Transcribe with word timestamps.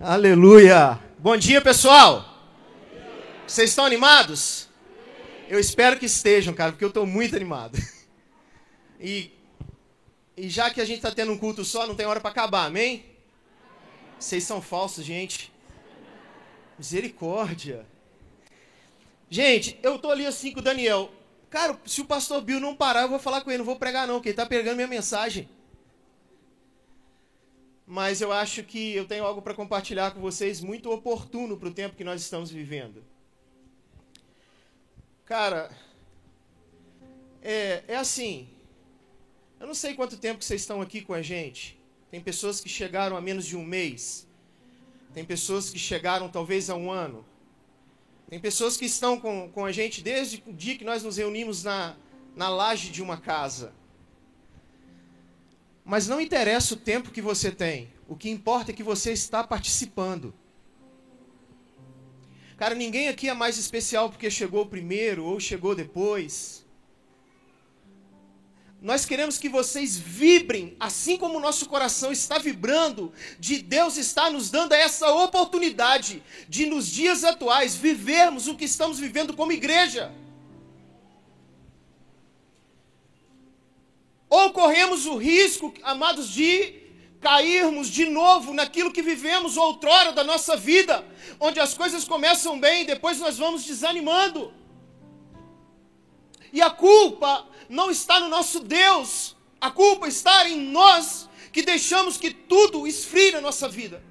Aleluia! 0.00 0.98
Bom 1.20 1.36
dia, 1.36 1.60
pessoal! 1.60 2.24
Vocês 3.46 3.70
estão 3.70 3.84
animados? 3.84 4.68
Eu 5.48 5.60
espero 5.60 5.96
que 5.96 6.06
estejam, 6.06 6.52
cara, 6.52 6.72
porque 6.72 6.84
eu 6.84 6.88
estou 6.88 7.06
muito 7.06 7.36
animado. 7.36 7.78
E, 8.98 9.30
e 10.36 10.48
já 10.48 10.70
que 10.70 10.80
a 10.80 10.84
gente 10.84 10.96
está 10.96 11.10
tendo 11.10 11.30
um 11.30 11.36
culto 11.36 11.64
só, 11.64 11.86
não 11.86 11.94
tem 11.94 12.06
hora 12.06 12.20
para 12.20 12.30
acabar, 12.30 12.64
amém? 12.64 13.04
Vocês 14.18 14.44
são 14.44 14.62
falsos, 14.62 15.04
gente. 15.04 15.52
Misericórdia. 16.78 17.84
Gente, 19.28 19.78
eu 19.82 19.98
tô 19.98 20.10
ali 20.10 20.26
assim 20.26 20.52
com 20.52 20.60
o 20.60 20.62
Daniel. 20.62 21.12
Cara, 21.50 21.78
se 21.84 22.00
o 22.00 22.06
pastor 22.06 22.40
Bill 22.40 22.58
não 22.58 22.74
parar, 22.74 23.02
eu 23.02 23.10
vou 23.10 23.18
falar 23.18 23.42
com 23.42 23.50
ele, 23.50 23.58
não 23.58 23.64
vou 23.64 23.76
pregar 23.76 24.08
não, 24.08 24.14
porque 24.14 24.30
ele 24.30 24.36
tá 24.36 24.46
pegando 24.46 24.76
minha 24.76 24.88
mensagem 24.88 25.48
mas 27.86 28.20
eu 28.20 28.32
acho 28.32 28.62
que 28.62 28.94
eu 28.94 29.06
tenho 29.06 29.24
algo 29.24 29.42
para 29.42 29.54
compartilhar 29.54 30.12
com 30.12 30.20
vocês 30.20 30.60
muito 30.60 30.90
oportuno 30.90 31.56
para 31.56 31.68
o 31.68 31.74
tempo 31.74 31.96
que 31.96 32.04
nós 32.04 32.20
estamos 32.22 32.50
vivendo. 32.50 33.04
Cara, 35.26 35.70
é, 37.42 37.84
é 37.88 37.96
assim. 37.96 38.48
Eu 39.60 39.66
não 39.66 39.74
sei 39.74 39.94
quanto 39.94 40.16
tempo 40.16 40.38
que 40.38 40.44
vocês 40.44 40.62
estão 40.62 40.80
aqui 40.80 41.02
com 41.02 41.14
a 41.14 41.22
gente. 41.22 41.78
Tem 42.10 42.20
pessoas 42.20 42.60
que 42.60 42.68
chegaram 42.68 43.16
a 43.16 43.20
menos 43.20 43.44
de 43.44 43.56
um 43.56 43.64
mês. 43.64 44.26
Tem 45.12 45.24
pessoas 45.24 45.70
que 45.70 45.78
chegaram 45.78 46.28
talvez 46.28 46.70
a 46.70 46.74
um 46.74 46.90
ano. 46.90 47.24
Tem 48.28 48.40
pessoas 48.40 48.76
que 48.76 48.84
estão 48.84 49.20
com, 49.20 49.50
com 49.50 49.64
a 49.64 49.72
gente 49.72 50.02
desde 50.02 50.42
o 50.46 50.52
dia 50.52 50.76
que 50.76 50.84
nós 50.84 51.02
nos 51.02 51.18
reunimos 51.18 51.62
na, 51.62 51.96
na 52.34 52.48
laje 52.48 52.90
de 52.90 53.02
uma 53.02 53.16
casa. 53.16 53.72
Mas 55.84 56.08
não 56.08 56.20
interessa 56.20 56.74
o 56.74 56.78
tempo 56.78 57.10
que 57.10 57.20
você 57.20 57.50
tem. 57.50 57.92
O 58.08 58.16
que 58.16 58.30
importa 58.30 58.70
é 58.70 58.74
que 58.74 58.82
você 58.82 59.12
está 59.12 59.44
participando. 59.44 60.34
Cara, 62.56 62.74
ninguém 62.74 63.08
aqui 63.08 63.28
é 63.28 63.34
mais 63.34 63.58
especial 63.58 64.08
porque 64.08 64.30
chegou 64.30 64.64
primeiro 64.64 65.24
ou 65.24 65.38
chegou 65.40 65.74
depois. 65.74 66.64
Nós 68.80 69.06
queremos 69.06 69.38
que 69.38 69.48
vocês 69.48 69.96
vibrem, 69.96 70.76
assim 70.78 71.16
como 71.16 71.38
o 71.38 71.40
nosso 71.40 71.66
coração 71.66 72.12
está 72.12 72.38
vibrando, 72.38 73.12
de 73.40 73.62
Deus 73.62 73.96
está 73.96 74.30
nos 74.30 74.50
dando 74.50 74.72
essa 74.72 75.10
oportunidade 75.10 76.22
de, 76.48 76.66
nos 76.66 76.86
dias 76.86 77.24
atuais, 77.24 77.74
vivermos 77.74 78.46
o 78.46 78.54
que 78.54 78.66
estamos 78.66 78.98
vivendo 78.98 79.34
como 79.34 79.52
igreja. 79.52 80.12
Ou 84.38 84.50
corremos 84.50 85.06
o 85.06 85.16
risco, 85.16 85.72
amados, 85.84 86.28
de 86.28 86.74
cairmos 87.20 87.86
de 87.88 88.04
novo 88.06 88.52
naquilo 88.52 88.92
que 88.92 89.00
vivemos 89.00 89.56
outrora 89.56 90.10
da 90.10 90.24
nossa 90.24 90.56
vida, 90.56 91.06
onde 91.38 91.60
as 91.60 91.72
coisas 91.74 92.02
começam 92.04 92.58
bem 92.58 92.82
e 92.82 92.86
depois 92.94 93.20
nós 93.20 93.38
vamos 93.38 93.62
desanimando. 93.64 94.52
E 96.52 96.60
a 96.60 96.68
culpa 96.68 97.46
não 97.68 97.92
está 97.92 98.18
no 98.18 98.28
nosso 98.28 98.58
Deus, 98.58 99.36
a 99.60 99.70
culpa 99.70 100.08
está 100.08 100.48
em 100.48 100.58
nós 100.58 101.28
que 101.52 101.62
deixamos 101.62 102.16
que 102.16 102.32
tudo 102.32 102.88
esfrie 102.88 103.30
na 103.30 103.40
nossa 103.40 103.68
vida. 103.68 104.02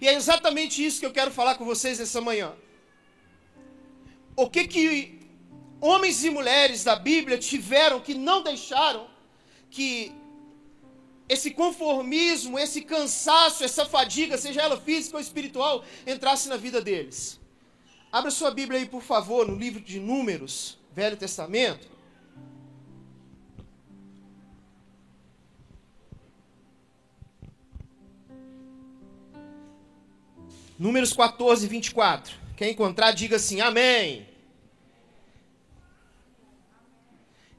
E 0.00 0.08
é 0.08 0.14
exatamente 0.14 0.84
isso 0.84 0.98
que 0.98 1.06
eu 1.06 1.12
quero 1.12 1.30
falar 1.30 1.54
com 1.54 1.64
vocês 1.64 2.00
essa 2.00 2.20
manhã. 2.20 2.52
O 4.34 4.50
que 4.50 4.66
que 4.66 5.20
homens 5.80 6.24
e 6.24 6.30
mulheres 6.30 6.82
da 6.82 6.96
Bíblia 6.96 7.38
tiveram 7.38 8.00
que 8.00 8.12
não 8.12 8.42
deixaram 8.42 9.09
que 9.70 10.12
esse 11.28 11.52
conformismo, 11.52 12.58
esse 12.58 12.80
cansaço, 12.82 13.62
essa 13.62 13.86
fadiga, 13.86 14.36
seja 14.36 14.62
ela 14.62 14.80
física 14.80 15.16
ou 15.16 15.20
espiritual, 15.20 15.84
entrasse 16.04 16.48
na 16.48 16.56
vida 16.56 16.80
deles. 16.80 17.38
Abra 18.10 18.32
sua 18.32 18.50
Bíblia 18.50 18.80
aí, 18.80 18.86
por 18.86 19.02
favor, 19.02 19.46
no 19.46 19.54
livro 19.56 19.80
de 19.80 20.00
Números, 20.00 20.76
Velho 20.92 21.16
Testamento. 21.16 21.88
Números 30.76 31.12
14, 31.12 31.68
24. 31.68 32.34
Quer 32.56 32.70
encontrar, 32.70 33.12
diga 33.12 33.36
assim: 33.36 33.60
Amém. 33.60 34.26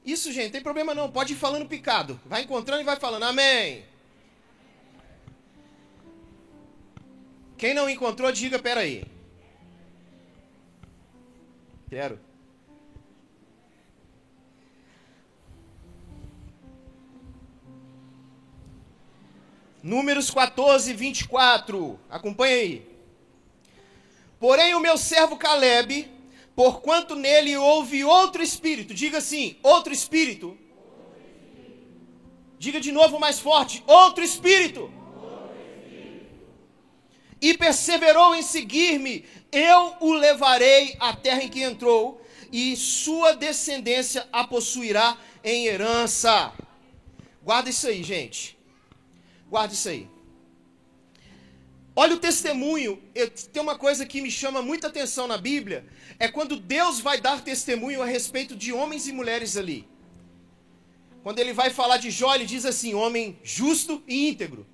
Isso, 0.04 0.32
gente, 0.32 0.52
tem 0.52 0.60
problema 0.60 0.94
não. 0.94 1.10
Pode 1.10 1.32
ir 1.32 1.36
falando 1.36 1.68
picado. 1.68 2.20
Vai 2.26 2.42
encontrando 2.42 2.82
e 2.82 2.84
vai 2.84 2.96
falando. 2.96 3.22
Amém. 3.22 3.84
Quem 7.56 7.72
não 7.72 7.88
encontrou, 7.88 8.32
diga, 8.32 8.58
peraí. 8.58 9.04
Quero. 11.88 12.18
Números 19.82 20.30
14, 20.30 20.92
24. 20.92 22.00
Acompanha 22.10 22.56
aí. 22.56 22.92
Porém, 24.40 24.74
o 24.74 24.80
meu 24.80 24.98
servo 24.98 25.36
Caleb 25.36 26.10
porquanto 26.54 27.14
nele 27.14 27.56
houve 27.56 28.04
outro 28.04 28.42
espírito. 28.42 28.94
Diga 28.94 29.18
assim: 29.18 29.56
outro 29.62 29.92
espírito. 29.92 30.56
Diga 32.58 32.80
de 32.80 32.92
novo 32.92 33.18
mais 33.18 33.38
forte: 33.38 33.82
outro 33.86 34.22
espírito. 34.22 34.92
E 37.40 37.58
perseverou 37.58 38.36
em 38.36 38.42
seguir-me, 38.42 39.24
eu 39.50 39.94
o 40.00 40.12
levarei 40.12 40.96
à 41.00 41.12
terra 41.12 41.42
em 41.42 41.48
que 41.48 41.60
entrou, 41.60 42.22
e 42.52 42.76
sua 42.76 43.34
descendência 43.34 44.28
a 44.32 44.44
possuirá 44.44 45.18
em 45.42 45.66
herança. 45.66 46.52
Guarda 47.42 47.68
isso 47.68 47.88
aí, 47.88 48.02
gente. 48.04 48.56
Guarda 49.50 49.74
isso 49.74 49.88
aí. 49.88 50.08
Olha 51.94 52.14
o 52.14 52.18
testemunho. 52.18 53.02
Eu, 53.14 53.30
tem 53.30 53.62
uma 53.62 53.76
coisa 53.76 54.06
que 54.06 54.22
me 54.22 54.30
chama 54.30 54.62
muita 54.62 54.86
atenção 54.86 55.26
na 55.26 55.36
Bíblia: 55.36 55.86
é 56.18 56.28
quando 56.28 56.56
Deus 56.56 57.00
vai 57.00 57.20
dar 57.20 57.42
testemunho 57.42 58.02
a 58.02 58.06
respeito 58.06 58.56
de 58.56 58.72
homens 58.72 59.06
e 59.06 59.12
mulheres 59.12 59.56
ali. 59.56 59.88
Quando 61.22 61.38
ele 61.38 61.52
vai 61.52 61.70
falar 61.70 61.98
de 61.98 62.10
Jó, 62.10 62.34
ele 62.34 62.46
diz 62.46 62.64
assim: 62.64 62.94
homem 62.94 63.38
justo 63.42 64.02
e 64.08 64.28
íntegro. 64.28 64.66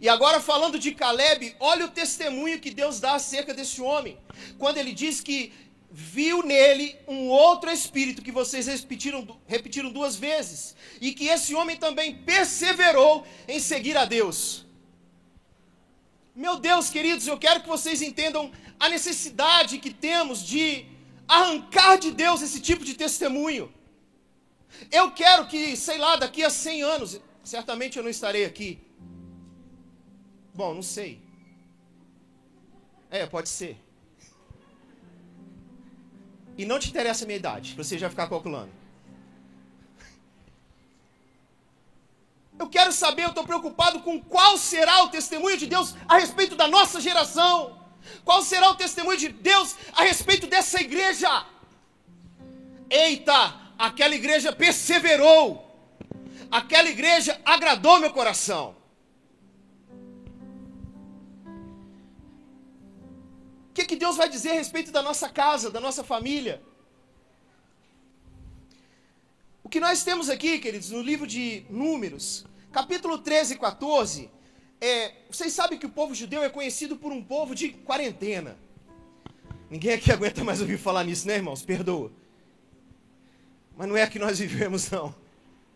E 0.00 0.08
agora, 0.08 0.40
falando 0.40 0.78
de 0.78 0.92
Caleb, 0.92 1.54
olha 1.60 1.84
o 1.84 1.90
testemunho 1.90 2.58
que 2.58 2.70
Deus 2.70 3.00
dá 3.00 3.14
acerca 3.14 3.52
desse 3.52 3.82
homem. 3.82 4.18
Quando 4.58 4.78
ele 4.78 4.92
diz 4.92 5.20
que 5.20 5.52
viu 5.90 6.42
nele 6.42 6.96
um 7.06 7.28
outro 7.28 7.70
espírito 7.70 8.22
que 8.22 8.32
vocês 8.32 8.66
repetiram, 8.66 9.38
repetiram 9.46 9.92
duas 9.92 10.16
vezes. 10.16 10.74
E 11.00 11.12
que 11.12 11.26
esse 11.26 11.54
homem 11.54 11.76
também 11.76 12.14
perseverou 12.14 13.26
em 13.46 13.60
seguir 13.60 13.96
a 13.96 14.06
Deus. 14.06 14.69
Meu 16.44 16.58
Deus, 16.58 16.88
queridos, 16.88 17.26
eu 17.26 17.36
quero 17.36 17.60
que 17.60 17.68
vocês 17.68 18.00
entendam 18.00 18.50
a 18.78 18.88
necessidade 18.88 19.76
que 19.76 19.92
temos 19.92 20.42
de 20.42 20.86
arrancar 21.28 21.98
de 21.98 22.10
Deus 22.10 22.40
esse 22.40 22.60
tipo 22.62 22.82
de 22.82 22.94
testemunho. 22.94 23.70
Eu 24.90 25.10
quero 25.10 25.46
que, 25.46 25.76
sei 25.76 25.98
lá, 25.98 26.16
daqui 26.16 26.42
a 26.42 26.48
100 26.48 26.82
anos, 26.82 27.20
certamente 27.44 27.98
eu 27.98 28.02
não 28.02 28.08
estarei 28.08 28.46
aqui. 28.46 28.78
Bom, 30.54 30.72
não 30.72 30.82
sei. 30.82 31.20
É, 33.10 33.26
pode 33.26 33.50
ser. 33.50 33.76
E 36.56 36.64
não 36.64 36.78
te 36.78 36.88
interessa 36.88 37.24
a 37.24 37.26
minha 37.26 37.36
idade, 37.36 37.74
você 37.76 37.98
já 37.98 38.08
ficar 38.08 38.30
calculando. 38.30 38.79
Eu 42.60 42.68
quero 42.68 42.92
saber, 42.92 43.22
eu 43.24 43.30
estou 43.30 43.44
preocupado 43.50 44.00
com 44.00 44.20
qual 44.20 44.58
será 44.58 45.02
o 45.04 45.08
testemunho 45.08 45.56
de 45.56 45.66
Deus 45.66 45.94
a 46.06 46.18
respeito 46.18 46.54
da 46.54 46.68
nossa 46.68 47.00
geração. 47.00 47.54
Qual 48.22 48.42
será 48.42 48.68
o 48.70 48.74
testemunho 48.74 49.16
de 49.16 49.28
Deus 49.30 49.76
a 49.94 50.02
respeito 50.02 50.46
dessa 50.46 50.78
igreja? 50.78 51.30
Eita, 52.90 53.38
aquela 53.78 54.14
igreja 54.14 54.52
perseverou. 54.52 55.42
Aquela 56.50 56.90
igreja 56.90 57.40
agradou 57.46 57.98
meu 57.98 58.12
coração. 58.12 58.76
O 63.70 63.72
que, 63.72 63.86
que 63.86 63.96
Deus 63.96 64.18
vai 64.18 64.28
dizer 64.28 64.50
a 64.50 64.60
respeito 64.62 64.92
da 64.92 65.00
nossa 65.00 65.30
casa, 65.30 65.70
da 65.70 65.80
nossa 65.80 66.04
família? 66.04 66.62
O 69.64 69.68
que 69.70 69.80
nós 69.80 70.04
temos 70.04 70.28
aqui, 70.28 70.58
queridos, 70.58 70.90
no 70.90 71.00
livro 71.00 71.26
de 71.26 71.64
Números, 71.70 72.49
Capítulo 72.72 73.18
13 73.18 73.54
e 73.54 73.58
14. 73.58 74.30
É, 74.80 75.12
vocês 75.30 75.52
sabem 75.52 75.78
que 75.78 75.86
o 75.86 75.90
povo 75.90 76.14
judeu 76.14 76.42
é 76.42 76.48
conhecido 76.48 76.96
por 76.96 77.12
um 77.12 77.22
povo 77.22 77.54
de 77.54 77.70
quarentena. 77.70 78.56
Ninguém 79.68 79.92
aqui 79.92 80.10
aguenta 80.12 80.44
mais 80.44 80.60
ouvir 80.60 80.78
falar 80.78 81.04
nisso, 81.04 81.26
né, 81.26 81.36
irmãos? 81.36 81.62
Perdoa. 81.62 82.12
Mas 83.76 83.88
não 83.88 83.96
é 83.96 84.02
a 84.02 84.06
que 84.08 84.18
nós 84.18 84.38
vivemos, 84.40 84.90
não. 84.90 85.14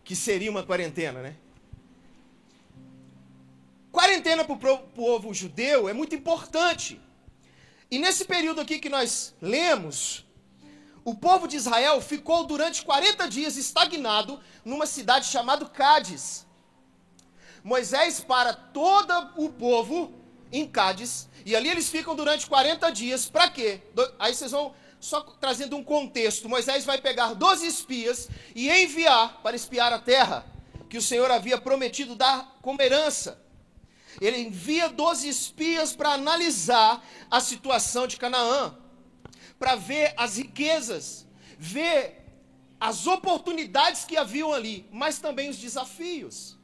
Que 0.03 0.15
seria 0.15 0.49
uma 0.49 0.63
quarentena, 0.63 1.21
né? 1.21 1.35
quarentena 3.91 4.43
para 4.43 4.53
o 4.53 4.77
povo 4.77 5.33
judeu 5.33 5.87
é 5.87 5.93
muito 5.93 6.13
importante. 6.13 7.01
E 7.89 7.97
nesse 7.97 8.25
período 8.25 8.59
aqui 8.59 8.77
que 8.77 8.89
nós 8.89 9.33
lemos, 9.41 10.25
o 11.05 11.15
povo 11.15 11.47
de 11.47 11.55
Israel 11.55 12.01
ficou 12.01 12.45
durante 12.45 12.83
40 12.83 13.27
dias 13.29 13.55
estagnado 13.55 14.39
numa 14.65 14.85
cidade 14.85 15.27
chamada 15.27 15.65
Cádiz. 15.65 16.44
Moisés 17.65 18.19
para 18.19 18.53
todo 18.53 19.11
o 19.37 19.49
povo 19.49 20.13
em 20.51 20.67
Cádiz, 20.67 21.27
e 21.43 21.55
ali 21.55 21.67
eles 21.67 21.89
ficam 21.89 22.15
durante 22.15 22.45
40 22.45 22.91
dias. 22.91 23.27
Para 23.27 23.49
quê? 23.49 23.81
Aí 24.19 24.35
vocês 24.35 24.51
vão 24.51 24.75
só 24.99 25.21
trazendo 25.21 25.75
um 25.75 25.83
contexto. 25.83 26.47
Moisés 26.47 26.85
vai 26.85 26.99
pegar 26.99 27.33
12 27.33 27.65
espias 27.65 28.29
e 28.53 28.69
enviar 28.69 29.41
para 29.41 29.55
espiar 29.55 29.91
a 29.91 29.97
terra 29.97 30.45
que 30.87 30.95
o 30.99 31.01
Senhor 31.01 31.31
havia 31.31 31.57
prometido 31.57 32.15
dar 32.15 32.55
como 32.61 32.79
herança. 32.79 33.41
Ele 34.21 34.41
envia 34.41 34.87
12 34.87 35.27
espias 35.27 35.95
para 35.95 36.13
analisar 36.13 37.03
a 37.31 37.41
situação 37.41 38.05
de 38.05 38.17
Canaã 38.17 38.77
para 39.57 39.73
ver 39.73 40.13
as 40.17 40.37
riquezas, 40.37 41.25
ver 41.57 42.23
as 42.79 43.07
oportunidades 43.07 44.05
que 44.05 44.17
haviam 44.17 44.53
ali, 44.53 44.87
mas 44.91 45.17
também 45.17 45.49
os 45.49 45.57
desafios. 45.57 46.55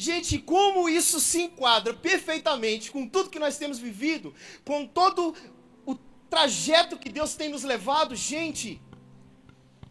Gente, 0.00 0.38
como 0.38 0.88
isso 0.88 1.20
se 1.20 1.42
enquadra 1.42 1.92
perfeitamente 1.92 2.90
com 2.90 3.06
tudo 3.06 3.28
que 3.28 3.38
nós 3.38 3.58
temos 3.58 3.78
vivido, 3.78 4.34
com 4.64 4.86
todo 4.86 5.36
o 5.84 5.94
trajeto 6.30 6.98
que 6.98 7.10
Deus 7.10 7.34
tem 7.34 7.50
nos 7.50 7.64
levado, 7.64 8.16
gente. 8.16 8.80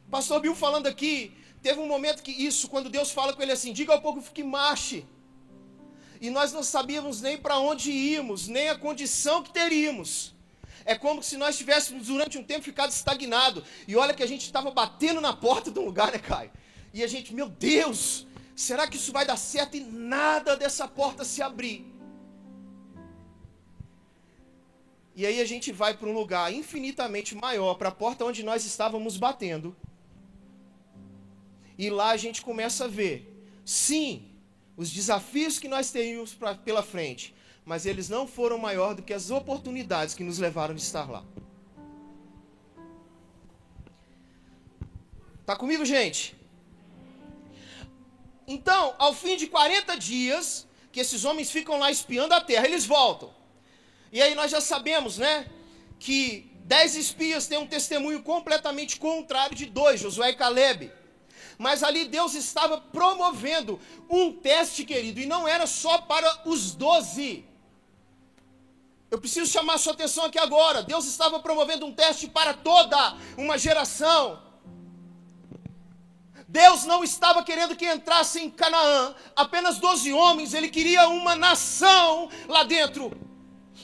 Pastor 0.09 0.39
Bill 0.41 0.55
falando 0.55 0.87
aqui, 0.87 1.31
teve 1.61 1.79
um 1.79 1.85
momento 1.85 2.23
que 2.23 2.31
isso, 2.31 2.69
quando 2.69 2.89
Deus 2.89 3.11
fala 3.11 3.33
com 3.33 3.43
ele 3.43 3.51
assim, 3.51 3.71
diga 3.71 3.93
ao 3.93 4.01
povo 4.01 4.19
que 4.31 4.43
marche. 4.43 5.05
E 6.19 6.31
nós 6.31 6.51
não 6.51 6.63
sabíamos 6.63 7.21
nem 7.21 7.37
para 7.37 7.59
onde 7.59 7.91
íamos, 7.91 8.47
nem 8.47 8.67
a 8.69 8.75
condição 8.75 9.43
que 9.43 9.53
teríamos. 9.53 10.33
É 10.85 10.95
como 10.95 11.21
se 11.21 11.37
nós 11.37 11.55
tivéssemos 11.55 12.07
durante 12.07 12.35
um 12.35 12.43
tempo 12.43 12.63
ficado 12.63 12.89
estagnado. 12.89 13.63
E 13.87 13.95
olha 13.95 14.15
que 14.15 14.23
a 14.23 14.27
gente 14.27 14.43
estava 14.43 14.71
batendo 14.71 15.21
na 15.21 15.33
porta 15.33 15.69
de 15.69 15.77
um 15.77 15.85
lugar, 15.85 16.11
né, 16.11 16.17
Caio? 16.17 16.49
E 16.91 17.03
a 17.03 17.07
gente, 17.07 17.31
meu 17.31 17.47
Deus, 17.47 18.25
será 18.59 18.87
que 18.87 18.97
isso 18.97 19.13
vai 19.13 19.25
dar 19.25 19.37
certo? 19.37 19.77
E 19.77 19.79
nada 19.79 20.55
dessa 20.57 20.87
porta 20.87 21.23
se 21.23 21.41
abrir. 21.41 21.85
E 25.15 25.25
aí 25.25 25.39
a 25.39 25.45
gente 25.45 25.71
vai 25.71 25.95
para 25.95 26.09
um 26.09 26.13
lugar 26.13 26.53
infinitamente 26.53 27.35
maior, 27.35 27.75
para 27.75 27.89
a 27.89 27.91
porta 27.91 28.25
onde 28.25 28.43
nós 28.43 28.65
estávamos 28.65 29.17
batendo. 29.17 29.75
E 31.77 31.89
lá 31.89 32.09
a 32.11 32.17
gente 32.17 32.41
começa 32.41 32.85
a 32.85 32.87
ver, 32.87 33.15
sim, 33.65 34.29
os 34.75 34.91
desafios 34.91 35.57
que 35.57 35.67
nós 35.67 35.91
temos 35.91 36.33
pra, 36.33 36.53
pela 36.55 36.83
frente, 36.83 37.33
mas 37.65 37.85
eles 37.85 38.09
não 38.09 38.27
foram 38.27 38.57
maior 38.57 38.93
do 38.93 39.01
que 39.01 39.13
as 39.13 39.31
oportunidades 39.31 40.13
que 40.13 40.23
nos 40.23 40.37
levaram 40.37 40.75
de 40.75 40.81
estar 40.81 41.09
lá. 41.09 41.23
Tá 45.45 45.55
comigo, 45.55 45.83
gente? 45.85 46.38
Então, 48.49 48.95
ao 48.97 49.13
fim 49.13 49.37
de 49.37 49.45
40 49.45 49.95
dias, 49.95 50.67
que 50.91 50.99
esses 50.99 51.23
homens 51.23 51.51
ficam 51.51 51.77
lá 51.77 51.91
espiando 51.91 52.33
a 52.33 52.41
terra, 52.41 52.65
eles 52.65 52.83
voltam. 52.83 53.31
E 54.11 54.19
aí 54.23 54.33
nós 54.33 54.49
já 54.49 54.59
sabemos, 54.59 55.19
né, 55.19 55.45
que 55.99 56.51
dez 56.63 56.95
espias 56.95 57.45
têm 57.45 57.59
um 57.59 57.67
testemunho 57.67 58.23
completamente 58.23 58.97
contrário 58.97 59.55
de 59.55 59.67
dois, 59.67 60.01
Josué 60.01 60.31
e 60.31 60.35
Caleb. 60.35 60.91
Mas 61.59 61.83
ali 61.83 62.05
Deus 62.05 62.33
estava 62.33 62.81
promovendo 62.81 63.79
um 64.09 64.33
teste, 64.33 64.83
querido, 64.83 65.19
e 65.19 65.27
não 65.27 65.47
era 65.47 65.67
só 65.67 65.99
para 65.99 66.41
os 66.43 66.71
doze. 66.73 67.45
Eu 69.11 69.19
preciso 69.19 69.51
chamar 69.51 69.77
sua 69.77 69.93
atenção 69.93 70.25
aqui 70.25 70.39
agora. 70.39 70.81
Deus 70.81 71.05
estava 71.05 71.39
promovendo 71.39 71.85
um 71.85 71.93
teste 71.93 72.27
para 72.27 72.55
toda 72.55 73.15
uma 73.37 73.59
geração. 73.59 74.48
Deus 76.49 76.83
não 76.83 77.03
estava 77.03 77.43
querendo 77.43 77.75
que 77.75 77.85
entrasse 77.85 78.39
em 78.39 78.49
Canaã 78.49 79.13
apenas 79.35 79.77
12 79.77 80.11
homens, 80.11 80.55
ele 80.55 80.67
queria 80.67 81.07
uma 81.07 81.35
nação 81.35 82.27
lá 82.47 82.63
dentro. 82.63 83.15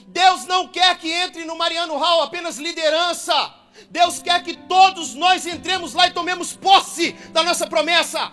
Deus 0.08 0.46
não 0.46 0.66
quer 0.66 0.98
que 0.98 1.08
entre 1.08 1.44
no 1.44 1.56
Mariano 1.56 1.96
Hall 1.96 2.22
apenas 2.22 2.58
liderança. 2.58 3.54
Deus 3.88 4.18
quer 4.18 4.42
que 4.42 4.56
todos 4.56 5.14
nós 5.14 5.46
entremos 5.46 5.94
lá 5.94 6.08
e 6.08 6.12
tomemos 6.12 6.54
posse 6.54 7.12
da 7.30 7.44
nossa 7.44 7.68
promessa. 7.68 8.32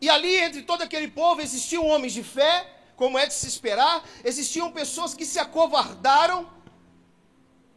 E 0.00 0.08
ali, 0.08 0.34
entre 0.34 0.62
todo 0.62 0.80
aquele 0.80 1.08
povo, 1.08 1.42
existiam 1.42 1.84
homens 1.86 2.14
de 2.14 2.22
fé, 2.22 2.77
como 2.98 3.16
é 3.16 3.26
de 3.28 3.32
se 3.32 3.46
esperar, 3.46 4.04
existiam 4.24 4.72
pessoas 4.72 5.14
que 5.14 5.24
se 5.24 5.38
acovardaram 5.38 6.50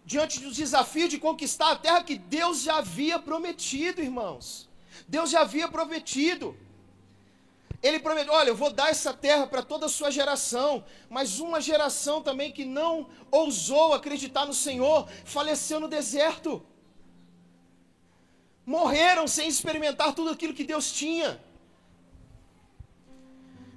diante 0.04 0.40
dos 0.40 0.58
desafios 0.58 1.12
de 1.12 1.20
conquistar 1.20 1.70
a 1.72 1.76
terra 1.76 2.04
que 2.04 2.18
Deus 2.18 2.64
já 2.64 2.78
havia 2.78 3.20
prometido, 3.20 4.02
irmãos. 4.02 4.68
Deus 5.08 5.30
já 5.30 5.42
havia 5.42 5.68
prometido. 5.68 6.58
Ele 7.84 8.00
prometeu: 8.00 8.34
olha, 8.34 8.50
eu 8.50 8.56
vou 8.56 8.72
dar 8.72 8.90
essa 8.90 9.14
terra 9.14 9.46
para 9.46 9.62
toda 9.62 9.86
a 9.86 9.90
sua 9.90 10.10
geração, 10.10 10.84
mas 11.08 11.40
uma 11.40 11.62
geração 11.62 12.24
também 12.24 12.52
que 12.52 12.66
não 12.66 13.08
ousou 13.30 13.94
acreditar 13.94 14.48
no 14.48 14.56
Senhor 14.56 15.08
faleceu 15.24 15.80
no 15.80 15.88
deserto. 15.88 16.66
Morreram 18.66 19.28
sem 19.28 19.48
experimentar 19.48 20.16
tudo 20.16 20.32
aquilo 20.32 20.54
que 20.54 20.64
Deus 20.64 20.92
tinha. 20.92 21.40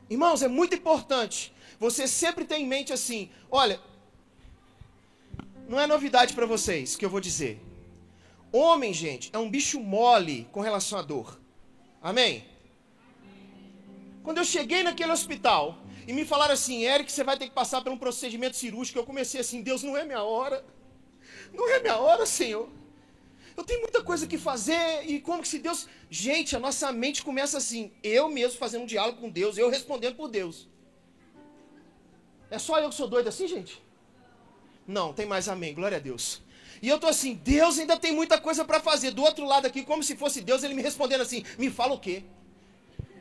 Irmãos, 0.09 0.43
é 0.43 0.49
muito 0.49 0.75
importante 0.75 1.53
você 1.79 2.07
sempre 2.07 2.45
ter 2.45 2.57
em 2.57 2.67
mente 2.67 2.93
assim: 2.93 3.31
olha, 3.51 3.81
não 5.69 5.81
é 5.81 5.87
novidade 5.87 6.35
para 6.35 6.47
vocês 6.47 6.97
que 6.97 7.05
eu 7.05 7.11
vou 7.11 7.21
dizer. 7.21 7.61
Homem, 8.53 8.93
gente, 8.93 9.31
é 9.33 9.39
um 9.39 9.51
bicho 9.51 9.81
mole 9.81 10.47
com 10.53 10.61
relação 10.61 10.99
à 10.99 11.03
dor. 11.03 11.41
Amém? 12.01 12.45
Quando 14.23 14.39
eu 14.39 14.45
cheguei 14.45 14.83
naquele 14.83 15.11
hospital 15.11 15.79
e 16.07 16.13
me 16.13 16.25
falaram 16.25 16.55
assim, 16.55 16.85
Eric, 16.85 17.11
você 17.11 17.25
vai 17.25 17.37
ter 17.37 17.47
que 17.49 17.55
passar 17.55 17.83
por 17.83 17.93
um 17.93 17.99
procedimento 17.99 18.57
cirúrgico, 18.57 18.99
eu 18.99 19.05
comecei 19.05 19.41
assim: 19.41 19.63
Deus, 19.63 19.83
não 19.83 19.97
é 19.97 20.05
minha 20.05 20.23
hora. 20.23 20.65
Não 21.53 21.69
é 21.71 21.81
minha 21.81 21.97
hora, 21.97 22.27
Senhor. 22.27 22.69
Eu 23.57 23.65
tenho 23.65 23.81
muita 23.81 24.03
coisa 24.03 24.27
que 24.27 24.37
fazer 24.37 25.05
e 25.07 25.21
como 25.21 25.43
que 25.43 25.49
se 25.49 25.59
Deus. 25.59 25.89
Gente, 26.11 26.57
a 26.57 26.59
nossa 26.59 26.93
mente 26.93 27.23
começa 27.23 27.59
assim. 27.59 27.93
Eu 28.03 28.29
mesmo 28.29 28.59
fazendo 28.59 28.83
um 28.83 28.87
diálogo 28.87 29.21
com 29.21 29.31
Deus, 29.31 29.57
eu 29.57 29.71
respondendo 29.71 30.17
por 30.17 30.29
Deus. 30.29 30.69
É 32.51 32.59
só 32.59 32.79
eu 32.79 32.89
que 32.89 32.95
sou 32.95 33.09
doido 33.09 33.29
assim, 33.29 33.47
gente? 33.47 33.83
Não, 34.87 35.13
tem 35.13 35.27
mais 35.27 35.49
amém, 35.49 35.75
glória 35.75 35.97
a 35.97 36.01
Deus. 36.01 36.43
E 36.83 36.89
eu 36.89 36.99
tô 36.99 37.07
assim, 37.07 37.35
Deus 37.35 37.79
ainda 37.79 37.97
tem 37.97 38.13
muita 38.13 38.39
coisa 38.39 38.65
para 38.65 38.81
fazer. 38.81 39.13
Do 39.13 39.23
outro 39.23 39.47
lado 39.47 39.67
aqui, 39.67 39.83
como 39.83 40.03
se 40.03 40.17
fosse 40.17 40.41
Deus, 40.41 40.63
ele 40.63 40.75
me 40.75 40.83
respondendo 40.83 41.23
assim: 41.23 41.45
me 41.57 41.71
fala 41.71 41.95
o 41.95 42.01
quê? 42.01 42.25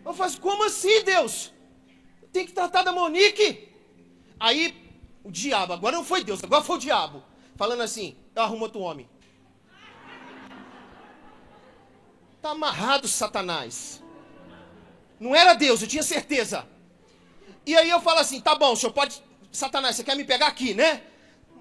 Eu 0.05 0.13
faço, 0.13 0.41
como 0.41 0.65
assim, 0.65 1.03
Deus? 1.03 1.53
Tem 2.31 2.45
que 2.45 2.51
tratar 2.51 2.83
da 2.83 2.91
Monique. 2.91 3.69
Aí, 4.39 4.75
o 5.23 5.31
diabo, 5.31 5.71
agora 5.71 5.95
não 5.95 6.03
foi 6.03 6.23
Deus, 6.23 6.43
agora 6.43 6.63
foi 6.63 6.75
o 6.75 6.79
diabo. 6.79 7.23
Falando 7.55 7.81
assim, 7.81 8.17
eu 8.35 8.41
arrumo 8.41 8.63
outro 8.63 8.81
homem. 8.81 9.07
Está 12.43 12.51
amarrado, 12.51 13.07
Satanás. 13.07 14.03
Não 15.17 15.33
era 15.33 15.53
Deus, 15.53 15.81
eu 15.81 15.87
tinha 15.87 16.03
certeza. 16.03 16.67
E 17.65 17.73
aí 17.73 17.89
eu 17.89 18.01
falo 18.01 18.19
assim: 18.19 18.41
tá 18.41 18.53
bom, 18.53 18.73
o 18.73 18.75
senhor 18.75 18.91
pode. 18.91 19.23
Satanás, 19.49 19.95
você 19.95 20.03
quer 20.03 20.17
me 20.17 20.25
pegar 20.25 20.47
aqui, 20.47 20.73
né? 20.73 21.03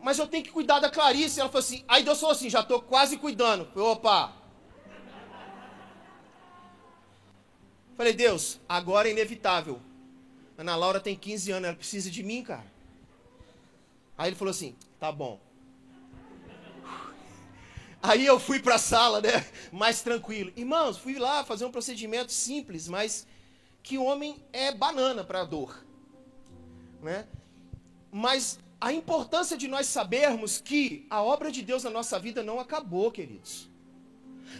Mas 0.03 0.19
eu 0.19 0.27
tenho 0.27 0.43
que 0.43 0.51
cuidar 0.51 0.81
da 0.81 0.91
Clarice. 0.91 1.39
Ela 1.39 1.49
falou 1.49 1.61
assim. 1.61 1.85
Aí 1.87 2.03
Deus 2.03 2.19
falou 2.19 2.35
assim: 2.35 2.51
já 2.51 2.62
estou 2.62 2.83
quase 2.83 3.17
cuidando. 3.17 3.71
Opa. 3.81 4.33
Falei, 7.97 8.12
Deus, 8.12 8.59
agora 8.69 9.07
é 9.07 9.12
inevitável. 9.12 9.81
Ana 10.59 10.75
Laura 10.75 10.99
tem 10.99 11.15
15 11.15 11.53
anos, 11.53 11.69
ela 11.69 11.77
precisa 11.77 12.11
de 12.11 12.25
mim, 12.25 12.43
cara. 12.43 12.67
Aí 14.19 14.31
ele 14.31 14.37
falou 14.37 14.51
assim: 14.51 14.75
tá 14.99 15.12
bom. 15.12 15.39
Aí 18.02 18.26
eu 18.26 18.40
fui 18.40 18.59
para 18.59 18.75
a 18.75 18.78
sala, 18.78 19.21
né, 19.21 19.47
mais 19.71 20.02
tranquilo. 20.02 20.52
Irmãos, 20.56 20.99
fui 20.99 21.18
lá 21.18 21.44
fazer 21.44 21.64
um 21.64 21.71
procedimento 21.71 22.32
simples, 22.32 22.88
mas 22.88 23.26
que 23.80 23.97
homem 23.97 24.42
é 24.52 24.73
banana 24.73 25.23
para 25.23 25.42
a 25.42 25.44
dor, 25.44 25.87
né? 27.00 27.28
Mas 28.11 28.59
a 28.80 28.92
importância 28.92 29.56
de 29.56 29.68
nós 29.68 29.87
sabermos 29.87 30.61
que 30.61 31.06
a 31.09 31.23
obra 31.23 31.52
de 31.52 31.62
Deus 31.62 31.85
na 31.85 31.90
nossa 31.90 32.18
vida 32.18 32.42
não 32.42 32.59
acabou, 32.59 33.11
queridos. 33.12 33.71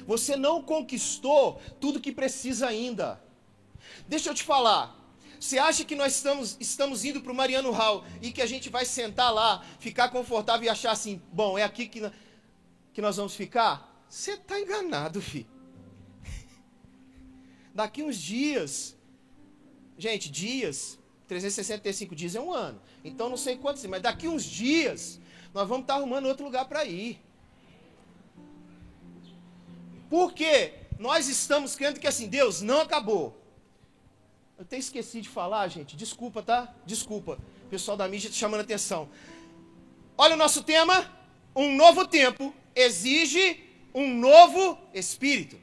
Você 0.07 0.37
não 0.37 0.63
conquistou 0.63 1.61
tudo 1.81 2.01
que 2.01 2.13
precisa 2.13 2.69
ainda. 2.69 3.21
Deixa 4.07 4.31
eu 4.31 4.35
te 4.35 4.45
falar. 4.45 4.97
Você 5.39 5.59
acha 5.59 5.85
que 5.85 5.97
nós 5.97 6.15
estamos, 6.15 6.57
estamos 6.61 7.05
indo 7.05 7.21
para 7.21 7.33
o 7.33 7.35
Mariano 7.35 7.73
Hall 7.73 8.05
e 8.21 8.31
que 8.31 8.41
a 8.41 8.47
gente 8.47 8.71
vai 8.71 8.85
sentar 8.85 9.35
lá, 9.35 9.65
ficar 9.81 10.09
confortável 10.11 10.65
e 10.65 10.69
achar 10.69 10.93
assim, 10.93 11.21
bom, 11.33 11.59
é 11.59 11.65
aqui 11.65 11.89
que 11.89 12.01
que 12.93 13.01
nós 13.01 13.17
vamos 13.17 13.35
ficar? 13.35 14.05
Você 14.09 14.33
está 14.33 14.61
enganado, 14.61 15.21
filho. 15.21 15.47
Daqui 17.75 18.03
uns 18.03 18.17
dias, 18.17 18.97
gente, 19.97 20.31
dias, 20.31 20.99
365 21.27 22.15
dias 22.15 22.35
é 22.35 22.41
um 22.41 22.53
ano. 22.53 22.81
Então 23.03 23.29
não 23.29 23.37
sei 23.37 23.57
quantos, 23.57 23.85
mas 23.87 24.03
daqui 24.03 24.29
uns 24.29 24.45
dias 24.45 25.19
nós 25.55 25.67
vamos 25.67 25.85
estar 25.85 25.95
arrumando 25.95 26.27
outro 26.27 26.45
lugar 26.45 26.67
para 26.67 26.85
ir. 26.85 27.19
Por 30.11 30.35
quê? 30.35 30.75
Nós 30.99 31.29
estamos 31.29 31.75
crendo 31.75 31.99
que 31.99 32.07
assim, 32.07 32.29
Deus 32.29 32.61
não 32.61 32.83
acabou. 32.83 33.41
Eu 34.59 34.63
até 34.63 34.77
esqueci 34.77 35.23
de 35.23 35.29
falar, 35.29 35.67
gente. 35.69 35.97
Desculpa, 35.97 36.43
tá? 36.43 36.75
Desculpa. 36.85 37.39
O 37.65 37.69
pessoal 37.69 37.97
da 37.97 38.07
mídia 38.07 38.31
chamando 38.31 38.61
atenção. 38.61 39.09
Olha 40.17 40.35
o 40.35 40.39
nosso 40.39 40.63
tema. 40.63 41.11
Um 41.57 41.75
novo 41.75 42.07
tempo 42.07 42.55
exige 42.75 43.65
um 43.95 44.15
novo 44.15 44.79
espírito. 44.95 45.61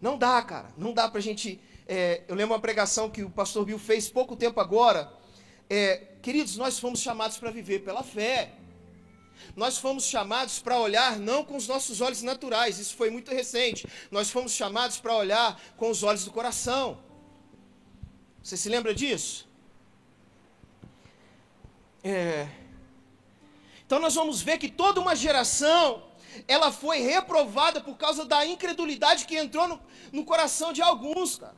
Não 0.00 0.16
dá, 0.16 0.40
cara. 0.42 0.68
Não 0.76 0.92
dá 0.92 1.08
pra 1.08 1.20
gente. 1.20 1.60
É, 1.86 2.22
eu 2.28 2.34
lembro 2.34 2.54
uma 2.54 2.60
pregação 2.60 3.10
que 3.10 3.22
o 3.22 3.30
pastor 3.30 3.64
Bill 3.64 3.78
fez 3.78 4.08
pouco 4.08 4.36
tempo 4.36 4.60
agora. 4.60 5.12
É, 5.68 5.96
queridos, 6.22 6.56
nós 6.56 6.78
fomos 6.78 7.00
chamados 7.00 7.38
para 7.38 7.50
viver 7.50 7.80
pela 7.80 8.02
fé. 8.02 8.52
Nós 9.54 9.78
fomos 9.78 10.04
chamados 10.04 10.58
para 10.58 10.78
olhar 10.78 11.18
não 11.18 11.44
com 11.44 11.56
os 11.56 11.68
nossos 11.68 12.00
olhos 12.00 12.22
naturais, 12.22 12.78
isso 12.78 12.96
foi 12.96 13.10
muito 13.10 13.32
recente. 13.32 13.86
Nós 14.10 14.30
fomos 14.30 14.52
chamados 14.52 14.98
para 14.98 15.14
olhar 15.14 15.60
com 15.76 15.90
os 15.90 16.02
olhos 16.02 16.24
do 16.24 16.30
coração. 16.30 16.98
Você 18.42 18.56
se 18.56 18.68
lembra 18.68 18.94
disso? 18.94 19.48
É. 22.02 22.48
Então 23.88 23.98
nós 23.98 24.14
vamos 24.14 24.42
ver 24.42 24.58
que 24.58 24.68
toda 24.68 25.00
uma 25.00 25.16
geração 25.16 26.02
ela 26.46 26.70
foi 26.70 26.98
reprovada 26.98 27.80
por 27.80 27.96
causa 27.96 28.22
da 28.22 28.44
incredulidade 28.44 29.24
que 29.24 29.34
entrou 29.34 29.66
no, 29.66 29.80
no 30.12 30.26
coração 30.26 30.74
de 30.74 30.82
alguns, 30.82 31.36
cara. 31.36 31.56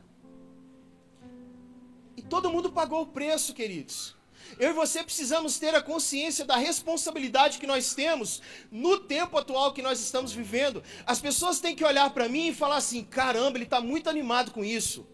E 2.17 2.23
todo 2.23 2.49
mundo 2.49 2.71
pagou 2.71 3.03
o 3.03 3.07
preço, 3.09 3.53
queridos. 3.53 4.15
Eu 4.61 4.71
e 4.71 4.73
você 4.73 5.03
precisamos 5.03 5.59
ter 5.59 5.75
a 5.75 5.83
consciência 5.83 6.45
da 6.45 6.57
responsabilidade 6.57 7.59
que 7.59 7.67
nós 7.67 7.95
temos 7.95 8.41
no 8.71 9.01
tempo 9.01 9.37
atual 9.37 9.73
que 9.73 9.83
nós 9.83 9.99
estamos 9.99 10.31
vivendo. 10.31 10.85
As 11.05 11.21
pessoas 11.21 11.59
têm 11.59 11.75
que 11.75 11.85
olhar 11.85 12.11
para 12.11 12.29
mim 12.29 12.47
e 12.47 12.55
falar 12.55 12.77
assim: 12.77 13.03
caramba, 13.03 13.59
ele 13.59 13.65
está 13.65 13.81
muito 13.81 14.09
animado 14.09 14.53
com 14.53 14.65
isso. 14.65 15.05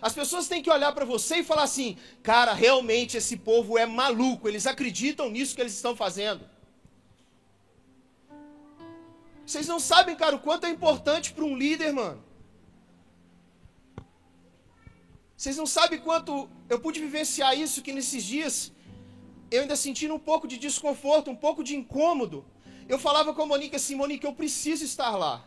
As 0.00 0.14
pessoas 0.14 0.48
têm 0.48 0.62
que 0.62 0.70
olhar 0.70 0.92
para 0.92 1.04
você 1.04 1.40
e 1.40 1.44
falar 1.44 1.64
assim: 1.64 1.98
cara, 2.22 2.54
realmente 2.54 3.18
esse 3.18 3.36
povo 3.36 3.76
é 3.76 3.84
maluco, 3.84 4.48
eles 4.48 4.66
acreditam 4.66 5.28
nisso 5.28 5.54
que 5.54 5.60
eles 5.60 5.74
estão 5.74 5.94
fazendo. 5.94 6.50
Vocês 9.46 9.66
não 9.66 9.80
sabem, 9.80 10.14
cara, 10.16 10.36
o 10.36 10.38
quanto 10.38 10.66
é 10.66 10.70
importante 10.70 11.32
para 11.32 11.44
um 11.44 11.56
líder, 11.56 11.92
mano. 11.92 12.22
Vocês 15.36 15.56
não 15.56 15.66
sabem 15.66 15.98
quanto 15.98 16.48
eu 16.68 16.78
pude 16.80 17.00
vivenciar 17.00 17.58
isso 17.58 17.82
que 17.82 17.92
nesses 17.92 18.22
dias 18.22 18.72
eu 19.50 19.62
ainda 19.62 19.76
sentindo 19.76 20.14
um 20.14 20.18
pouco 20.18 20.46
de 20.46 20.56
desconforto, 20.56 21.30
um 21.30 21.36
pouco 21.36 21.64
de 21.64 21.74
incômodo. 21.76 22.44
Eu 22.88 22.98
falava 22.98 23.34
com 23.34 23.42
a 23.42 23.46
Monique 23.46 23.76
assim, 23.76 23.94
Monique, 23.94 24.24
eu 24.24 24.32
preciso 24.32 24.84
estar 24.84 25.16
lá. 25.16 25.44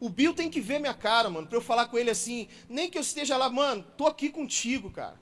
O 0.00 0.08
Bill 0.08 0.32
tem 0.32 0.48
que 0.48 0.60
ver 0.60 0.78
minha 0.78 0.94
cara, 0.94 1.28
mano, 1.28 1.46
para 1.48 1.58
eu 1.58 1.60
falar 1.60 1.86
com 1.86 1.98
ele 1.98 2.10
assim, 2.10 2.48
nem 2.68 2.88
que 2.88 2.96
eu 2.96 3.02
esteja 3.02 3.36
lá, 3.36 3.50
mano, 3.50 3.84
tô 3.96 4.06
aqui 4.06 4.30
contigo, 4.30 4.90
cara. 4.90 5.20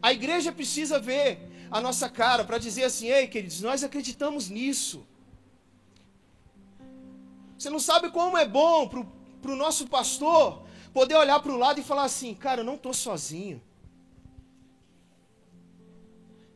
A 0.00 0.12
igreja 0.12 0.52
precisa 0.52 1.00
ver 1.00 1.40
a 1.70 1.80
nossa 1.80 2.08
cara 2.08 2.44
para 2.44 2.58
dizer 2.58 2.84
assim, 2.84 3.08
ei, 3.08 3.26
queridos, 3.26 3.60
nós 3.60 3.82
acreditamos 3.82 4.48
nisso. 4.48 5.06
Você 7.60 7.68
não 7.68 7.78
sabe 7.78 8.08
como 8.08 8.38
é 8.38 8.46
bom 8.48 8.88
para 8.88 9.52
o 9.52 9.56
nosso 9.64 9.86
pastor 9.86 10.62
poder 10.94 11.16
olhar 11.16 11.38
para 11.40 11.52
o 11.52 11.58
lado 11.58 11.78
e 11.78 11.82
falar 11.82 12.04
assim, 12.04 12.32
cara, 12.34 12.62
eu 12.62 12.64
não 12.64 12.76
estou 12.76 12.94
sozinho. 12.94 13.60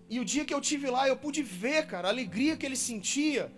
E 0.08 0.18
o 0.18 0.24
dia 0.24 0.46
que 0.46 0.54
eu 0.54 0.62
tive 0.62 0.88
lá, 0.88 1.06
eu 1.06 1.18
pude 1.24 1.42
ver, 1.42 1.86
cara, 1.86 2.08
a 2.08 2.10
alegria 2.10 2.56
que 2.56 2.64
ele 2.64 2.74
sentia 2.74 3.52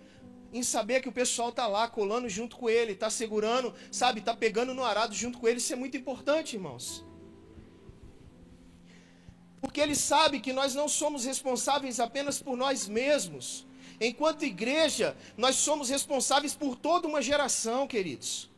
em 0.51 0.61
saber 0.61 0.99
que 1.01 1.07
o 1.07 1.17
pessoal 1.21 1.49
tá 1.53 1.67
lá 1.67 1.87
colando 1.87 2.27
junto 2.27 2.57
com 2.57 2.69
ele, 2.69 2.93
tá 2.95 3.09
segurando, 3.09 3.73
sabe, 3.93 4.19
tá 4.19 4.33
pegando 4.35 4.73
no 4.73 4.83
arado 4.83 5.15
junto 5.15 5.39
com 5.39 5.47
ele. 5.47 5.59
Isso 5.59 5.71
é 5.71 5.77
muito 5.77 5.95
importante, 5.95 6.57
irmãos. 6.57 7.05
Porque 9.61 9.79
ele 9.79 9.95
sabe 9.95 10.41
que 10.41 10.51
nós 10.51 10.75
não 10.75 10.89
somos 10.89 11.23
responsáveis 11.23 12.01
apenas 12.01 12.41
por 12.41 12.57
nós 12.57 12.89
mesmos. 12.89 13.65
Enquanto 13.99 14.45
igreja, 14.45 15.17
nós 15.35 15.55
somos 15.55 15.89
responsáveis 15.89 16.53
por 16.53 16.75
toda 16.75 17.07
uma 17.07 17.21
geração, 17.21 17.87
queridos. 17.87 18.49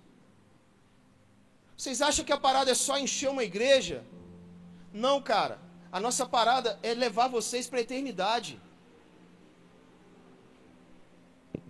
Vocês 1.77 2.01
acham 2.01 2.25
que 2.25 2.33
a 2.33 2.37
parada 2.37 2.71
é 2.71 2.75
só 2.75 2.97
encher 2.97 3.29
uma 3.29 3.43
igreja? 3.43 4.03
Não, 4.93 5.21
cara. 5.21 5.59
A 5.91 5.99
nossa 5.99 6.25
parada 6.25 6.77
é 6.83 6.93
levar 6.93 7.29
vocês 7.29 7.67
para 7.67 7.79
a 7.79 7.81
eternidade. 7.81 8.59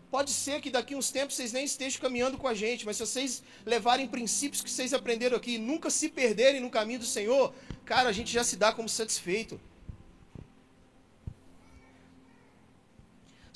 Pode 0.09 0.31
ser 0.31 0.59
que 0.59 0.71
daqui 0.71 0.95
uns 0.95 1.11
tempos 1.11 1.35
vocês 1.35 1.53
nem 1.53 1.63
estejam 1.63 2.01
caminhando 2.01 2.37
com 2.39 2.47
a 2.47 2.55
gente, 2.55 2.83
mas 2.83 2.97
se 2.97 3.05
vocês 3.05 3.43
levarem 3.63 4.07
princípios 4.07 4.63
que 4.63 4.71
vocês 4.71 4.91
aprenderam 4.91 5.37
aqui 5.37 5.51
e 5.51 5.57
nunca 5.59 5.91
se 5.91 6.09
perderem 6.09 6.59
no 6.59 6.71
caminho 6.71 6.99
do 6.99 7.05
Senhor, 7.05 7.53
cara, 7.85 8.09
a 8.09 8.11
gente 8.11 8.31
já 8.31 8.43
se 8.43 8.55
dá 8.55 8.73
como 8.73 8.89
satisfeito. 8.89 9.61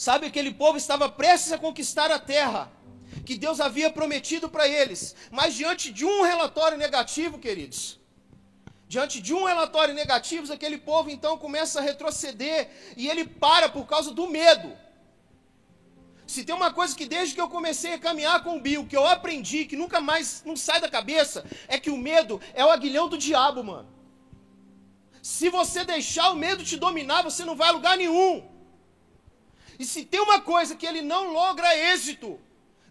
Sabe, 0.05 0.27
aquele 0.27 0.53
povo 0.53 0.77
estava 0.77 1.07
prestes 1.07 1.53
a 1.53 1.57
conquistar 1.57 2.11
a 2.11 2.19
terra 2.19 2.69
que 3.25 3.37
Deus 3.37 3.61
havia 3.61 3.89
prometido 3.89 4.49
para 4.49 4.67
eles, 4.67 5.15
mas 5.31 5.53
diante 5.53 5.93
de 5.93 6.03
um 6.03 6.23
relatório 6.23 6.77
negativo, 6.77 7.39
queridos, 7.39 7.81
Diante 8.93 9.21
de 9.21 9.33
um 9.33 9.45
relatório 9.45 9.93
negativo, 9.93 10.51
aquele 10.53 10.77
povo 10.77 11.09
então 11.09 11.37
começa 11.37 11.79
a 11.79 11.81
retroceder 11.81 12.69
e 12.97 13.07
ele 13.09 13.23
para 13.25 13.67
por 13.69 13.85
causa 13.87 14.11
do 14.11 14.27
medo. 14.27 14.69
Se 16.27 16.43
tem 16.43 16.53
uma 16.53 16.71
coisa 16.71 16.95
que 16.95 17.05
desde 17.05 17.33
que 17.33 17.41
eu 17.41 17.49
comecei 17.49 17.93
a 17.93 18.03
caminhar 18.07 18.43
com 18.43 18.57
o 18.57 18.61
Bill, 18.61 18.85
que 18.85 18.97
eu 18.97 19.07
aprendi, 19.07 19.65
que 19.65 19.75
nunca 19.75 20.01
mais 20.01 20.43
não 20.45 20.55
sai 20.55 20.79
da 20.81 20.89
cabeça, 20.89 21.45
é 21.67 21.79
que 21.79 21.89
o 21.89 21.97
medo 21.97 22.39
é 22.53 22.63
o 22.63 22.69
aguilhão 22.69 23.07
do 23.07 23.17
diabo, 23.17 23.63
mano. 23.63 23.89
Se 25.23 25.49
você 25.49 25.85
deixar 25.85 26.29
o 26.31 26.35
medo 26.35 26.63
te 26.63 26.77
dominar, 26.77 27.23
você 27.23 27.45
não 27.45 27.55
vai 27.55 27.69
a 27.69 27.71
lugar 27.71 27.97
nenhum. 27.97 28.52
E 29.79 29.85
se 29.85 30.05
tem 30.05 30.19
uma 30.19 30.39
coisa 30.39 30.75
que 30.75 30.85
ele 30.85 31.01
não 31.01 31.31
logra 31.31 31.75
êxito, 31.75 32.39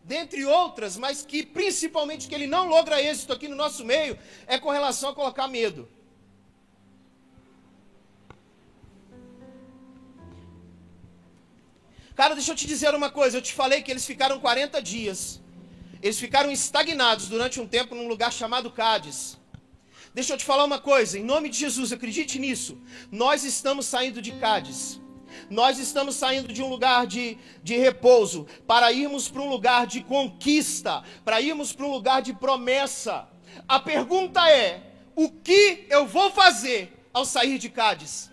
dentre 0.04 0.44
outras, 0.44 0.96
mas 0.96 1.24
que 1.24 1.44
principalmente 1.44 2.28
que 2.28 2.34
ele 2.34 2.46
não 2.46 2.68
logra 2.68 3.00
êxito 3.00 3.32
aqui 3.32 3.48
no 3.48 3.56
nosso 3.56 3.84
meio, 3.84 4.18
é 4.46 4.58
com 4.58 4.70
relação 4.70 5.10
a 5.10 5.14
colocar 5.14 5.46
medo. 5.48 5.88
Cara, 12.14 12.34
deixa 12.34 12.52
eu 12.52 12.56
te 12.56 12.66
dizer 12.66 12.94
uma 12.94 13.10
coisa, 13.10 13.38
eu 13.38 13.42
te 13.42 13.54
falei 13.54 13.80
que 13.82 13.90
eles 13.90 14.04
ficaram 14.04 14.38
40 14.38 14.82
dias. 14.82 15.40
Eles 16.02 16.18
ficaram 16.18 16.50
estagnados 16.50 17.28
durante 17.28 17.60
um 17.60 17.66
tempo 17.66 17.94
num 17.94 18.08
lugar 18.08 18.32
chamado 18.32 18.70
Cádiz. 18.70 19.38
Deixa 20.12 20.34
eu 20.34 20.36
te 20.36 20.44
falar 20.44 20.64
uma 20.64 20.78
coisa, 20.78 21.18
em 21.18 21.24
nome 21.24 21.48
de 21.48 21.58
Jesus, 21.58 21.90
acredite 21.90 22.38
nisso. 22.38 22.78
Nós 23.10 23.44
estamos 23.44 23.86
saindo 23.86 24.20
de 24.20 24.32
Cádiz. 24.32 25.00
Nós 25.50 25.78
estamos 25.78 26.16
saindo 26.16 26.52
de 26.52 26.62
um 26.62 26.68
lugar 26.68 27.06
de, 27.06 27.38
de 27.62 27.76
repouso 27.76 28.46
para 28.66 28.92
irmos 28.92 29.28
para 29.28 29.42
um 29.42 29.48
lugar 29.48 29.86
de 29.86 30.02
conquista, 30.02 31.02
para 31.24 31.40
irmos 31.40 31.72
para 31.72 31.86
um 31.86 31.90
lugar 31.90 32.22
de 32.22 32.32
promessa. 32.32 33.28
A 33.68 33.78
pergunta 33.78 34.48
é: 34.48 34.82
o 35.14 35.28
que 35.28 35.86
eu 35.88 36.06
vou 36.06 36.30
fazer 36.30 37.06
ao 37.12 37.24
sair 37.24 37.58
de 37.58 37.68
Cádiz? 37.68 38.30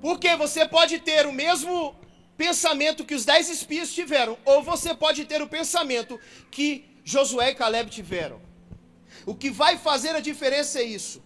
Porque 0.00 0.34
você 0.36 0.66
pode 0.66 0.98
ter 0.98 1.26
o 1.26 1.32
mesmo 1.32 1.94
pensamento 2.36 3.04
que 3.04 3.14
os 3.14 3.24
dez 3.24 3.48
espias 3.48 3.94
tiveram, 3.94 4.36
ou 4.44 4.62
você 4.62 4.94
pode 4.94 5.24
ter 5.24 5.40
o 5.40 5.46
pensamento 5.46 6.18
que 6.50 6.84
Josué 7.04 7.50
e 7.50 7.54
Caleb 7.54 7.88
tiveram. 7.90 8.40
O 9.24 9.34
que 9.34 9.50
vai 9.50 9.78
fazer 9.78 10.10
a 10.10 10.20
diferença 10.20 10.80
é 10.80 10.82
isso. 10.82 11.22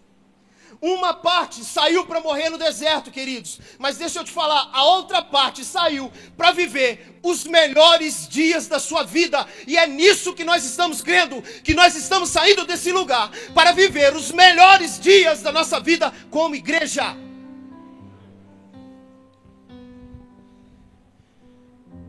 Uma 0.79 1.13
parte 1.13 1.63
saiu 1.63 2.05
para 2.05 2.21
morrer 2.21 2.49
no 2.49 2.57
deserto, 2.57 3.09
queridos. 3.09 3.59
Mas 3.79 3.97
deixa 3.97 4.19
eu 4.19 4.23
te 4.23 4.31
falar, 4.31 4.69
a 4.71 4.83
outra 4.83 5.21
parte 5.21 5.65
saiu 5.65 6.11
para 6.35 6.51
viver 6.51 7.19
os 7.23 7.45
melhores 7.45 8.27
dias 8.27 8.67
da 8.67 8.79
sua 8.79 9.03
vida. 9.03 9.45
E 9.65 9.75
é 9.75 9.87
nisso 9.87 10.33
que 10.33 10.43
nós 10.43 10.63
estamos 10.63 11.01
crendo, 11.01 11.41
que 11.63 11.73
nós 11.73 11.95
estamos 11.95 12.29
saindo 12.29 12.65
desse 12.65 12.91
lugar 12.91 13.31
para 13.55 13.71
viver 13.71 14.15
os 14.15 14.31
melhores 14.31 14.99
dias 14.99 15.41
da 15.41 15.51
nossa 15.51 15.79
vida 15.79 16.13
como 16.29 16.55
igreja. 16.55 17.17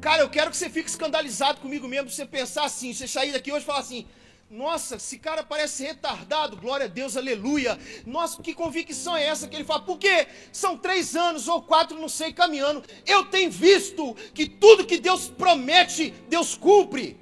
Cara, 0.00 0.22
eu 0.22 0.28
quero 0.28 0.50
que 0.50 0.56
você 0.56 0.70
fique 0.70 0.88
escandalizado 0.88 1.60
comigo 1.60 1.88
mesmo, 1.88 2.08
você 2.08 2.25
pensar 2.25 2.64
assim, 2.64 2.92
você 2.92 3.08
sair 3.08 3.32
daqui 3.32 3.50
hoje 3.50 3.62
e 3.62 3.66
falar 3.66 3.80
assim: 3.80 4.06
Nossa, 4.50 4.97
esse 4.97 5.19
cara 5.19 5.43
parece 5.43 5.85
retardado, 5.85 6.57
glória 6.57 6.87
a 6.87 6.88
Deus, 6.88 7.19
aleluia. 7.19 7.78
Nossa, 8.07 8.40
que 8.43 8.55
convicção 8.55 9.14
é 9.14 9.25
essa 9.25 9.47
que 9.47 9.55
ele 9.55 9.64
fala? 9.64 9.83
Porque 9.83 10.26
são 10.50 10.78
três 10.78 11.14
anos 11.14 11.49
ou 11.49 11.61
quatro, 11.61 12.00
não 12.00 12.09
sei, 12.09 12.33
caminhando. 12.33 12.83
Eu 13.07 13.26
tenho 13.26 13.50
visto 13.50 14.17
que 14.33 14.49
tudo 14.49 14.87
que 14.87 14.99
Deus 14.99 15.28
promete, 15.28 16.14
Deus 16.31 16.55
cumpre. 16.55 17.19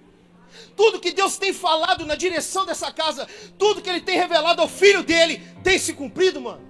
Tudo 0.77 1.01
que 1.01 1.11
Deus 1.11 1.37
tem 1.37 1.53
falado 1.53 2.07
na 2.07 2.15
direção 2.15 2.65
dessa 2.65 2.93
casa, 2.93 3.29
tudo 3.59 3.83
que 3.83 3.91
Ele 3.91 4.01
tem 4.01 4.17
revelado 4.17 4.63
ao 4.63 4.69
filho 4.69 5.03
dele, 5.03 5.43
tem 5.65 5.81
se 5.81 5.95
cumprido, 5.95 6.41
mano. 6.41 6.65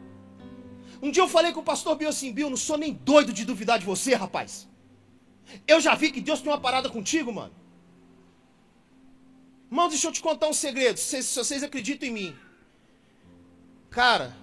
Um 1.03 1.11
dia 1.11 1.23
eu 1.23 1.29
falei 1.29 1.53
com 1.53 1.61
o 1.61 1.65
pastor 1.65 1.97
Bill 1.97 2.09
assim, 2.09 2.33
Bill, 2.33 2.49
não 2.49 2.57
sou 2.57 2.79
nem 2.79 2.95
doido 2.95 3.31
de 3.31 3.45
duvidar 3.45 3.79
de 3.79 3.85
você, 3.85 4.15
rapaz. 4.15 4.67
Eu 5.69 5.83
já 5.83 5.95
vi 5.95 6.11
que 6.11 6.21
Deus 6.23 6.41
tem 6.41 6.51
uma 6.51 6.61
parada 6.61 6.89
contigo, 6.89 7.31
mano. 7.31 7.66
Irmão, 9.77 9.91
deixa 9.91 10.09
eu 10.09 10.13
te 10.13 10.23
contar 10.23 10.49
um 10.49 10.55
segredo, 10.55 10.97
se, 10.99 11.23
vocês 11.23 11.63
acreditam 11.63 12.09
em 12.09 12.11
mim. 12.11 12.37
Cara, 13.91 14.35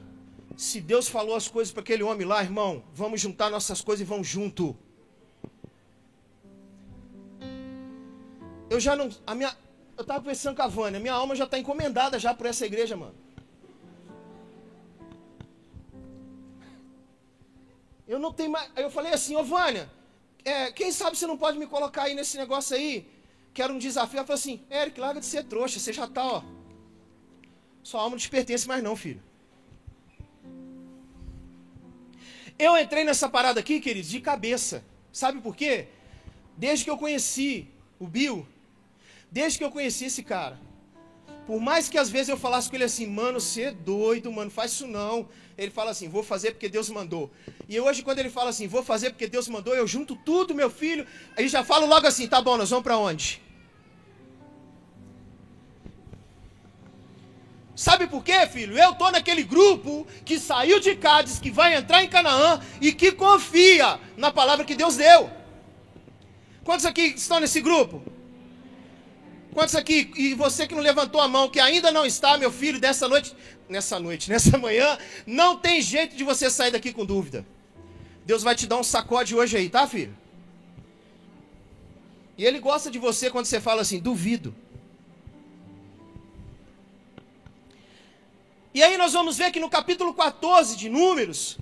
se 0.55 0.79
Deus 0.79 1.07
falou 1.07 1.35
as 1.35 1.47
coisas 1.47 1.73
para 1.73 1.81
aquele 1.81 2.03
homem 2.03 2.27
lá, 2.27 2.43
irmão, 2.43 2.83
vamos 2.93 3.19
juntar 3.19 3.49
nossas 3.49 3.81
coisas 3.81 4.05
e 4.05 4.07
vamos 4.07 4.27
junto. 4.27 4.77
Eu 8.69 8.79
já 8.79 8.95
não. 8.95 9.09
A 9.25 9.33
minha, 9.33 9.57
eu 9.97 10.03
tava 10.03 10.19
conversando 10.19 10.55
com 10.55 10.61
a 10.61 10.67
Vânia, 10.67 10.99
minha 10.99 11.15
alma 11.15 11.35
já 11.35 11.45
está 11.45 11.57
encomendada 11.57 12.19
já 12.19 12.31
por 12.35 12.45
essa 12.45 12.67
igreja, 12.67 12.95
mano. 12.95 13.15
Eu 18.07 18.19
não 18.19 18.31
tenho 18.31 18.51
mais. 18.51 18.69
Aí 18.75 18.83
eu 18.83 18.91
falei 18.91 19.11
assim, 19.11 19.35
ô 19.35 19.43
Vânia, 19.43 19.89
é, 20.45 20.71
quem 20.71 20.91
sabe 20.91 21.17
você 21.17 21.25
não 21.25 21.39
pode 21.39 21.57
me 21.57 21.65
colocar 21.65 22.03
aí 22.03 22.13
nesse 22.13 22.37
negócio 22.37 22.75
aí? 22.75 23.11
Que 23.53 23.61
era 23.61 23.71
um 23.71 23.77
desafio. 23.77 24.17
Ela 24.17 24.25
falou 24.25 24.39
assim, 24.39 24.61
Eric, 24.69 24.99
larga 24.99 25.19
de 25.19 25.25
ser 25.25 25.43
trouxa, 25.43 25.79
você 25.79 25.93
já 25.93 26.07
tá, 26.07 26.25
ó. 26.25 26.43
Sua 27.83 28.01
alma 28.01 28.11
não 28.11 28.17
te 28.17 28.29
pertence 28.29 28.67
mais 28.67 28.81
não, 28.81 28.95
filho. 28.95 29.21
Eu 32.57 32.77
entrei 32.77 33.03
nessa 33.03 33.27
parada 33.27 33.59
aqui, 33.59 33.79
queridos, 33.79 34.09
de 34.09 34.21
cabeça. 34.21 34.83
Sabe 35.11 35.41
por 35.41 35.55
quê? 35.55 35.87
Desde 36.57 36.85
que 36.85 36.91
eu 36.91 36.97
conheci 36.97 37.67
o 37.99 38.07
Bill, 38.07 38.47
desde 39.31 39.57
que 39.57 39.63
eu 39.63 39.71
conheci 39.71 40.05
esse 40.05 40.23
cara, 40.23 40.59
por 41.45 41.59
mais 41.59 41.89
que 41.89 41.97
às 41.97 42.09
vezes 42.09 42.29
eu 42.29 42.37
falasse 42.37 42.69
com 42.69 42.75
ele 42.75 42.85
assim, 42.85 43.05
mano, 43.05 43.39
você 43.39 43.63
é 43.63 43.71
doido, 43.71 44.31
mano, 44.31 44.49
faz 44.49 44.71
isso 44.71 44.87
não. 44.87 45.27
Ele 45.57 45.69
fala 45.69 45.91
assim, 45.91 46.07
vou 46.07 46.23
fazer 46.23 46.51
porque 46.51 46.69
Deus 46.69 46.89
mandou. 46.89 47.29
E 47.67 47.79
hoje, 47.79 48.01
quando 48.01 48.19
ele 48.19 48.29
fala 48.29 48.49
assim, 48.49 48.67
vou 48.67 48.81
fazer 48.81 49.09
porque 49.09 49.27
Deus 49.27 49.47
mandou, 49.47 49.75
eu 49.75 49.85
junto 49.85 50.15
tudo, 50.15 50.55
meu 50.55 50.69
filho. 50.69 51.05
Aí 51.37 51.47
já 51.47 51.63
falo 51.63 51.85
logo 51.85 52.07
assim, 52.07 52.27
tá 52.27 52.41
bom, 52.41 52.57
nós 52.57 52.69
vamos 52.69 52.83
para 52.83 52.97
onde? 52.97 53.41
Sabe 57.75 58.07
por 58.07 58.23
quê, 58.23 58.45
filho? 58.47 58.77
Eu 58.77 58.93
tô 58.93 59.09
naquele 59.11 59.43
grupo 59.43 60.07
que 60.23 60.39
saiu 60.39 60.79
de 60.79 60.95
Cádiz, 60.95 61.39
que 61.39 61.51
vai 61.51 61.75
entrar 61.75 62.03
em 62.03 62.07
Canaã 62.07 62.61
e 62.79 62.93
que 62.93 63.11
confia 63.11 63.99
na 64.15 64.31
palavra 64.31 64.63
que 64.63 64.75
Deus 64.75 64.95
deu. 64.95 65.29
Quantos 66.63 66.85
aqui 66.85 67.01
estão 67.01 67.39
nesse 67.39 67.59
grupo? 67.59 68.12
Quantos 69.53 69.75
aqui, 69.75 70.11
e 70.15 70.33
você 70.33 70.65
que 70.65 70.73
não 70.73 70.81
levantou 70.81 71.21
a 71.21 71.27
mão, 71.27 71.47
que 71.47 71.59
ainda 71.59 71.91
não 71.91 72.05
está, 72.05 72.37
meu 72.37 72.51
filho, 72.51 72.79
dessa 72.79 73.07
noite, 73.07 73.35
nessa 73.69 73.99
noite, 73.99 74.29
nessa 74.31 74.57
manhã, 74.57 74.97
não 75.27 75.55
tem 75.55 75.81
jeito 75.81 76.15
de 76.15 76.23
você 76.23 76.49
sair 76.49 76.71
daqui 76.71 76.91
com 76.91 77.05
dúvida. 77.05 77.45
Deus 78.25 78.41
vai 78.41 78.55
te 78.55 78.65
dar 78.65 78.77
um 78.77 78.83
sacode 78.83 79.35
hoje 79.35 79.57
aí, 79.57 79.69
tá, 79.69 79.85
filho? 79.85 80.15
E 82.37 82.43
ele 82.43 82.59
gosta 82.59 82.89
de 82.89 82.97
você 82.97 83.29
quando 83.29 83.45
você 83.45 83.59
fala 83.59 83.81
assim, 83.81 83.99
duvido. 83.99 84.55
E 88.73 88.81
aí 88.81 88.97
nós 88.97 89.13
vamos 89.13 89.37
ver 89.37 89.51
que 89.51 89.59
no 89.59 89.69
capítulo 89.69 90.15
14 90.15 90.75
de 90.75 90.89
Números, 90.89 91.59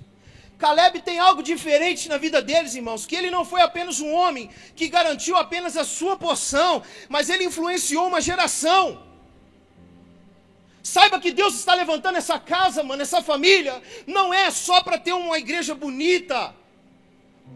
Caleb 0.62 1.02
tem 1.02 1.18
algo 1.18 1.42
diferente 1.42 2.08
na 2.08 2.16
vida 2.24 2.40
deles, 2.40 2.76
irmãos, 2.76 3.04
que 3.04 3.16
ele 3.16 3.30
não 3.36 3.44
foi 3.44 3.60
apenas 3.62 3.98
um 3.98 4.12
homem 4.12 4.48
que 4.76 4.86
garantiu 4.96 5.36
apenas 5.36 5.76
a 5.76 5.84
sua 5.84 6.14
porção, 6.16 6.84
mas 7.08 7.28
ele 7.28 7.42
influenciou 7.50 8.06
uma 8.06 8.20
geração. 8.20 9.02
Saiba 10.80 11.18
que 11.18 11.32
Deus 11.32 11.54
está 11.56 11.74
levantando 11.74 12.16
essa 12.16 12.38
casa, 12.38 12.84
mano, 12.84 13.02
essa 13.02 13.20
família, 13.20 13.82
não 14.06 14.32
é 14.32 14.52
só 14.52 14.80
para 14.80 14.98
ter 14.98 15.12
uma 15.12 15.36
igreja 15.36 15.74
bonita, 15.74 16.54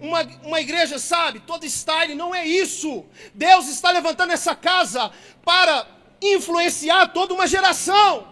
uma, 0.01 0.23
uma 0.43 0.61
igreja, 0.61 0.99
sabe, 0.99 1.39
toda 1.39 1.65
style, 1.65 2.17
não 2.17 2.35
é 2.35 2.45
isso. 2.45 3.05
Deus 3.33 3.69
está 3.69 3.93
levantando 3.93 4.33
essa 4.33 4.57
casa 4.57 5.13
para 5.45 5.87
influenciar 6.21 7.07
toda 7.13 7.35
uma 7.35 7.47
geração. 7.47 8.27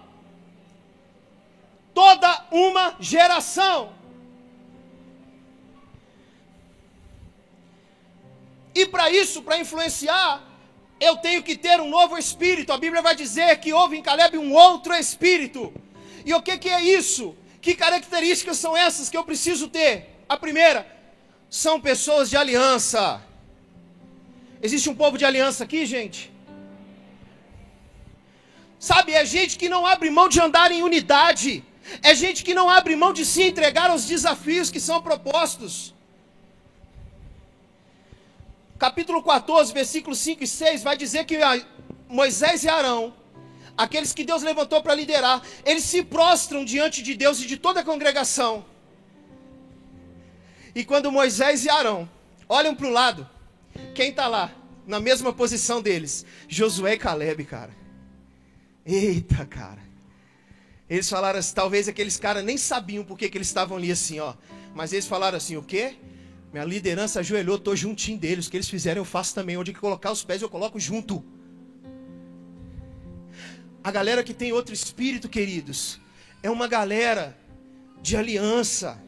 Toda 1.95 2.47
uma 2.51 2.97
geração. 2.99 3.95
E 8.75 8.87
para 8.87 9.11
isso, 9.11 9.43
para 9.43 9.59
influenciar, 9.59 10.43
eu 11.01 11.17
tenho 11.17 11.43
que 11.43 11.57
ter 11.57 11.81
um 11.81 11.89
novo 11.89 12.19
espírito. 12.19 12.73
A 12.73 12.79
Bíblia 12.79 13.03
vai 13.03 13.15
dizer 13.15 13.57
que 13.61 13.73
houve 13.73 13.97
em 13.97 14.03
Caleb 14.03 14.37
um 14.39 14.53
outro 14.53 14.95
espírito. 14.95 15.73
E 16.25 16.35
o 16.35 16.43
que, 16.43 16.59
que 16.59 16.69
é 16.69 16.83
isso? 16.83 17.37
Que 17.61 17.75
características 17.75 18.59
são 18.59 18.77
essas 18.77 19.09
que 19.09 19.17
eu 19.17 19.25
preciso 19.25 19.69
ter? 19.69 19.93
A 20.29 20.37
primeira, 20.37 20.87
são 21.49 21.81
pessoas 21.81 22.29
de 22.31 22.37
aliança. 22.37 23.23
Existe 24.61 24.89
um 24.91 24.95
povo 24.95 25.17
de 25.17 25.25
aliança 25.25 25.63
aqui, 25.65 25.87
gente? 25.87 26.33
Sabe, 28.79 29.13
é 29.13 29.25
gente 29.25 29.57
que 29.57 29.69
não 29.69 29.87
abre 29.87 30.11
mão 30.11 30.29
de 30.29 30.41
andar 30.41 30.71
em 30.73 30.83
unidade. 30.83 31.65
É 32.03 32.15
gente 32.15 32.43
que 32.43 32.55
não 32.55 32.69
abre 32.69 32.97
mão 32.97 33.13
de 33.13 33.25
se 33.25 33.43
entregar 33.43 33.91
aos 33.91 34.07
desafios 34.07 34.71
que 34.71 34.81
são 34.81 35.01
propostos 35.01 35.95
capítulo 38.79 39.23
14, 39.23 39.73
versículos 39.73 40.19
5 40.19 40.45
e 40.45 40.47
6, 40.47 40.83
vai 40.83 40.97
dizer 40.97 41.25
que 41.25 41.39
Moisés 42.09 42.65
e 42.65 42.69
Arão, 42.69 43.15
aqueles 43.77 44.13
que 44.13 44.25
Deus 44.25 44.43
levantou 44.43 44.83
para 44.83 44.95
liderar, 44.95 45.43
eles 45.65 45.85
se 45.85 46.03
prostram 46.03 46.65
diante 46.65 47.03
de 47.03 47.15
Deus 47.15 47.41
e 47.41 47.47
de 47.47 47.57
toda 47.57 47.81
a 47.81 47.85
congregação. 47.85 48.65
E 50.75 50.85
quando 50.85 51.13
Moisés 51.13 51.65
e 51.65 51.71
Arão 51.71 52.09
olham 52.49 52.75
para 52.75 52.87
o 52.87 52.91
lado, 52.91 53.29
quem 53.95 54.11
está 54.11 54.27
lá, 54.27 54.53
na 54.87 55.01
mesma 55.01 55.33
posição 55.33 55.81
deles? 55.81 56.27
Josué 56.49 56.95
e 56.95 56.99
Caleb, 56.99 57.45
cara. 57.45 57.75
Eita, 58.85 59.47
cara. 59.47 59.83
Eles 60.89 61.09
falaram 61.09 61.39
assim, 61.39 61.55
talvez 61.55 61.89
aqueles 61.89 62.19
caras 62.19 62.45
nem 62.45 62.59
sabiam 62.59 63.05
por 63.05 63.17
que, 63.17 63.29
que 63.29 63.39
eles 63.39 63.49
estavam 63.49 63.77
ali 63.77 63.91
assim, 63.91 64.21
ó. 64.21 64.35
Mas 64.75 64.93
eles 64.93 65.07
falaram 65.07 65.37
assim, 65.37 65.57
o 65.57 65.63
quê? 65.63 65.97
Minha 66.55 66.65
liderança 66.65 67.19
ajoelhou, 67.19 67.57
estou 67.57 67.75
juntinho 67.75 68.17
deles. 68.17 68.47
O 68.47 68.51
que 68.53 68.57
eles 68.57 68.69
fizeram 68.69 69.01
eu 69.01 69.05
faço 69.05 69.35
também. 69.35 69.57
Onde 69.57 69.73
que 69.73 69.81
colocar 69.81 70.13
os 70.13 70.23
pés 70.23 70.41
eu 70.41 70.49
coloco 70.49 70.79
junto. 70.79 71.25
A 73.83 73.91
galera 73.91 74.23
que 74.23 74.33
tem 74.33 74.53
outro 74.53 74.73
espírito, 74.73 75.29
queridos, 75.29 76.01
é 76.45 76.49
uma 76.49 76.69
galera 76.69 77.37
de 78.01 78.17
aliança. 78.17 79.03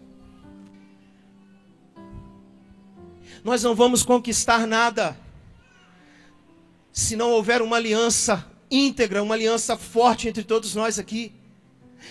Nós 3.45 3.63
não 3.63 3.77
vamos 3.77 4.03
conquistar 4.03 4.67
nada 4.67 5.17
se 6.93 7.15
não 7.15 7.31
houver 7.31 7.63
uma 7.63 7.77
aliança 7.77 8.45
íntegra, 8.69 9.23
uma 9.23 9.37
aliança 9.37 9.77
forte 9.77 10.27
entre 10.27 10.43
todos 10.43 10.75
nós 10.75 10.99
aqui. 10.99 11.33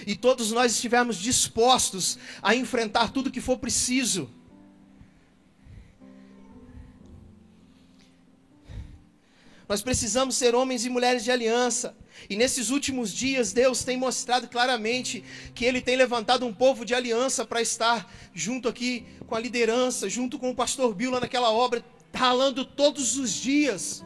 E 0.08 0.16
todos 0.16 0.54
nós 0.54 0.72
estivermos 0.72 1.18
dispostos 1.18 2.18
a 2.42 2.56
enfrentar 2.56 3.12
tudo 3.12 3.30
que 3.30 3.42
for 3.42 3.58
preciso. 3.58 4.30
Nós 9.68 9.82
precisamos 9.82 10.36
ser 10.36 10.54
homens 10.54 10.86
e 10.86 10.90
mulheres 10.90 11.24
de 11.24 11.32
aliança. 11.32 11.96
E 12.30 12.36
nesses 12.36 12.70
últimos 12.70 13.12
dias, 13.12 13.52
Deus 13.52 13.84
tem 13.84 13.98
mostrado 13.98 14.48
claramente 14.48 15.24
que 15.54 15.66
Ele 15.66 15.82
tem 15.82 15.96
levantado 15.96 16.46
um 16.46 16.54
povo 16.54 16.86
de 16.86 16.94
aliança 16.94 17.44
para 17.44 17.62
estar 17.62 18.12
junto 18.34 18.70
aqui 18.70 19.06
com 19.28 19.36
a 19.36 19.40
liderança, 19.40 20.08
junto 20.08 20.38
com 20.38 20.52
o 20.52 20.56
pastor 20.56 20.94
Bill 20.94 21.12
lá 21.12 21.20
naquela 21.20 21.52
obra, 21.52 21.84
ralando 22.14 22.64
todos 22.64 23.18
os 23.18 23.34
dias. 23.34 24.04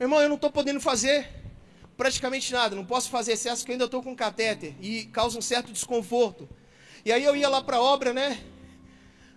Irmão, 0.00 0.20
eu 0.20 0.28
não 0.28 0.36
estou 0.36 0.50
podendo 0.50 0.80
fazer 0.80 1.28
praticamente 1.96 2.52
nada, 2.52 2.76
não 2.76 2.84
posso 2.84 3.08
fazer 3.08 3.32
excesso 3.32 3.62
porque 3.62 3.72
eu 3.72 3.74
ainda 3.74 3.84
estou 3.86 4.02
com 4.02 4.14
catéter 4.14 4.74
e 4.80 5.04
causa 5.06 5.38
um 5.38 5.42
certo 5.42 5.72
desconforto. 5.72 6.48
E 7.04 7.12
aí 7.12 7.24
eu 7.24 7.36
ia 7.36 7.48
lá 7.48 7.62
para 7.62 7.76
a 7.76 7.82
obra, 7.82 8.12
né? 8.12 8.38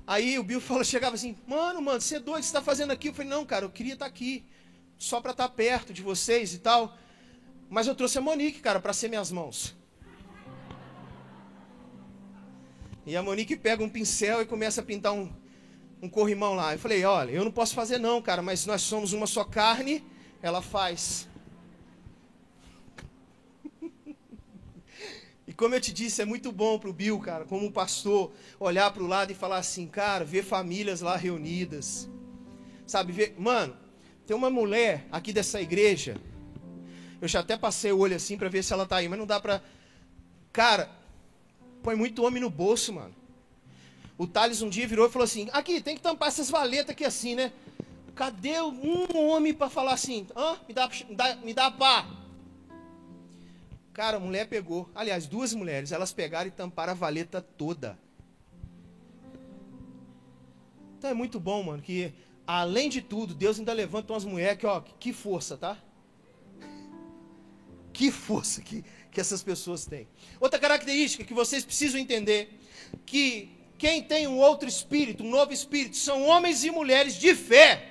Aí 0.10 0.40
o 0.40 0.44
Bill 0.44 0.60
falou, 0.60 0.84
chegava 0.84 1.14
assim, 1.14 1.38
mano, 1.46 1.80
mano, 1.84 2.02
você 2.02 2.16
é 2.16 2.20
doido, 2.20 2.38
o 2.38 2.40
que 2.40 2.46
você 2.46 2.50
está 2.50 2.64
fazendo 2.64 2.90
aqui? 2.90 3.10
Eu 3.10 3.14
falei, 3.14 3.30
não, 3.30 3.46
cara, 3.46 3.66
eu 3.66 3.70
queria 3.70 3.94
estar 3.94 4.06
tá 4.06 4.10
aqui, 4.10 4.44
só 4.98 5.22
para 5.22 5.30
estar 5.30 5.48
tá 5.48 5.54
perto 5.54 5.94
de 5.94 6.02
vocês 6.02 6.52
e 6.52 6.58
tal. 6.58 6.98
Mas 7.70 7.86
eu 7.86 7.94
trouxe 7.94 8.18
a 8.18 8.22
Monique, 8.22 8.60
cara, 8.60 8.80
para 8.80 8.92
ser 8.92 9.08
minhas 9.08 9.32
mãos. 9.32 9.76
E 13.06 13.16
a 13.16 13.22
Monique 13.22 13.56
pega 13.56 13.84
um 13.84 13.88
pincel 13.88 14.42
e 14.42 14.48
começa 14.48 14.82
a 14.82 14.84
pintar 14.84 15.14
um, 15.14 15.32
um 16.02 16.10
corrimão 16.10 16.56
lá. 16.56 16.74
Eu 16.74 16.80
falei, 16.80 17.06
olha, 17.06 17.30
eu 17.30 17.46
não 17.46 17.52
posso 17.52 17.76
fazer 17.76 18.00
não, 18.00 18.20
cara, 18.20 18.42
mas 18.42 18.66
nós 18.66 18.82
somos 18.82 19.14
uma 19.14 19.28
só 19.28 19.44
carne, 19.44 20.04
ela 20.42 20.60
faz. 20.60 21.30
Como 25.60 25.76
eu 25.76 25.82
te 25.82 25.92
disse, 25.92 26.22
é 26.22 26.26
muito 26.26 26.54
bom 26.54 26.80
para 26.80 26.90
o 26.90 26.94
Bill, 26.94 27.20
cara, 27.20 27.44
como 27.44 27.70
pastor, 27.70 28.32
olhar 28.58 28.90
para 28.92 29.04
o 29.04 29.08
lado 29.08 29.34
e 29.34 29.36
falar 29.36 29.58
assim, 29.58 29.86
cara, 29.88 30.24
ver 30.24 30.42
famílias 30.42 31.02
lá 31.02 31.18
reunidas. 31.18 32.10
Sabe, 32.88 33.12
ver. 33.12 33.36
Mano, 33.38 33.76
tem 34.26 34.34
uma 34.34 34.50
mulher 34.50 35.06
aqui 35.12 35.34
dessa 35.34 35.62
igreja. 35.62 36.16
Eu 37.22 37.28
já 37.28 37.42
até 37.42 37.58
passei 37.58 37.92
o 37.92 37.98
olho 37.98 38.16
assim 38.16 38.38
para 38.38 38.48
ver 38.48 38.64
se 38.64 38.72
ela 38.72 38.86
tá 38.86 38.96
aí, 38.96 39.10
mas 39.10 39.20
não 39.20 39.28
dá 39.28 39.38
para. 39.38 39.62
Cara, 40.54 40.90
põe 41.84 41.94
muito 41.94 42.24
homem 42.24 42.42
no 42.42 42.50
bolso, 42.50 42.94
mano. 42.94 43.14
O 44.18 44.26
Thales 44.26 44.62
um 44.62 44.70
dia 44.70 44.88
virou 44.88 45.08
e 45.08 45.12
falou 45.12 45.26
assim: 45.26 45.50
aqui, 45.52 45.82
tem 45.82 45.98
que 45.98 46.02
tampar 46.02 46.30
essas 46.30 46.50
valetas 46.50 46.92
aqui 46.92 47.04
assim, 47.04 47.36
né? 47.36 47.52
Cadê 48.16 48.62
um 48.62 49.28
homem 49.28 49.54
para 49.54 49.70
falar 49.70 49.92
assim? 49.92 50.26
Hã? 50.34 50.58
Me 50.66 50.74
dá, 50.74 50.88
me 50.88 51.16
dá, 51.16 51.36
me 51.36 51.54
dá 51.54 51.70
pá. 51.70 52.19
Cara, 54.00 54.16
a 54.16 54.20
mulher 54.22 54.48
pegou, 54.48 54.90
aliás, 54.96 55.28
duas 55.28 55.54
mulheres, 55.54 55.92
elas 55.92 56.14
pegaram 56.14 56.48
e 56.48 56.52
tamparam 56.52 56.94
a 56.94 56.96
valeta 56.96 57.42
toda. 57.42 58.00
Então 60.98 61.10
é 61.10 61.14
muito 61.14 61.38
bom, 61.38 61.62
mano, 61.64 61.84
que 61.84 62.14
além 62.48 62.88
de 62.88 63.02
tudo, 63.02 63.34
Deus 63.34 63.60
ainda 63.60 63.74
levanta 63.74 64.14
umas 64.14 64.24
mulheres 64.24 64.58
que, 64.58 64.66
ó, 64.66 64.80
que 64.80 65.12
força, 65.12 65.58
tá? 65.58 65.78
Que 67.92 68.10
força 68.10 68.62
que, 68.62 68.86
que 69.12 69.20
essas 69.20 69.44
pessoas 69.44 69.86
têm. 69.86 70.08
Outra 70.40 70.58
característica 70.58 71.26
que 71.26 71.34
vocês 71.34 71.66
precisam 71.66 72.00
entender, 72.00 72.58
que 73.06 73.50
quem 73.78 74.02
tem 74.02 74.30
um 74.30 74.38
outro 74.38 74.70
espírito, 74.70 75.26
um 75.26 75.30
novo 75.30 75.52
espírito, 75.52 75.98
são 75.98 76.26
homens 76.26 76.64
e 76.64 76.72
mulheres 76.72 77.16
de 77.16 77.36
fé. 77.36 77.89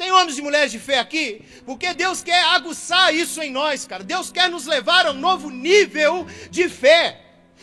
Tem 0.00 0.10
homens 0.12 0.38
e 0.38 0.40
mulheres 0.40 0.72
de 0.72 0.78
fé 0.78 0.98
aqui? 0.98 1.42
Porque 1.66 1.92
Deus 1.92 2.22
quer 2.22 2.42
aguçar 2.54 3.14
isso 3.14 3.38
em 3.42 3.50
nós, 3.50 3.86
cara. 3.86 4.02
Deus 4.02 4.32
quer 4.32 4.48
nos 4.48 4.64
levar 4.64 5.04
a 5.04 5.10
um 5.10 5.12
novo 5.12 5.50
nível 5.50 6.26
de 6.50 6.70
fé. 6.70 7.20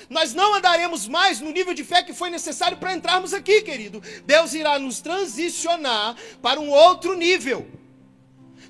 Nós 0.07 0.35
não 0.35 0.53
andaremos 0.53 1.07
mais 1.07 1.41
no 1.41 1.49
nível 1.49 1.73
de 1.73 1.83
fé 1.83 2.03
que 2.03 2.13
foi 2.13 2.29
necessário 2.29 2.77
para 2.77 2.93
entrarmos 2.93 3.33
aqui, 3.33 3.63
querido. 3.63 4.03
Deus 4.23 4.53
irá 4.53 4.77
nos 4.77 5.01
transicionar 5.01 6.15
para 6.39 6.59
um 6.59 6.69
outro 6.69 7.15
nível. 7.15 7.67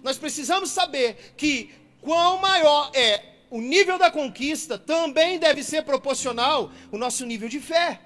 Nós 0.01 0.17
precisamos 0.17 0.71
saber 0.71 1.33
que 1.35 1.69
quão 1.99 2.39
maior 2.39 2.89
é 2.93 3.21
o 3.49 3.59
nível 3.59 3.97
da 3.97 4.09
conquista, 4.09 4.77
também 4.77 5.37
deve 5.39 5.61
ser 5.61 5.83
proporcional 5.83 6.71
o 6.89 6.97
nosso 6.97 7.25
nível 7.25 7.49
de 7.49 7.59
fé. 7.59 7.99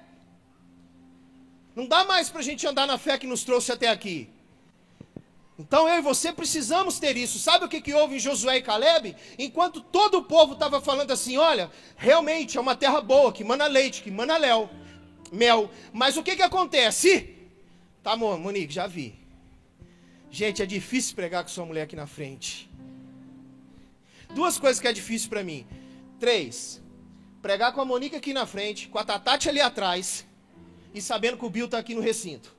Não 1.76 1.86
dá 1.86 2.02
mais 2.02 2.28
para 2.28 2.40
a 2.40 2.42
gente 2.42 2.66
andar 2.66 2.88
na 2.88 2.98
fé 2.98 3.16
que 3.16 3.28
nos 3.28 3.44
trouxe 3.44 3.70
até 3.70 3.86
aqui. 3.86 4.28
Então 5.58 5.88
eu 5.88 5.98
e 5.98 6.02
você 6.02 6.32
precisamos 6.32 6.98
ter 6.98 7.16
isso. 7.16 7.38
Sabe 7.38 7.64
o 7.64 7.68
que, 7.68 7.80
que 7.80 7.92
houve 7.92 8.16
em 8.16 8.20
Josué 8.20 8.56
e 8.56 8.62
Caleb? 8.62 9.14
Enquanto 9.38 9.80
todo 9.80 10.18
o 10.18 10.24
povo 10.24 10.54
estava 10.54 10.80
falando 10.80 11.10
assim: 11.10 11.36
olha, 11.36 11.70
realmente 11.96 12.56
é 12.56 12.60
uma 12.60 12.74
terra 12.74 13.00
boa, 13.00 13.32
que 13.32 13.44
mana 13.44 13.66
leite, 13.66 14.02
que 14.02 14.10
mana 14.10 14.36
léu, 14.38 14.70
mel. 15.30 15.70
Mas 15.92 16.16
o 16.16 16.22
que, 16.22 16.36
que 16.36 16.42
acontece? 16.42 17.36
Tá, 18.02 18.12
amor, 18.12 18.38
Monique, 18.38 18.72
já 18.72 18.86
vi. 18.86 19.14
Gente, 20.30 20.62
é 20.62 20.66
difícil 20.66 21.14
pregar 21.14 21.42
com 21.42 21.50
sua 21.50 21.66
mulher 21.66 21.82
aqui 21.82 21.94
na 21.94 22.06
frente. 22.06 22.68
Duas 24.34 24.58
coisas 24.58 24.80
que 24.80 24.88
é 24.88 24.92
difícil 24.92 25.28
para 25.28 25.44
mim. 25.44 25.66
Três. 26.18 26.80
Pregar 27.42 27.72
com 27.72 27.82
a 27.82 27.84
Monique 27.84 28.16
aqui 28.16 28.32
na 28.32 28.46
frente, 28.46 28.88
com 28.88 28.98
a 28.98 29.04
Tatati 29.04 29.48
ali 29.48 29.60
atrás, 29.60 30.24
e 30.94 31.02
sabendo 31.02 31.36
que 31.36 31.44
o 31.44 31.50
Bill 31.50 31.66
está 31.66 31.78
aqui 31.78 31.94
no 31.94 32.00
recinto. 32.00 32.54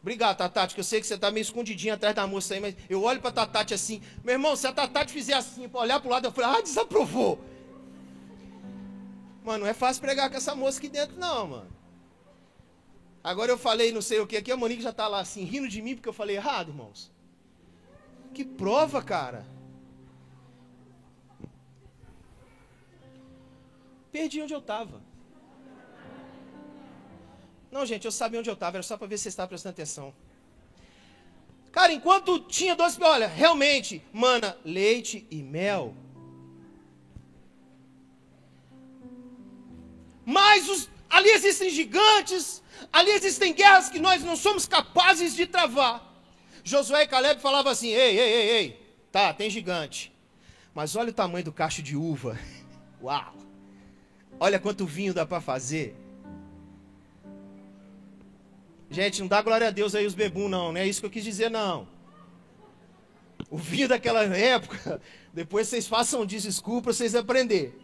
Obrigado, 0.00 0.36
Tatati, 0.36 0.74
que 0.74 0.80
eu 0.80 0.84
sei 0.84 1.00
que 1.00 1.06
você 1.06 1.14
está 1.14 1.30
meio 1.30 1.42
escondidinho 1.42 1.94
atrás 1.94 2.14
da 2.14 2.26
moça 2.26 2.54
aí, 2.54 2.60
mas 2.60 2.74
eu 2.88 3.02
olho 3.02 3.20
para 3.20 3.32
Tatati 3.32 3.74
assim. 3.74 4.00
Meu 4.22 4.34
irmão, 4.34 4.54
se 4.54 4.66
a 4.66 4.72
Tatati 4.72 5.12
fizer 5.12 5.34
assim, 5.34 5.68
para 5.68 5.80
olhar 5.80 6.00
para 6.00 6.08
o 6.08 6.10
lado, 6.10 6.26
eu 6.26 6.32
falo, 6.32 6.56
ah, 6.56 6.62
desaprovou. 6.62 7.38
Mano, 9.44 9.64
não 9.64 9.66
é 9.66 9.74
fácil 9.74 10.00
pregar 10.00 10.30
com 10.30 10.36
essa 10.36 10.54
moça 10.54 10.78
aqui 10.78 10.88
dentro, 10.88 11.18
não, 11.18 11.46
mano. 11.48 11.78
Agora 13.24 13.50
eu 13.50 13.58
falei 13.58 13.92
não 13.92 14.00
sei 14.00 14.20
o 14.20 14.26
que 14.26 14.36
aqui, 14.36 14.52
a 14.52 14.56
Monique 14.56 14.82
já 14.82 14.90
está 14.90 15.08
lá 15.08 15.20
assim, 15.20 15.44
rindo 15.44 15.68
de 15.68 15.82
mim 15.82 15.94
porque 15.94 16.08
eu 16.08 16.12
falei 16.12 16.36
errado, 16.36 16.68
irmãos. 16.68 17.10
Que 18.32 18.44
prova, 18.44 19.02
cara. 19.02 19.44
Perdi 24.12 24.40
onde 24.40 24.54
eu 24.54 24.60
estava. 24.60 25.02
Não, 27.70 27.84
gente, 27.84 28.04
eu 28.04 28.12
sabia 28.12 28.40
onde 28.40 28.48
eu 28.48 28.54
estava, 28.54 28.76
era 28.76 28.82
só 28.82 28.96
para 28.96 29.06
ver 29.06 29.18
se 29.18 29.24
você 29.24 29.28
estava 29.28 29.48
prestando 29.48 29.72
atenção. 29.72 30.14
Cara, 31.70 31.92
enquanto 31.92 32.40
tinha 32.40 32.74
doce, 32.74 33.00
olha, 33.02 33.26
realmente, 33.26 34.02
mana, 34.12 34.56
leite 34.64 35.26
e 35.30 35.42
mel. 35.42 35.94
Mas 40.24 40.68
os, 40.68 40.90
ali 41.08 41.30
existem 41.30 41.70
gigantes, 41.70 42.62
ali 42.92 43.10
existem 43.10 43.52
guerras 43.52 43.88
que 43.88 43.98
nós 43.98 44.22
não 44.22 44.36
somos 44.36 44.66
capazes 44.66 45.34
de 45.34 45.46
travar. 45.46 46.04
Josué 46.64 47.04
e 47.04 47.06
Caleb 47.06 47.40
falavam 47.40 47.72
assim: 47.72 47.88
ei, 47.88 48.18
ei, 48.18 48.32
ei, 48.32 48.50
ei, 48.50 48.96
tá, 49.12 49.32
tem 49.32 49.48
gigante. 49.48 50.12
Mas 50.74 50.96
olha 50.96 51.10
o 51.10 51.14
tamanho 51.14 51.44
do 51.44 51.52
cacho 51.52 51.82
de 51.82 51.96
uva. 51.96 52.38
Uau! 53.02 53.34
Olha 54.40 54.58
quanto 54.58 54.86
vinho 54.86 55.14
dá 55.14 55.24
para 55.24 55.40
fazer. 55.40 55.96
Gente, 58.90 59.20
não 59.20 59.28
dá 59.28 59.42
glória 59.42 59.68
a 59.68 59.70
Deus 59.70 59.94
aí 59.94 60.06
os 60.06 60.14
bebum, 60.14 60.48
não. 60.48 60.72
Não 60.72 60.80
é 60.80 60.86
isso 60.86 61.00
que 61.00 61.06
eu 61.06 61.10
quis 61.10 61.24
dizer, 61.24 61.50
não. 61.50 61.86
O 63.50 63.58
vinho 63.58 63.88
daquela 63.88 64.24
época, 64.24 65.00
depois 65.32 65.68
vocês 65.68 65.86
façam 65.86 66.24
desculpa 66.24 66.92
vocês 66.92 67.14
aprenderem. 67.14 67.74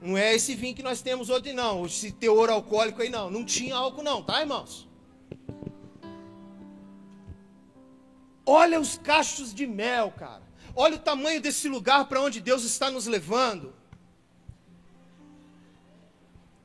Não 0.00 0.18
é 0.18 0.34
esse 0.34 0.56
vinho 0.56 0.74
que 0.74 0.82
nós 0.82 1.00
temos 1.00 1.30
hoje, 1.30 1.52
não. 1.52 1.86
Esse 1.86 2.10
teor 2.10 2.50
alcoólico 2.50 3.02
aí, 3.02 3.08
não. 3.08 3.30
Não 3.30 3.44
tinha 3.44 3.76
álcool, 3.76 4.02
não, 4.02 4.20
tá, 4.22 4.40
irmãos? 4.40 4.88
Olha 8.44 8.80
os 8.80 8.98
cachos 8.98 9.54
de 9.54 9.64
mel, 9.64 10.10
cara. 10.10 10.42
Olha 10.74 10.96
o 10.96 10.98
tamanho 10.98 11.40
desse 11.40 11.68
lugar 11.68 12.06
para 12.06 12.20
onde 12.20 12.40
Deus 12.40 12.64
está 12.64 12.90
nos 12.90 13.06
levando. 13.06 13.72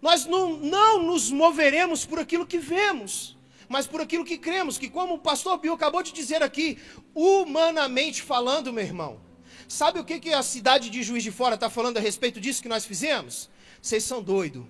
Nós 0.01 0.25
não, 0.25 0.57
não 0.57 1.03
nos 1.03 1.29
moveremos 1.29 2.05
por 2.05 2.17
aquilo 2.17 2.45
que 2.45 2.57
vemos 2.57 3.36
mas 3.69 3.87
por 3.87 4.01
aquilo 4.01 4.25
que 4.25 4.37
cremos, 4.37 4.77
que 4.77 4.89
como 4.89 5.15
o 5.15 5.19
pastor 5.19 5.57
Bill 5.57 5.73
acabou 5.73 6.01
de 6.01 6.13
dizer 6.13 6.41
aqui, 6.41 6.77
humanamente 7.13 8.21
falando, 8.21 8.71
meu 8.71 8.83
irmão, 8.83 9.19
sabe 9.67 9.99
o 9.99 10.05
que, 10.05 10.19
que 10.19 10.33
a 10.33 10.41
cidade 10.41 10.89
de 10.89 11.03
Juiz 11.03 11.23
de 11.23 11.31
Fora 11.31 11.55
está 11.55 11.69
falando 11.69 11.97
a 11.97 12.01
respeito 12.01 12.39
disso 12.39 12.61
que 12.61 12.69
nós 12.69 12.85
fizemos? 12.85 13.49
Vocês 13.81 14.03
são 14.03 14.21
doidos. 14.21 14.65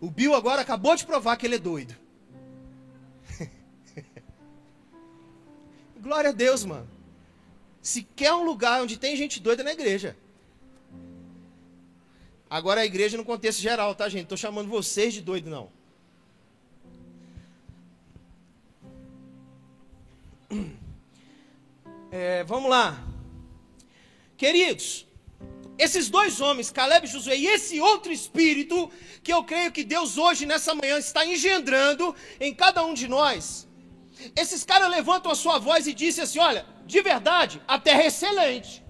O 0.00 0.10
Bill 0.10 0.34
agora 0.34 0.62
acabou 0.62 0.94
de 0.96 1.06
provar 1.06 1.36
que 1.36 1.46
ele 1.46 1.54
é 1.56 1.58
doido. 1.58 1.94
Glória 6.00 6.30
a 6.30 6.32
Deus, 6.32 6.64
mano. 6.64 6.88
Se 7.80 8.02
quer 8.02 8.32
um 8.32 8.44
lugar 8.44 8.82
onde 8.82 8.96
tem 8.96 9.16
gente 9.16 9.40
doida 9.40 9.62
é 9.62 9.64
na 9.64 9.72
igreja. 9.72 10.16
Agora 12.48 12.82
a 12.82 12.84
igreja 12.84 13.16
no 13.16 13.24
contexto 13.24 13.60
geral, 13.60 13.94
tá, 13.94 14.08
gente? 14.08 14.24
Estou 14.24 14.36
chamando 14.36 14.68
vocês 14.68 15.14
de 15.14 15.22
doido, 15.22 15.48
não. 15.48 15.70
É, 22.14 22.44
vamos 22.44 22.68
lá. 22.68 23.02
Queridos, 24.36 25.06
esses 25.78 26.10
dois 26.10 26.40
homens, 26.40 26.70
Caleb 26.70 27.06
e 27.06 27.10
Josué, 27.10 27.36
e 27.36 27.46
esse 27.46 27.80
outro 27.80 28.12
espírito, 28.12 28.90
que 29.22 29.32
eu 29.32 29.42
creio 29.42 29.72
que 29.72 29.82
Deus 29.82 30.18
hoje, 30.18 30.44
nessa 30.44 30.74
manhã, 30.74 30.98
está 30.98 31.24
engendrando 31.24 32.14
em 32.38 32.54
cada 32.54 32.84
um 32.84 32.92
de 32.92 33.08
nós. 33.08 33.66
Esses 34.36 34.62
caras 34.62 34.90
levantam 34.90 35.32
a 35.32 35.34
sua 35.34 35.58
voz 35.58 35.86
e 35.86 35.94
dizem 35.94 36.24
assim: 36.24 36.38
Olha, 36.38 36.66
de 36.86 37.00
verdade, 37.00 37.62
a 37.66 37.78
terra 37.78 38.02
é 38.02 38.06
excelente. 38.08 38.84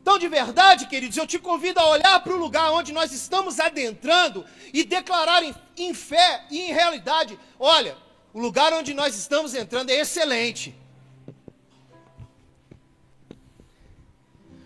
Então, 0.00 0.18
de 0.18 0.28
verdade, 0.28 0.86
queridos, 0.86 1.16
eu 1.16 1.26
te 1.26 1.38
convido 1.38 1.80
a 1.80 1.88
olhar 1.90 2.20
para 2.20 2.32
o 2.32 2.38
lugar 2.38 2.72
onde 2.72 2.92
nós 2.92 3.12
estamos 3.12 3.58
adentrando 3.58 4.44
e 4.72 4.84
declarar 4.84 5.42
em, 5.42 5.54
em 5.76 5.92
fé 5.92 6.46
e 6.50 6.60
em 6.60 6.72
realidade: 6.72 7.38
olha, 7.58 7.96
o 8.36 8.38
lugar 8.38 8.70
onde 8.74 8.92
nós 8.92 9.16
estamos 9.16 9.54
entrando 9.54 9.88
é 9.88 9.98
excelente. 9.98 10.76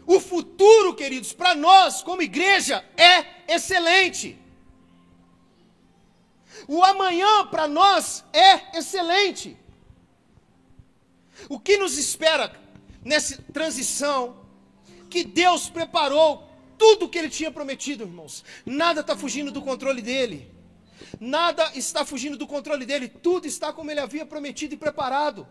O 0.05 0.19
futuro, 0.19 0.93
queridos, 0.97 1.33
para 1.33 1.55
nós 1.55 2.03
como 2.03 2.21
igreja 2.21 2.85
é 2.97 3.55
excelente. 3.55 4.37
O 6.67 6.83
amanhã 6.83 7.47
para 7.47 7.69
nós 7.69 8.25
é 8.33 8.77
excelente. 8.77 9.57
O 11.49 11.61
que 11.61 11.77
nos 11.77 11.97
espera 11.97 12.53
nessa 13.05 13.41
transição? 13.53 14.45
Que 15.09 15.23
Deus 15.23 15.71
preparou 15.71 16.45
tudo 16.77 17.05
o 17.05 17.09
que 17.09 17.19
Ele 17.19 17.31
tinha 17.31 17.53
prometido, 17.53 18.03
irmãos. 18.03 18.45
Nada 18.67 19.01
está 19.01 19.17
fugindo 19.17 19.53
do 19.53 19.63
controle 19.63 20.03
dele. 20.03 20.50
Nada 21.19 21.71
está 21.75 22.05
fugindo 22.05 22.37
do 22.37 22.47
controle 22.47 22.87
dele. 22.87 23.09
Tudo 23.09 23.47
está 23.47 23.73
como 23.73 23.91
Ele 23.91 24.01
havia 24.01 24.25
prometido 24.25 24.75
e 24.75 24.77
preparado. 24.77 25.47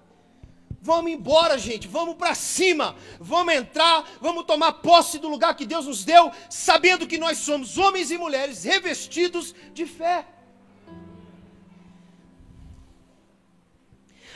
Vamos 0.81 1.11
embora, 1.11 1.57
gente. 1.57 1.87
Vamos 1.87 2.15
para 2.15 2.33
cima. 2.33 2.95
Vamos 3.19 3.53
entrar. 3.53 4.07
Vamos 4.21 4.45
tomar 4.45 4.73
posse 4.73 5.19
do 5.19 5.27
lugar 5.27 5.55
que 5.55 5.65
Deus 5.65 5.85
nos 5.85 6.03
deu, 6.03 6.31
sabendo 6.49 7.07
que 7.07 7.17
nós 7.17 7.39
somos 7.39 7.77
homens 7.77 8.11
e 8.11 8.17
mulheres 8.17 8.63
revestidos 8.63 9.53
de 9.73 9.85
fé. 9.85 10.25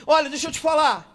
Olha, 0.06 0.30
deixa 0.30 0.48
eu 0.48 0.52
te 0.52 0.60
falar. 0.60 1.10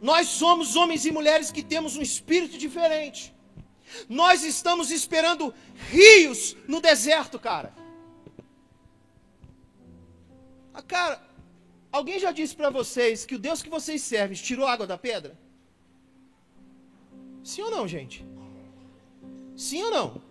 Nós 0.00 0.28
somos 0.28 0.76
homens 0.76 1.06
e 1.06 1.10
mulheres 1.10 1.50
que 1.50 1.62
temos 1.62 1.96
um 1.96 2.02
espírito 2.02 2.58
diferente. 2.58 3.34
Nós 4.08 4.44
estamos 4.44 4.90
esperando 4.90 5.54
rios 5.90 6.54
no 6.68 6.80
deserto, 6.80 7.38
cara. 7.38 7.85
Ah, 10.76 10.82
cara, 10.82 11.22
alguém 11.90 12.18
já 12.18 12.30
disse 12.30 12.54
para 12.54 12.68
vocês 12.68 13.24
que 13.24 13.34
o 13.34 13.38
Deus 13.38 13.62
que 13.62 13.70
vocês 13.70 14.02
servem 14.02 14.36
tirou 14.36 14.66
água 14.66 14.86
da 14.86 14.98
pedra? 14.98 15.38
Sim 17.42 17.62
ou 17.62 17.70
não, 17.70 17.88
gente? 17.88 18.22
Sim 19.56 19.82
ou 19.84 19.90
não? 19.90 20.22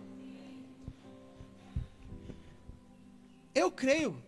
Eu 3.52 3.72
creio 3.72 4.22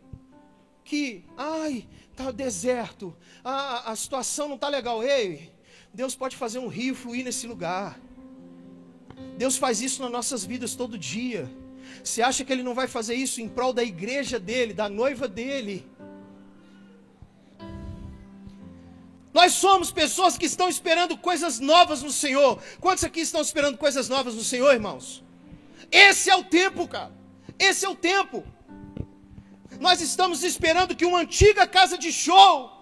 que, 0.83 1.25
ai, 1.37 1.87
tá 2.17 2.33
deserto, 2.33 3.17
a, 3.45 3.93
a 3.93 3.95
situação 3.95 4.49
não 4.49 4.59
tá 4.59 4.69
legal. 4.69 5.05
Ei, 5.05 5.53
Deus 5.95 6.17
pode 6.17 6.37
fazer 6.37 6.59
um 6.59 6.67
rio 6.67 6.97
fluir 6.97 7.25
nesse 7.25 7.47
lugar. 7.47 7.97
Deus 9.37 9.57
faz 9.57 9.81
isso 9.81 10.03
nas 10.03 10.11
nossas 10.11 10.45
vidas 10.45 10.75
todo 10.75 10.99
dia. 10.99 11.49
Você 12.03 12.23
acha 12.23 12.45
que 12.45 12.53
Ele 12.53 12.65
não 12.65 12.75
vai 12.75 12.89
fazer 12.89 13.15
isso 13.15 13.41
em 13.41 13.49
prol 13.49 13.73
da 13.73 13.85
igreja 13.85 14.41
dele, 14.41 14.75
da 14.75 14.89
noiva 14.89 15.29
dele? 15.29 15.87
Nós 19.33 19.53
somos 19.53 19.91
pessoas 19.91 20.39
que 20.39 20.47
estão 20.47 20.69
esperando 20.69 21.17
coisas 21.17 21.61
novas 21.61 22.03
no 22.03 22.11
Senhor. 22.11 22.61
Quantos 22.81 23.05
aqui 23.05 23.21
estão 23.21 23.41
esperando 23.41 23.77
coisas 23.77 24.09
novas 24.09 24.35
no 24.35 24.43
Senhor, 24.43 24.73
irmãos? 24.73 25.23
Esse 25.91 26.31
é 26.31 26.37
o 26.37 26.45
tempo, 26.45 26.89
cara. 26.89 27.13
Esse 27.59 27.85
é 27.85 27.89
o 27.89 27.95
tempo. 27.95 28.45
Nós 29.81 30.01
estamos 30.01 30.43
esperando 30.43 30.97
que 30.97 31.05
uma 31.05 31.21
antiga 31.21 31.67
casa 31.67 31.97
de 31.97 32.11
show, 32.13 32.73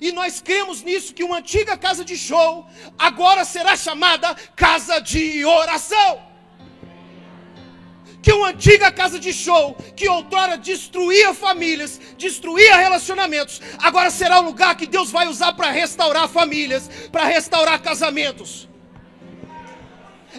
e 0.00 0.12
nós 0.12 0.40
cremos 0.40 0.82
nisso, 0.82 1.14
que 1.14 1.24
uma 1.24 1.38
antiga 1.38 1.76
casa 1.76 2.04
de 2.04 2.16
show 2.16 2.66
agora 2.98 3.44
será 3.44 3.76
chamada 3.76 4.34
casa 4.56 4.98
de 5.00 5.44
oração. 5.44 6.31
Que 8.22 8.32
uma 8.32 8.50
antiga 8.50 8.92
casa 8.92 9.18
de 9.18 9.32
show, 9.32 9.74
que 9.96 10.08
outrora 10.08 10.56
destruía 10.56 11.34
famílias, 11.34 12.00
destruía 12.16 12.76
relacionamentos, 12.76 13.60
agora 13.78 14.10
será 14.10 14.38
o 14.38 14.44
lugar 14.44 14.76
que 14.76 14.86
Deus 14.86 15.10
vai 15.10 15.26
usar 15.26 15.54
para 15.54 15.70
restaurar 15.70 16.28
famílias, 16.28 16.88
para 17.10 17.24
restaurar 17.24 17.82
casamentos. 17.82 18.68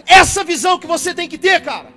Essa 0.06 0.42
visão 0.42 0.78
que 0.78 0.86
você 0.86 1.14
tem 1.14 1.28
que 1.28 1.36
ter, 1.36 1.62
cara. 1.62 1.92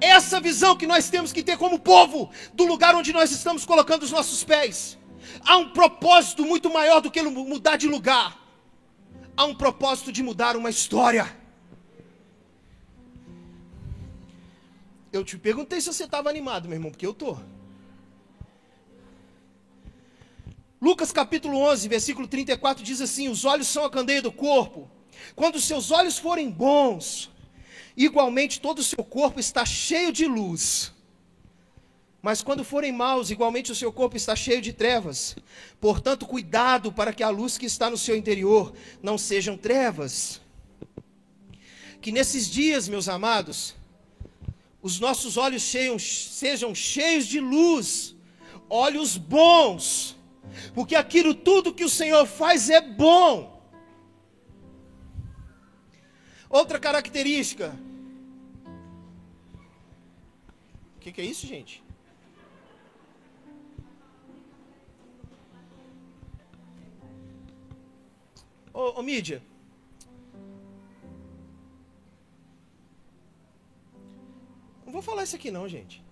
Essa 0.00 0.40
visão 0.40 0.76
que 0.76 0.86
nós 0.86 1.10
temos 1.10 1.32
que 1.32 1.42
ter 1.42 1.58
como 1.58 1.78
povo, 1.78 2.30
do 2.54 2.64
lugar 2.64 2.94
onde 2.94 3.12
nós 3.12 3.32
estamos 3.32 3.66
colocando 3.66 4.04
os 4.04 4.12
nossos 4.12 4.44
pés. 4.44 4.96
Há 5.44 5.56
um 5.56 5.70
propósito 5.70 6.44
muito 6.44 6.72
maior 6.72 7.00
do 7.00 7.10
que 7.10 7.20
mudar 7.22 7.76
de 7.76 7.88
lugar. 7.88 8.38
Há 9.36 9.44
um 9.44 9.54
propósito 9.54 10.12
de 10.12 10.22
mudar 10.22 10.56
uma 10.56 10.70
história. 10.70 11.39
Eu 15.12 15.24
te 15.24 15.36
perguntei 15.36 15.80
se 15.80 15.92
você 15.92 16.04
estava 16.04 16.30
animado, 16.30 16.68
meu 16.68 16.76
irmão, 16.76 16.90
porque 16.90 17.06
eu 17.06 17.10
estou. 17.10 17.40
Lucas 20.80 21.12
capítulo 21.12 21.58
11, 21.58 21.88
versículo 21.88 22.28
34 22.28 22.82
diz 22.82 23.00
assim: 23.00 23.28
Os 23.28 23.44
olhos 23.44 23.66
são 23.66 23.84
a 23.84 23.90
candeia 23.90 24.22
do 24.22 24.32
corpo. 24.32 24.88
Quando 25.34 25.60
seus 25.60 25.90
olhos 25.90 26.18
forem 26.18 26.48
bons, 26.48 27.30
igualmente 27.96 28.60
todo 28.60 28.78
o 28.78 28.84
seu 28.84 29.04
corpo 29.04 29.40
está 29.40 29.64
cheio 29.66 30.12
de 30.12 30.26
luz. 30.26 30.92
Mas 32.22 32.42
quando 32.42 32.62
forem 32.62 32.92
maus, 32.92 33.30
igualmente 33.30 33.72
o 33.72 33.74
seu 33.74 33.92
corpo 33.92 34.16
está 34.16 34.36
cheio 34.36 34.60
de 34.60 34.72
trevas. 34.72 35.36
Portanto, 35.80 36.26
cuidado 36.26 36.92
para 36.92 37.12
que 37.12 37.22
a 37.22 37.30
luz 37.30 37.58
que 37.58 37.66
está 37.66 37.90
no 37.90 37.96
seu 37.96 38.14
interior 38.14 38.72
não 39.02 39.18
sejam 39.18 39.56
trevas. 39.56 40.40
Que 42.00 42.12
nesses 42.12 42.48
dias, 42.48 42.88
meus 42.88 43.08
amados, 43.08 43.74
os 44.82 44.98
nossos 44.98 45.36
olhos 45.36 45.62
sejam 45.62 46.74
cheios 46.74 47.26
de 47.26 47.38
luz, 47.38 48.16
olhos 48.68 49.16
bons, 49.16 50.16
porque 50.74 50.94
aquilo 50.94 51.34
tudo 51.34 51.74
que 51.74 51.84
o 51.84 51.88
Senhor 51.88 52.26
faz 52.26 52.70
é 52.70 52.80
bom. 52.80 53.60
Outra 56.48 56.80
característica. 56.80 57.78
O 60.96 61.00
que, 61.00 61.12
que 61.12 61.20
é 61.20 61.24
isso, 61.24 61.46
gente? 61.46 61.82
Ô, 68.72 68.98
ô 68.98 69.02
mídia. 69.02 69.42
Não 74.90 74.94
vou 74.94 75.02
falar 75.02 75.22
isso 75.22 75.36
aqui 75.36 75.52
não, 75.52 75.68
gente. 75.68 76.02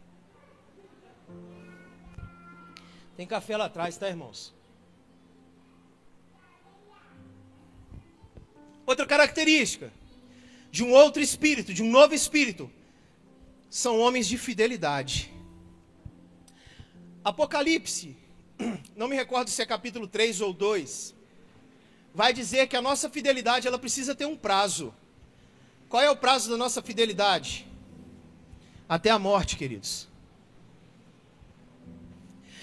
Tem 3.17 3.27
café 3.27 3.57
lá 3.57 3.65
atrás, 3.65 3.97
tá, 3.97 4.09
irmãos? 4.09 4.55
Outra 8.87 9.05
característica 9.05 9.93
de 10.71 10.85
um 10.85 10.93
outro 10.93 11.21
espírito, 11.21 11.75
de 11.75 11.83
um 11.83 11.91
novo 11.91 12.15
espírito, 12.15 12.71
são 13.69 13.99
homens 13.99 14.29
de 14.29 14.39
fidelidade. 14.39 15.35
Apocalipse, 17.25 18.17
não 18.95 19.09
me 19.09 19.17
recordo 19.17 19.51
se 19.51 19.61
é 19.61 19.67
capítulo 19.67 20.07
3 20.07 20.41
ou 20.41 20.53
2, 20.53 21.17
vai 22.15 22.33
dizer 22.33 22.69
que 22.69 22.77
a 22.77 22.81
nossa 22.81 23.11
fidelidade 23.11 23.67
ela 23.67 23.77
precisa 23.77 24.15
ter 24.15 24.27
um 24.27 24.37
prazo. 24.37 24.95
Qual 25.89 26.01
é 26.01 26.09
o 26.09 26.15
prazo 26.15 26.49
da 26.49 26.57
nossa 26.57 26.81
fidelidade? 26.81 27.67
Até 28.89 29.11
a 29.11 29.19
morte, 29.19 29.57
queridos. 29.57 30.09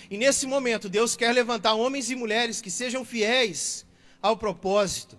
E 0.10 0.18
nesse 0.18 0.46
momento, 0.46 0.90
Deus 0.90 1.16
quer 1.16 1.32
levantar 1.34 1.74
homens 1.74 2.10
e 2.10 2.16
mulheres 2.16 2.62
que 2.62 2.72
sejam 2.72 3.04
fiéis 3.06 3.86
ao 4.22 4.36
propósito. 4.38 5.18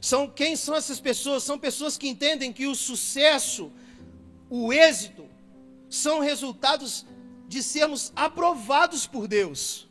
São 0.00 0.28
quem 0.28 0.56
são 0.56 0.74
essas 0.74 1.00
pessoas? 1.00 1.42
São 1.42 1.58
pessoas 1.58 1.96
que 1.96 2.08
entendem 2.08 2.52
que 2.52 2.66
o 2.66 2.74
sucesso, 2.74 3.72
o 4.50 4.72
êxito, 4.72 5.26
são 5.88 6.20
resultados 6.20 7.06
de 7.48 7.62
sermos 7.62 8.12
aprovados 8.14 9.06
por 9.06 9.26
Deus. 9.26 9.83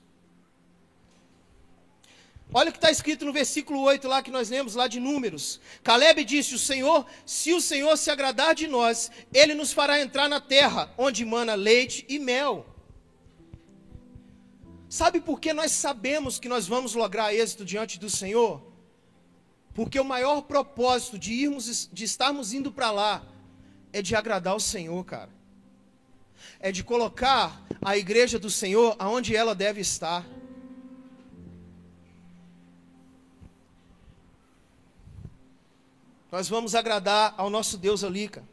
Olha 2.53 2.69
o 2.69 2.71
que 2.71 2.77
está 2.77 2.91
escrito 2.91 3.25
no 3.25 3.33
versículo 3.33 3.81
8 3.81 4.07
lá 4.07 4.21
que 4.21 4.29
nós 4.29 4.49
lemos 4.49 4.75
lá 4.75 4.87
de 4.87 4.99
Números. 4.99 5.59
Caleb 5.83 6.23
disse: 6.23 6.53
O 6.53 6.59
Senhor, 6.59 7.05
se 7.25 7.51
o 7.51 7.59
Senhor 7.59 7.97
se 7.97 8.11
agradar 8.11 8.53
de 8.53 8.67
nós, 8.67 9.09
ele 9.33 9.55
nos 9.55 9.73
fará 9.73 9.99
entrar 9.99 10.29
na 10.29 10.39
terra 10.39 10.93
onde 10.97 11.25
mana 11.25 11.55
leite 11.55 12.05
e 12.07 12.19
mel. 12.19 12.65
Sabe 14.87 15.19
por 15.19 15.39
que 15.39 15.51
nós 15.53 15.71
sabemos 15.71 16.37
que 16.37 16.47
nós 16.47 16.67
vamos 16.67 16.93
lograr 16.93 17.33
êxito 17.33 17.65
diante 17.65 17.97
do 17.97 18.11
Senhor? 18.11 18.61
Porque 19.73 19.99
o 19.99 20.05
maior 20.05 20.41
propósito 20.43 21.17
de 21.17 21.33
irmos, 21.33 21.89
de 21.91 22.03
estarmos 22.03 22.53
indo 22.53 22.71
para 22.71 22.91
lá, 22.91 23.25
é 23.91 24.03
de 24.03 24.15
agradar 24.15 24.55
o 24.55 24.59
Senhor, 24.59 25.03
cara. 25.03 25.31
É 26.59 26.71
de 26.71 26.83
colocar 26.83 27.65
a 27.81 27.97
igreja 27.97 28.37
do 28.37 28.51
Senhor 28.51 28.95
aonde 28.99 29.35
ela 29.35 29.55
deve 29.55 29.81
estar. 29.81 30.23
Nós 36.34 36.50
vamos 36.50 36.76
agradar 36.76 37.34
ao 37.38 37.50
nosso 37.50 37.78
Deus 37.78 38.04
ali, 38.04 38.28
cara. 38.28 38.48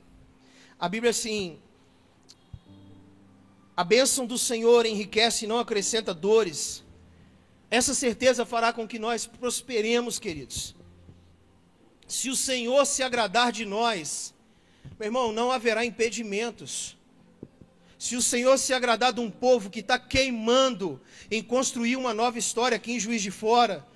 A 0.79 0.89
Bíblia 0.89 1.11
assim, 1.11 1.59
a 3.77 3.83
bênção 3.83 4.25
do 4.27 4.39
Senhor 4.39 4.87
enriquece 4.87 5.47
e 5.47 5.49
não 5.49 5.59
acrescenta 5.59 6.15
dores. 6.15 6.85
Essa 7.71 7.95
certeza 7.95 8.47
fará 8.47 8.73
com 8.73 8.87
que 8.87 8.99
nós 8.99 9.27
prosperemos, 9.27 10.19
queridos 10.19 10.77
se 12.11 12.29
o 12.29 12.35
Senhor 12.35 12.85
se 12.87 13.05
agradar 13.05 13.53
de 13.53 13.65
nós, 13.65 14.35
meu 14.99 15.07
irmão, 15.07 15.33
não 15.33 15.53
haverá 15.53 15.85
impedimentos. 15.85 16.97
Se 17.97 18.17
o 18.17 18.23
Senhor 18.23 18.59
se 18.59 18.73
agradar 18.73 19.13
de 19.13 19.21
um 19.21 19.31
povo 19.31 19.71
que 19.71 19.79
está 19.79 19.97
queimando 19.99 21.01
em 21.31 21.41
construir 21.43 21.97
uma 21.97 22.13
nova 22.13 22.39
história 22.39 22.75
aqui 22.75 22.93
em 22.93 23.01
Juiz 23.01 23.23
de 23.23 23.31
Fora, 23.31 23.87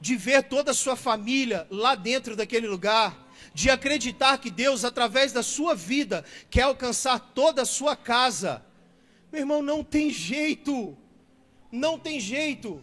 de 0.00 0.16
ver 0.16 0.44
toda 0.44 0.70
a 0.70 0.74
sua 0.74 0.96
família 0.96 1.66
lá 1.70 1.94
dentro 1.94 2.34
daquele 2.34 2.66
lugar, 2.66 3.28
de 3.52 3.68
acreditar 3.68 4.38
que 4.38 4.50
Deus, 4.50 4.84
através 4.84 5.32
da 5.32 5.42
sua 5.42 5.74
vida, 5.74 6.24
quer 6.48 6.62
alcançar 6.62 7.18
toda 7.18 7.62
a 7.62 7.66
sua 7.66 7.94
casa, 7.94 8.64
meu 9.30 9.42
irmão, 9.42 9.62
não 9.62 9.84
tem 9.84 10.10
jeito. 10.10 10.96
Não 11.70 11.98
tem 11.98 12.18
jeito. 12.18 12.82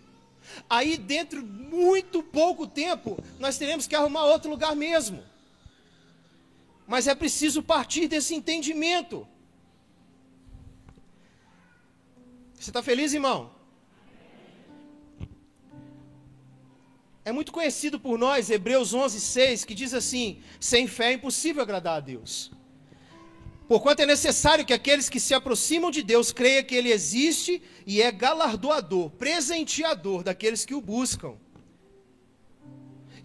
Aí, 0.69 0.97
dentro 0.97 1.41
de 1.41 1.47
muito 1.47 2.23
pouco 2.23 2.65
tempo, 2.65 3.21
nós 3.37 3.57
teremos 3.57 3.85
que 3.85 3.95
arrumar 3.95 4.25
outro 4.25 4.49
lugar 4.49 4.75
mesmo. 4.75 5.23
Mas 6.87 7.07
é 7.07 7.13
preciso 7.13 7.61
partir 7.61 8.07
desse 8.07 8.33
entendimento. 8.33 9.27
Você 12.53 12.69
está 12.69 12.81
feliz, 12.81 13.13
irmão? 13.13 13.56
É 17.27 17.31
muito 17.33 17.51
conhecido 17.51 17.99
por 17.99 18.17
nós, 18.17 18.49
Hebreus 18.49 18.93
11, 18.93 19.19
6, 19.19 19.65
que 19.65 19.75
diz 19.75 19.93
assim: 19.93 20.39
sem 20.61 20.87
fé 20.87 21.07
é 21.09 21.15
impossível 21.15 21.61
agradar 21.61 21.97
a 21.97 21.99
Deus. 21.99 22.49
Porquanto 23.67 24.01
é 24.01 24.05
necessário 24.05 24.65
que 24.65 24.71
aqueles 24.71 25.09
que 25.09 25.19
se 25.19 25.33
aproximam 25.33 25.91
de 25.91 26.01
Deus 26.01 26.31
creiam 26.31 26.63
que 26.63 26.73
Ele 26.73 26.89
existe 26.89 27.61
e 27.85 28.01
é 28.01 28.13
galardoador, 28.13 29.09
presenteador 29.09 30.23
daqueles 30.23 30.63
que 30.63 30.73
o 30.73 30.79
buscam. 30.79 31.35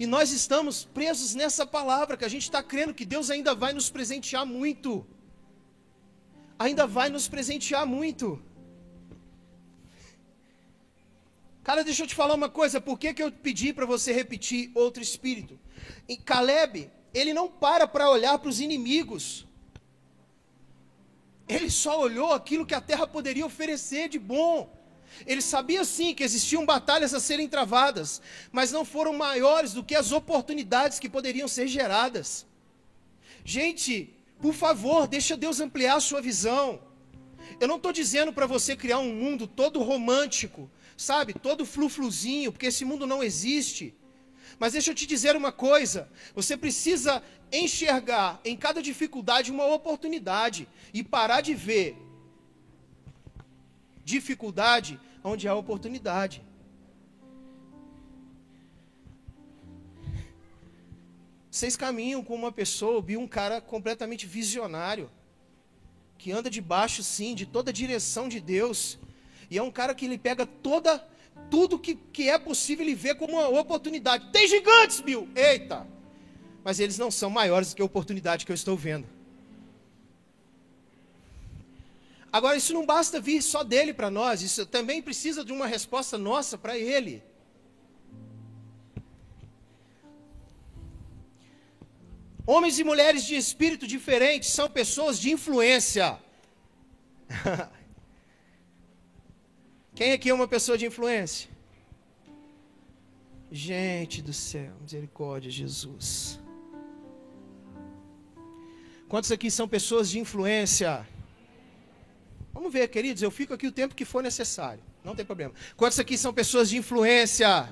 E 0.01 0.05
nós 0.05 0.33
estamos 0.33 0.85
presos 0.85 1.37
nessa 1.37 1.65
palavra, 1.65 2.17
que 2.17 2.25
a 2.25 2.35
gente 2.35 2.43
está 2.43 2.61
crendo 2.61 2.93
que 2.93 3.05
Deus 3.05 3.31
ainda 3.31 3.55
vai 3.55 3.73
nos 3.73 3.89
presentear 3.89 4.45
muito. 4.45 5.07
Ainda 6.59 6.89
vai 6.89 7.09
nos 7.09 7.29
presentear 7.29 7.87
muito. 7.87 8.43
Cara, 11.63 11.85
deixa 11.85 12.03
eu 12.03 12.07
te 12.07 12.15
falar 12.15 12.35
uma 12.35 12.49
coisa, 12.49 12.81
por 12.81 12.99
que, 12.99 13.15
que 13.15 13.23
eu 13.23 13.31
pedi 13.31 13.73
para 13.73 13.87
você 13.87 14.13
repetir 14.13 14.71
outro 14.75 15.03
espírito? 15.03 15.59
Caleb, 16.25 16.91
ele 17.15 17.33
não 17.33 17.49
para 17.49 17.87
para 17.87 18.11
olhar 18.11 18.39
para 18.39 18.49
os 18.49 18.61
inimigos. 18.61 19.47
Ele 21.49 21.71
só 21.71 22.01
olhou 22.01 22.33
aquilo 22.33 22.67
que 22.67 22.75
a 22.75 22.81
terra 22.81 23.07
poderia 23.07 23.47
oferecer 23.47 24.09
de 24.09 24.19
bom. 24.19 24.77
Ele 25.27 25.43
sabia 25.43 25.85
sim 25.85 26.15
que 26.15 26.25
existiam 26.25 26.65
batalhas 26.65 27.13
a 27.15 27.21
serem 27.21 27.47
travadas, 27.47 28.21
mas 28.51 28.73
não 28.73 28.85
foram 28.85 29.13
maiores 29.13 29.73
do 29.73 29.85
que 29.85 29.95
as 29.95 30.11
oportunidades 30.11 30.99
que 30.99 31.09
poderiam 31.09 31.47
ser 31.47 31.69
geradas. 31.69 32.47
Gente, 33.45 34.15
por 34.41 34.55
favor, 34.55 35.07
deixa 35.07 35.37
Deus 35.37 35.61
ampliar 35.61 35.97
a 35.97 36.01
sua 36.01 36.21
visão. 36.21 36.81
Eu 37.61 37.69
não 37.69 37.77
estou 37.77 37.93
dizendo 37.93 38.33
para 38.33 38.47
você 38.47 38.77
criar 38.77 38.99
um 38.99 39.15
mundo 39.15 39.47
todo 39.47 39.83
romântico, 39.83 40.71
sabe, 40.97 41.35
todo 41.35 41.67
flufluzinho, 41.67 42.53
porque 42.53 42.67
esse 42.67 42.85
mundo 42.85 43.07
não 43.07 43.23
existe. 43.23 43.95
Mas 44.59 44.73
deixa 44.75 44.91
eu 44.91 44.95
te 44.95 45.07
dizer 45.07 45.35
uma 45.37 45.53
coisa: 45.53 46.09
você 46.35 46.57
precisa 46.57 47.23
enxergar 47.51 48.41
em 48.45 48.57
cada 48.57 48.83
dificuldade 48.83 49.51
uma 49.51 49.67
oportunidade 49.67 50.69
e 50.93 51.03
parar 51.03 51.41
de 51.41 51.55
ver 51.55 51.97
dificuldade 54.05 54.99
onde 55.23 55.47
há 55.47 55.55
oportunidade. 55.55 56.43
Vocês 61.51 61.77
caminham 61.77 62.25
com 62.25 62.35
uma 62.35 62.51
pessoa, 62.51 63.03
vi 63.03 63.17
um 63.17 63.29
cara 63.29 63.61
completamente 63.61 64.27
visionário, 64.27 65.11
que 66.23 66.31
anda 66.31 66.49
debaixo, 66.49 67.03
sim, 67.03 67.35
de 67.35 67.45
toda 67.45 67.71
a 67.71 67.75
direção 67.75 68.29
de 68.29 68.39
Deus. 68.39 68.97
E 69.51 69.59
é 69.59 69.63
um 69.63 69.73
cara 69.73 69.93
que 69.93 70.05
ele 70.05 70.17
pega 70.17 70.47
toda, 70.47 71.05
tudo 71.51 71.77
que, 71.77 71.97
que 71.97 72.29
é 72.29 72.39
possível, 72.39 72.85
ele 72.85 72.95
vê 72.95 73.13
como 73.13 73.33
uma 73.33 73.49
oportunidade. 73.49 74.31
Tem 74.31 74.47
gigantes, 74.47 75.01
Bill! 75.01 75.29
Eita! 75.35 75.85
Mas 76.63 76.79
eles 76.79 76.97
não 76.97 77.11
são 77.11 77.29
maiores 77.29 77.71
do 77.71 77.77
que 77.77 77.83
a 77.83 77.85
oportunidade 77.85 78.47
que 78.47 78.53
eu 78.53 78.55
estou 78.55 78.77
vendo. 78.77 79.05
Agora, 82.33 82.57
isso 82.57 82.73
não 82.73 82.87
basta 82.87 83.21
vir 83.21 83.43
só 83.43 83.65
dele 83.65 83.93
para 83.93 84.09
nós, 84.09 84.43
isso 84.43 84.65
também 84.65 85.03
precisa 85.03 85.45
de 85.45 85.53
uma 85.53 85.67
resposta 85.67 86.17
nossa 86.17 86.57
para 86.57 86.79
ele. 86.79 87.21
Homens 92.47 92.79
e 92.79 92.85
mulheres 92.85 93.25
de 93.25 93.37
espírito 93.37 93.87
diferentes 93.87 94.51
são 94.51 94.69
pessoas 94.69 95.19
de 95.19 95.31
influência. 95.31 96.19
Quem 99.95 100.13
aqui 100.13 100.29
é 100.29 100.35
uma 100.35 100.49
pessoa 100.49 100.77
de 100.77 100.85
influência? 100.87 101.49
Gente 103.51 104.23
do 104.23 104.33
céu, 104.33 104.73
misericórdia, 104.81 105.51
Jesus. 105.51 106.41
Quantos 109.09 109.31
aqui 109.31 109.51
são 109.51 109.69
pessoas 109.69 110.11
de 110.11 110.19
influência? 110.19 111.07
Vamos 112.53 112.73
ver, 112.73 112.89
queridos, 112.89 113.23
eu 113.23 113.31
fico 113.31 113.55
aqui 113.55 113.67
o 113.67 113.73
tempo 113.73 113.95
que 113.95 114.05
for 114.05 114.23
necessário. 114.23 114.83
Não 115.05 115.15
tem 115.15 115.25
problema. 115.25 115.53
Quantos 115.77 115.99
aqui 115.99 116.17
são 116.19 116.33
pessoas 116.33 116.71
de 116.71 116.77
influência? 116.79 117.69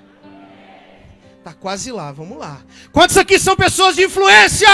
Tá 1.43 1.55
quase 1.55 1.91
lá, 1.91 2.13
vamos 2.13 2.37
lá. 2.37 2.63
Quantos 2.93 3.17
aqui 3.17 3.39
são 3.39 3.57
pessoas 3.57 3.97
de 3.97 4.05
influência? 4.05 4.69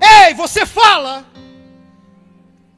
Ei, 0.00 0.34
você 0.34 0.64
fala. 0.64 1.26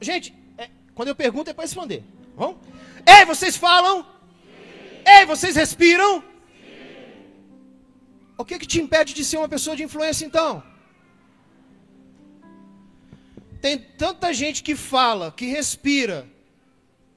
Gente, 0.01 0.33
é, 0.57 0.69
quando 0.93 1.07
eu 1.07 1.15
pergunto 1.15 1.49
é 1.49 1.53
para 1.53 1.63
responder. 1.63 2.03
Vamos? 2.35 2.57
Ei, 3.05 3.23
vocês 3.25 3.55
falam? 3.55 4.05
Ei, 5.05 5.25
vocês 5.25 5.55
respiram? 5.55 6.23
O 8.37 8.43
que, 8.43 8.59
que 8.59 8.67
te 8.67 8.81
impede 8.81 9.13
de 9.13 9.23
ser 9.23 9.37
uma 9.37 9.47
pessoa 9.47 9.75
de 9.75 9.83
influência 9.83 10.25
então? 10.25 10.61
Tem 13.61 13.79
tanta 13.79 14.33
gente 14.33 14.61
que 14.61 14.75
fala, 14.75 15.31
que 15.31 15.45
respira, 15.45 16.27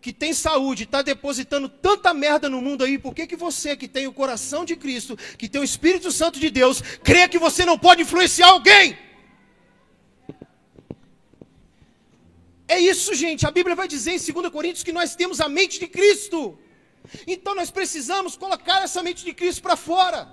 que 0.01 0.13
tem 0.13 0.33
saúde, 0.33 0.85
está 0.85 1.03
depositando 1.03 1.69
tanta 1.69 2.15
merda 2.15 2.49
no 2.49 2.63
mundo 2.63 2.85
aí, 2.85 2.99
por 2.99 3.15
que, 3.15 3.27
que 3.27 3.37
você 3.37 3.77
que 3.77 3.89
tem 3.89 4.07
o 4.07 4.13
coração 4.13 4.65
de 4.65 4.77
Cristo, 4.77 5.17
que 5.37 5.49
tem 5.49 5.61
o 5.61 5.65
Espírito 5.65 6.13
Santo 6.13 6.39
de 6.39 6.51
Deus, 6.51 6.81
crê 7.03 7.29
que 7.29 7.39
você 7.39 7.65
não 7.65 7.79
pode 7.79 8.03
influenciar 8.03 8.49
alguém? 8.49 8.97
É 12.69 12.79
isso, 12.79 13.15
gente. 13.15 13.47
A 13.47 13.51
Bíblia 13.51 13.75
vai 13.75 13.89
dizer 13.89 14.13
em 14.13 14.33
2 14.33 14.51
Coríntios 14.51 14.85
que 14.85 14.93
nós 14.93 15.17
temos 15.17 15.41
a 15.41 15.49
mente 15.49 15.81
de 15.81 15.89
Cristo. 15.89 16.59
Então 17.27 17.55
nós 17.55 17.71
precisamos 17.71 18.37
colocar 18.37 18.83
essa 18.83 19.03
mente 19.03 19.25
de 19.25 19.33
Cristo 19.33 19.63
para 19.63 19.75
fora. 19.75 20.29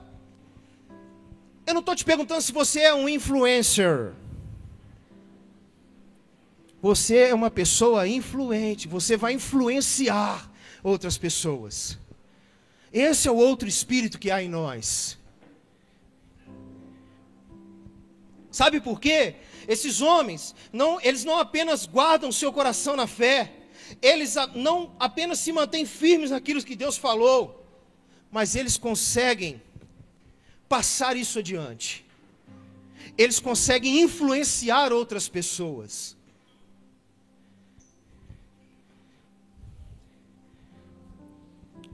Eu 1.65 1.73
não 1.73 1.79
estou 1.79 1.95
te 1.95 2.03
perguntando 2.03 2.41
se 2.41 2.51
você 2.51 2.81
é 2.81 2.93
um 2.93 3.07
influencer. 3.07 4.13
Você 6.89 7.17
é 7.17 7.33
uma 7.33 7.49
pessoa 7.49 8.07
influente, 8.07 8.87
você 8.87 9.17
vai 9.17 9.33
influenciar 9.33 10.47
outras 10.83 11.17
pessoas. 11.17 11.97
Esse 12.93 13.27
é 13.27 13.31
o 13.31 13.35
outro 13.35 13.67
espírito 13.67 14.19
que 14.19 14.29
há 14.29 14.43
em 14.43 14.47
nós. 14.47 15.17
Sabe 18.51 18.79
por 18.79 18.99
quê? 18.99 19.33
Esses 19.67 19.99
homens, 19.99 20.53
não, 20.71 21.01
eles 21.01 21.23
não 21.23 21.39
apenas 21.39 21.87
guardam 21.87 22.31
seu 22.31 22.53
coração 22.53 22.95
na 22.95 23.07
fé, 23.07 23.51
eles 23.99 24.35
não 24.53 24.95
apenas 24.99 25.39
se 25.39 25.51
mantêm 25.51 25.87
firmes 25.87 26.29
naquilo 26.29 26.63
que 26.63 26.75
Deus 26.75 26.97
falou, 26.97 27.65
mas 28.29 28.55
eles 28.55 28.77
conseguem 28.77 29.59
passar 30.69 31.17
isso 31.17 31.39
adiante. 31.39 32.05
Eles 33.17 33.39
conseguem 33.39 34.01
influenciar 34.01 34.93
outras 34.93 35.27
pessoas. 35.27 36.14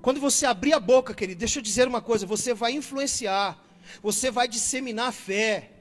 Quando 0.01 0.19
você 0.19 0.45
abrir 0.45 0.73
a 0.73 0.79
boca, 0.79 1.13
querido, 1.13 1.39
deixa 1.39 1.59
eu 1.59 1.63
dizer 1.63 1.87
uma 1.87 2.01
coisa: 2.01 2.25
você 2.25 2.53
vai 2.53 2.71
influenciar, 2.71 3.63
você 4.01 4.31
vai 4.31 4.47
disseminar 4.47 5.09
a 5.09 5.11
fé. 5.11 5.71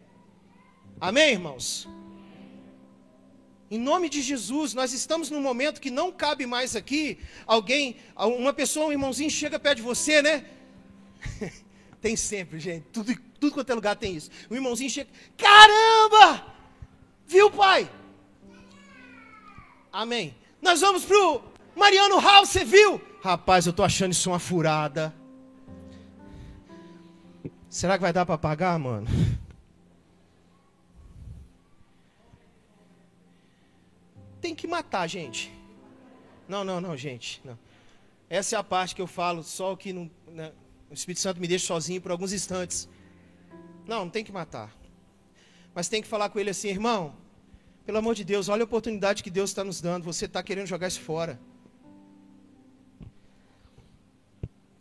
Amém, 1.01 1.33
irmãos? 1.33 1.89
Em 3.71 3.79
nome 3.79 4.09
de 4.09 4.21
Jesus, 4.21 4.75
nós 4.75 4.93
estamos 4.93 5.31
num 5.31 5.41
momento 5.41 5.81
que 5.81 5.91
não 5.91 6.11
cabe 6.11 6.45
mais 6.45 6.75
aqui 6.75 7.19
alguém, 7.47 7.97
uma 8.17 8.53
pessoa, 8.53 8.87
um 8.87 8.93
irmãozinho 8.93 9.31
chega 9.31 9.59
perto 9.59 9.77
de 9.77 9.83
você, 9.83 10.21
né? 10.21 10.45
tem 12.03 12.17
sempre, 12.17 12.59
gente, 12.59 12.87
tudo, 12.93 13.15
tudo 13.39 13.55
quanto 13.55 13.71
é 13.71 13.75
lugar 13.75 13.97
tem 13.97 14.17
isso. 14.17 14.29
O 14.51 14.55
irmãozinho 14.55 14.91
chega, 14.91 15.09
caramba! 15.37 16.47
Viu, 17.27 17.49
pai? 17.51 17.89
Amém. 19.93 20.35
Nós 20.61 20.81
vamos 20.81 21.05
pro 21.05 21.43
Mariano 21.77 22.21
House, 22.21 22.51
você 22.51 22.65
viu? 22.65 23.01
Rapaz, 23.23 23.67
eu 23.67 23.73
tô 23.73 23.83
achando 23.83 24.13
isso 24.13 24.31
uma 24.31 24.39
furada. 24.39 25.15
Será 27.69 27.99
que 27.99 28.03
vai 28.03 28.15
dar 28.15 28.25
para 28.25 28.39
pagar, 28.39 28.79
mano? 28.79 29.07
Tem 34.41 34.55
que 34.55 34.67
matar, 34.67 35.07
gente. 35.07 35.53
Não, 36.49 36.65
não, 36.65 36.81
não, 36.81 36.97
gente. 36.97 37.43
Não. 37.45 37.59
Essa 38.29 38.57
é 38.57 38.59
a 38.59 38.65
parte 38.65 38.95
que 38.95 39.03
eu 39.03 39.07
falo, 39.07 39.43
só 39.43 39.77
que 39.77 39.93
não, 39.93 40.11
né, 40.27 40.53
o 40.91 40.95
Espírito 40.95 41.21
Santo 41.21 41.41
me 41.41 41.47
deixa 41.47 41.67
sozinho 41.67 42.01
por 42.01 42.11
alguns 42.11 42.33
instantes. 42.33 42.89
Não, 43.87 44.05
não 44.05 44.11
tem 44.11 44.25
que 44.25 44.33
matar. 44.33 44.75
Mas 45.75 45.89
tem 45.89 46.01
que 46.01 46.09
falar 46.09 46.31
com 46.31 46.39
ele 46.39 46.51
assim, 46.51 46.69
irmão. 46.69 47.15
Pelo 47.85 47.99
amor 47.99 48.15
de 48.15 48.25
Deus, 48.25 48.49
olha 48.49 48.63
a 48.63 48.65
oportunidade 48.65 49.23
que 49.23 49.31
Deus 49.31 49.51
está 49.51 49.63
nos 49.63 49.81
dando. 49.81 50.05
Você 50.05 50.25
está 50.25 50.43
querendo 50.43 50.67
jogar 50.67 50.89
isso 50.89 51.01
fora. 51.01 51.39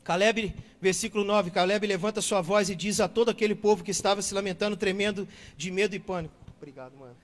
Caleb, 0.09 0.55
versículo 0.81 1.23
9: 1.23 1.51
Caleb 1.51 1.85
levanta 1.85 2.19
sua 2.19 2.41
voz 2.41 2.67
e 2.67 2.75
diz 2.75 2.99
a 2.99 3.07
todo 3.07 3.29
aquele 3.29 3.53
povo 3.53 3.83
que 3.83 3.91
estava 3.91 4.23
se 4.23 4.33
lamentando, 4.33 4.75
tremendo 4.75 5.27
de 5.55 5.69
medo 5.69 5.95
e 5.95 5.99
pânico. 5.99 6.33
Obrigado, 6.57 6.93
mano. 6.97 7.15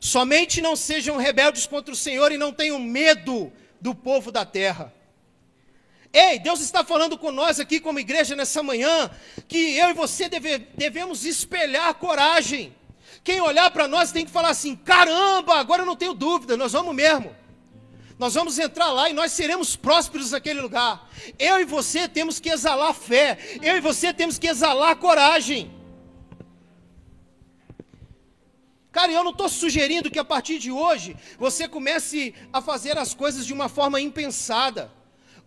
Somente 0.00 0.60
não 0.60 0.74
sejam 0.74 1.16
rebeldes 1.18 1.68
contra 1.68 1.94
o 1.94 1.96
Senhor 1.96 2.32
e 2.32 2.36
não 2.36 2.52
tenham 2.52 2.80
medo 2.80 3.52
do 3.80 3.94
povo 3.94 4.32
da 4.32 4.44
terra. 4.44 4.92
Ei, 6.12 6.40
Deus 6.40 6.60
está 6.60 6.82
falando 6.82 7.16
com 7.16 7.30
nós 7.30 7.60
aqui 7.60 7.78
como 7.78 8.00
igreja 8.00 8.34
nessa 8.34 8.60
manhã, 8.60 9.08
que 9.46 9.76
eu 9.76 9.90
e 9.90 9.94
você 9.94 10.28
deve, 10.28 10.58
devemos 10.76 11.24
espelhar 11.24 11.94
coragem. 11.94 12.74
Quem 13.22 13.40
olhar 13.40 13.70
para 13.70 13.86
nós 13.86 14.10
tem 14.10 14.24
que 14.24 14.32
falar 14.32 14.48
assim: 14.48 14.74
caramba, 14.74 15.60
agora 15.60 15.82
eu 15.82 15.86
não 15.86 15.94
tenho 15.94 16.12
dúvida, 16.14 16.56
nós 16.56 16.72
vamos 16.72 16.92
mesmo. 16.92 17.36
Nós 18.20 18.34
vamos 18.34 18.58
entrar 18.58 18.92
lá 18.92 19.08
e 19.08 19.14
nós 19.14 19.32
seremos 19.32 19.76
prósperos 19.76 20.32
naquele 20.32 20.60
lugar. 20.60 21.08
Eu 21.38 21.58
e 21.58 21.64
você 21.64 22.06
temos 22.06 22.38
que 22.38 22.50
exalar 22.50 22.92
fé. 22.92 23.38
Eu 23.62 23.78
e 23.78 23.80
você 23.80 24.12
temos 24.12 24.38
que 24.38 24.46
exalar 24.46 24.94
coragem. 24.96 25.70
Cara, 28.92 29.10
eu 29.10 29.24
não 29.24 29.30
estou 29.30 29.48
sugerindo 29.48 30.10
que 30.10 30.18
a 30.18 30.24
partir 30.24 30.58
de 30.58 30.70
hoje 30.70 31.16
você 31.38 31.66
comece 31.66 32.34
a 32.52 32.60
fazer 32.60 32.98
as 32.98 33.14
coisas 33.14 33.46
de 33.46 33.54
uma 33.54 33.70
forma 33.70 33.98
impensada 33.98 34.92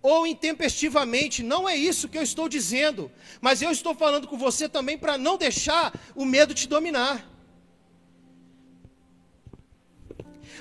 ou 0.02 0.26
intempestivamente. 0.26 1.44
Não 1.44 1.70
é 1.70 1.78
isso 1.78 2.10
que 2.10 2.18
eu 2.18 2.24
estou 2.24 2.50
dizendo. 2.50 3.12
Mas 3.40 3.62
eu 3.62 3.70
estou 3.70 3.94
falando 3.94 4.28
com 4.28 4.36
você 4.36 4.68
também 4.68 4.98
para 4.98 5.16
não 5.16 5.38
deixar 5.38 5.94
o 6.16 6.26
medo 6.26 6.56
te 6.56 6.68
dominar. 6.68 7.33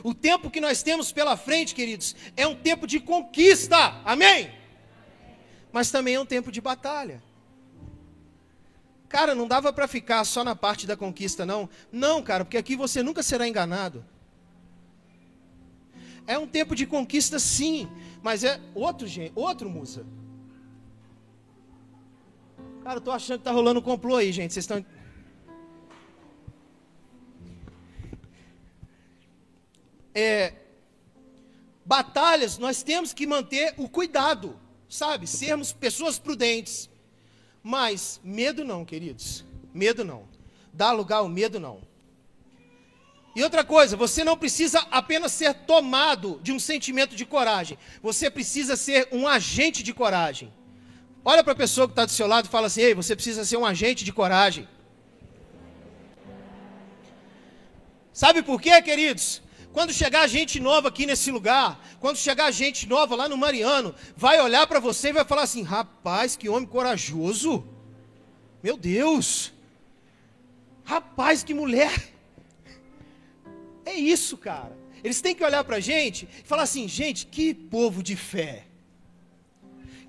O 0.02 0.12
tempo 0.12 0.50
que 0.50 0.60
nós 0.60 0.82
temos 0.82 1.12
pela 1.12 1.36
frente, 1.36 1.74
queridos, 1.74 2.16
é 2.36 2.46
um 2.46 2.54
tempo 2.54 2.86
de 2.86 2.98
conquista. 2.98 3.76
Amém? 4.04 4.50
Mas 5.72 5.90
também 5.90 6.14
é 6.14 6.20
um 6.20 6.26
tempo 6.26 6.50
de 6.50 6.60
batalha. 6.60 7.22
Cara, 9.08 9.34
não 9.34 9.46
dava 9.46 9.72
para 9.72 9.86
ficar 9.86 10.24
só 10.24 10.42
na 10.42 10.56
parte 10.56 10.86
da 10.86 10.96
conquista, 10.96 11.44
não. 11.44 11.68
Não, 11.92 12.22
cara, 12.22 12.44
porque 12.44 12.56
aqui 12.56 12.74
você 12.74 13.02
nunca 13.02 13.22
será 13.22 13.46
enganado. 13.46 14.04
É 16.26 16.38
um 16.38 16.46
tempo 16.46 16.74
de 16.74 16.86
conquista, 16.86 17.38
sim, 17.38 17.88
mas 18.22 18.42
é 18.42 18.60
outro, 18.74 19.06
gente, 19.06 19.32
outro 19.34 19.68
musa. 19.68 20.06
Cara, 22.82 22.96
eu 22.96 23.00
tô 23.00 23.10
achando 23.10 23.38
que 23.38 23.44
tá 23.44 23.52
rolando 23.52 23.80
um 23.80 23.82
complô 23.82 24.16
aí, 24.16 24.32
gente. 24.32 24.52
Vocês 24.52 24.64
estão 24.64 24.84
é, 30.14 30.52
batalhas, 31.84 32.58
nós 32.58 32.82
temos 32.82 33.12
que 33.12 33.26
manter 33.26 33.74
o 33.76 33.88
cuidado, 33.88 34.58
sabe? 34.88 35.26
Sermos 35.26 35.72
pessoas 35.72 36.18
prudentes. 36.18 36.88
Mas 37.62 38.20
medo 38.24 38.64
não, 38.64 38.84
queridos. 38.84 39.44
Medo 39.72 40.04
não. 40.04 40.28
Dá 40.72 40.90
lugar 40.92 41.18
ao 41.18 41.28
medo 41.28 41.60
não. 41.60 41.80
E 43.34 43.42
outra 43.42 43.64
coisa, 43.64 43.96
você 43.96 44.22
não 44.22 44.36
precisa 44.36 44.80
apenas 44.90 45.32
ser 45.32 45.54
tomado 45.54 46.38
de 46.42 46.52
um 46.52 46.58
sentimento 46.58 47.16
de 47.16 47.24
coragem. 47.24 47.78
Você 48.02 48.30
precisa 48.30 48.76
ser 48.76 49.08
um 49.10 49.26
agente 49.26 49.82
de 49.82 49.94
coragem. 49.94 50.52
Olha 51.24 51.42
para 51.42 51.52
a 51.52 51.56
pessoa 51.56 51.86
que 51.86 51.92
está 51.92 52.04
do 52.04 52.10
seu 52.10 52.26
lado 52.26 52.46
e 52.46 52.50
fala 52.50 52.66
assim: 52.66 52.82
Ei, 52.82 52.94
você 52.94 53.14
precisa 53.14 53.44
ser 53.44 53.56
um 53.56 53.64
agente 53.64 54.04
de 54.04 54.12
coragem. 54.12 54.68
Sabe 58.12 58.42
por 58.42 58.60
quê, 58.60 58.82
queridos? 58.82 59.41
Quando 59.72 59.92
chegar 59.92 60.26
gente 60.26 60.60
nova 60.60 60.88
aqui 60.88 61.06
nesse 61.06 61.30
lugar, 61.30 61.80
quando 61.98 62.16
chegar 62.18 62.50
gente 62.50 62.86
nova 62.86 63.16
lá 63.16 63.28
no 63.28 63.38
Mariano, 63.38 63.94
vai 64.14 64.40
olhar 64.40 64.66
para 64.66 64.78
você 64.78 65.08
e 65.08 65.12
vai 65.12 65.24
falar 65.24 65.42
assim: 65.42 65.62
rapaz, 65.62 66.36
que 66.36 66.48
homem 66.48 66.68
corajoso. 66.68 67.64
Meu 68.62 68.76
Deus. 68.76 69.52
Rapaz, 70.84 71.42
que 71.42 71.54
mulher. 71.54 72.12
É 73.84 73.94
isso, 73.94 74.36
cara. 74.36 74.76
Eles 75.02 75.20
têm 75.20 75.34
que 75.34 75.44
olhar 75.44 75.64
para 75.64 75.76
a 75.76 75.80
gente 75.80 76.28
e 76.44 76.46
falar 76.46 76.64
assim: 76.64 76.86
gente, 76.86 77.26
que 77.26 77.54
povo 77.54 78.02
de 78.02 78.14
fé. 78.14 78.66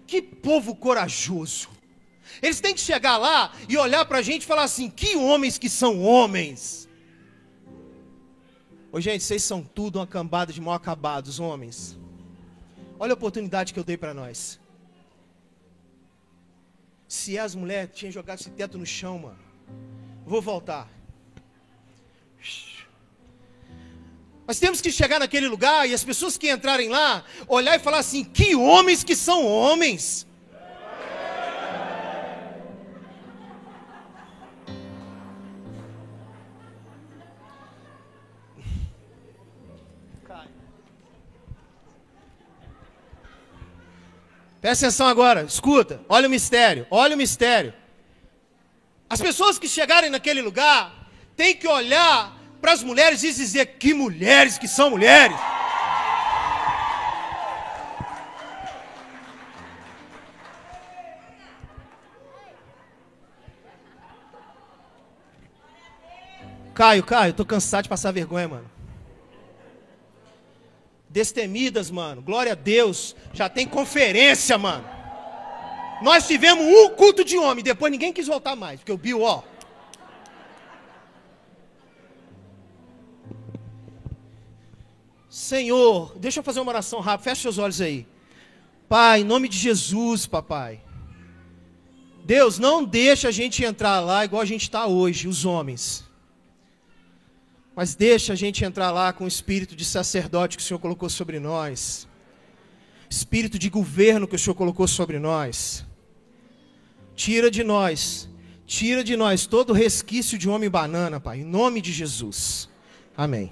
Que 0.06 0.22
povo 0.22 0.76
corajoso. 0.76 1.70
Eles 2.42 2.60
têm 2.60 2.74
que 2.74 2.82
chegar 2.82 3.18
lá 3.18 3.54
e 3.70 3.78
olhar 3.78 4.06
para 4.06 4.18
a 4.18 4.22
gente 4.22 4.44
e 4.44 4.46
falar 4.46 4.64
assim: 4.64 4.90
que 4.90 5.16
homens 5.16 5.58
que 5.58 5.70
são 5.70 6.02
homens. 6.02 6.83
Ô, 8.94 9.02
gente, 9.02 9.24
vocês 9.24 9.42
são 9.42 9.64
tudo 9.64 9.98
uma 9.98 10.06
cambada 10.06 10.54
de 10.54 10.62
mal 10.62 10.76
acabados, 10.76 11.40
homens. 11.40 11.98
Olha 13.00 13.14
a 13.14 13.16
oportunidade 13.16 13.74
que 13.74 13.80
eu 13.80 13.84
dei 13.84 13.98
para 13.98 14.14
nós. 14.14 14.60
Se 17.08 17.40
as 17.40 17.56
mulheres 17.56 17.90
tinham 17.96 18.12
jogado 18.12 18.40
esse 18.40 18.52
teto 18.52 18.78
no 18.78 18.86
chão, 18.86 19.18
mano. 19.18 19.40
Vou 20.28 20.44
voltar. 20.44 20.88
Mas 24.46 24.60
temos 24.60 24.80
que 24.80 24.92
chegar 24.92 25.18
naquele 25.18 25.48
lugar 25.48 25.90
e 25.90 25.94
as 25.96 26.04
pessoas 26.04 26.38
que 26.38 26.52
entrarem 26.52 26.90
lá, 26.90 27.26
olhar 27.48 27.76
e 27.76 27.80
falar 27.80 27.98
assim: 27.98 28.24
que 28.24 28.56
homens 28.56 29.04
que 29.04 29.16
são 29.16 29.44
homens. 29.44 30.28
Presta 44.64 44.86
atenção 44.86 45.08
agora, 45.08 45.44
escuta, 45.44 46.00
olha 46.08 46.26
o 46.26 46.32
mistério, 46.32 46.88
olha 46.90 47.16
o 47.16 47.18
mistério. 47.18 47.74
As 49.10 49.20
pessoas 49.20 49.60
que 49.60 49.68
chegarem 49.68 50.10
naquele 50.10 50.42
lugar 50.42 51.10
têm 51.36 51.54
que 51.54 51.68
olhar 51.68 52.34
para 52.62 52.72
as 52.72 52.82
mulheres 52.82 53.22
e 53.24 53.34
dizer: 53.34 53.78
que 53.78 53.94
mulheres 53.94 54.58
que 54.58 54.70
são 54.70 54.90
mulheres. 54.90 55.36
Caio, 66.74 67.04
Caio, 67.04 67.34
tô 67.34 67.46
cansado 67.46 67.84
de 67.84 67.90
passar 67.90 68.14
vergonha, 68.14 68.48
mano 68.48 68.73
destemidas, 71.14 71.92
mano. 71.92 72.24
Glória 72.24 72.54
a 72.54 72.56
Deus. 72.56 73.16
Já 73.34 73.48
tem 73.48 73.68
conferência, 73.68 74.58
mano. 74.58 74.84
Nós 76.02 76.28
tivemos 76.28 76.66
um 76.66 76.90
culto 76.90 77.24
de 77.24 77.38
homem, 77.38 77.64
depois 77.64 77.92
ninguém 77.92 78.12
quis 78.12 78.28
voltar 78.28 78.56
mais, 78.56 78.80
porque 78.80 78.92
o 78.92 78.98
Bill, 78.98 79.22
ó. 79.22 79.44
Senhor, 85.30 86.18
deixa 86.18 86.40
eu 86.40 86.44
fazer 86.44 86.60
uma 86.60 86.72
oração 86.72 87.00
rápida, 87.00 87.24
fecha 87.24 87.44
seus 87.44 87.58
olhos 87.58 87.80
aí. 87.80 88.06
Pai, 88.90 89.22
em 89.22 89.24
nome 89.24 89.48
de 89.48 89.58
Jesus, 89.58 90.26
papai. 90.26 90.82
Deus, 92.26 92.58
não 92.58 92.84
deixa 92.84 93.30
a 93.30 93.32
gente 93.32 93.64
entrar 93.64 94.00
lá 94.00 94.26
igual 94.26 94.42
a 94.42 94.46
gente 94.46 94.64
está 94.64 94.88
hoje, 94.88 95.28
os 95.28 95.46
homens. 95.46 96.04
Mas 97.76 97.96
deixa 97.96 98.34
a 98.34 98.36
gente 98.36 98.64
entrar 98.64 98.92
lá 98.92 99.12
com 99.12 99.26
o 99.26 99.28
espírito 99.28 99.76
de 99.76 99.84
sacerdote 99.84 100.58
que 100.58 100.64
o 100.64 100.66
Senhor 100.66 100.80
colocou 100.80 101.10
sobre 101.10 101.40
nós. 101.40 102.08
Espírito 103.10 103.58
de 103.58 103.70
governo 103.70 104.28
que 104.28 104.36
o 104.36 104.40
Senhor 104.40 104.56
colocou 104.56 104.88
sobre 104.88 105.18
nós. 105.18 105.86
Tira 107.16 107.50
de 107.50 107.64
nós, 107.64 108.30
tira 108.66 109.04
de 109.04 109.16
nós 109.16 109.46
todo 109.46 109.74
resquício 109.74 110.38
de 110.38 110.50
homem 110.50 110.70
banana, 110.70 111.20
Pai, 111.20 111.40
em 111.40 111.44
nome 111.44 111.82
de 111.82 111.92
Jesus. 111.92 112.70
Amém. 113.16 113.52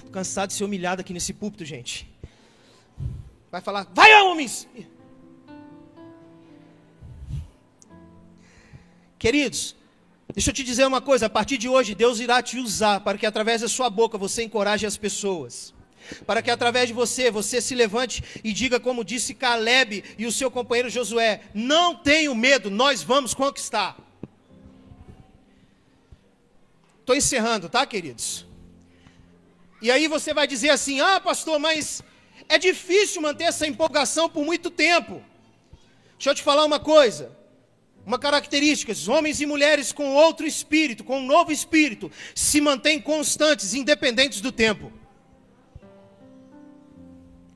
Tô 0.00 0.10
cansado 0.10 0.48
de 0.48 0.54
ser 0.54 0.64
humilhado 0.64 1.00
aqui 1.00 1.12
nesse 1.12 1.32
púlpito, 1.32 1.64
gente. 1.64 2.10
Vai 3.50 3.60
falar, 3.60 3.86
vai 3.94 4.12
homens! 4.22 4.68
Queridos, 9.18 9.74
Deixa 10.34 10.50
eu 10.50 10.54
te 10.54 10.64
dizer 10.64 10.84
uma 10.84 11.00
coisa: 11.00 11.26
a 11.26 11.30
partir 11.30 11.56
de 11.56 11.68
hoje, 11.68 11.94
Deus 11.94 12.18
irá 12.18 12.42
te 12.42 12.58
usar 12.58 13.00
para 13.00 13.16
que 13.16 13.24
através 13.24 13.60
da 13.60 13.68
sua 13.68 13.88
boca 13.88 14.18
você 14.18 14.42
encoraje 14.42 14.84
as 14.84 14.96
pessoas. 14.96 15.72
Para 16.26 16.42
que 16.42 16.50
através 16.50 16.88
de 16.88 16.92
você, 16.92 17.30
você 17.30 17.62
se 17.62 17.74
levante 17.74 18.22
e 18.42 18.52
diga, 18.52 18.78
como 18.78 19.04
disse 19.04 19.32
Caleb 19.32 20.04
e 20.18 20.26
o 20.26 20.32
seu 20.32 20.50
companheiro 20.50 20.90
Josué: 20.90 21.42
Não 21.54 21.94
tenho 21.94 22.34
medo, 22.34 22.68
nós 22.68 23.02
vamos 23.02 23.32
conquistar. 23.32 23.96
Estou 27.00 27.14
encerrando, 27.14 27.68
tá, 27.68 27.86
queridos? 27.86 28.44
E 29.80 29.90
aí 29.90 30.08
você 30.08 30.34
vai 30.34 30.48
dizer 30.48 30.70
assim: 30.70 31.00
Ah, 31.00 31.20
pastor, 31.20 31.60
mas 31.60 32.02
é 32.48 32.58
difícil 32.58 33.22
manter 33.22 33.44
essa 33.44 33.66
empolgação 33.66 34.28
por 34.28 34.44
muito 34.44 34.68
tempo. 34.68 35.22
Deixa 36.18 36.30
eu 36.30 36.34
te 36.34 36.42
falar 36.42 36.64
uma 36.64 36.80
coisa 36.80 37.43
uma 38.06 38.18
característica: 38.18 38.92
homens 39.10 39.40
e 39.40 39.46
mulheres 39.46 39.92
com 39.92 40.14
outro 40.14 40.46
espírito, 40.46 41.04
com 41.04 41.18
um 41.18 41.26
novo 41.26 41.50
espírito, 41.50 42.10
se 42.34 42.60
mantêm 42.60 43.00
constantes, 43.00 43.74
independentes 43.74 44.40
do 44.40 44.52
tempo. 44.52 44.92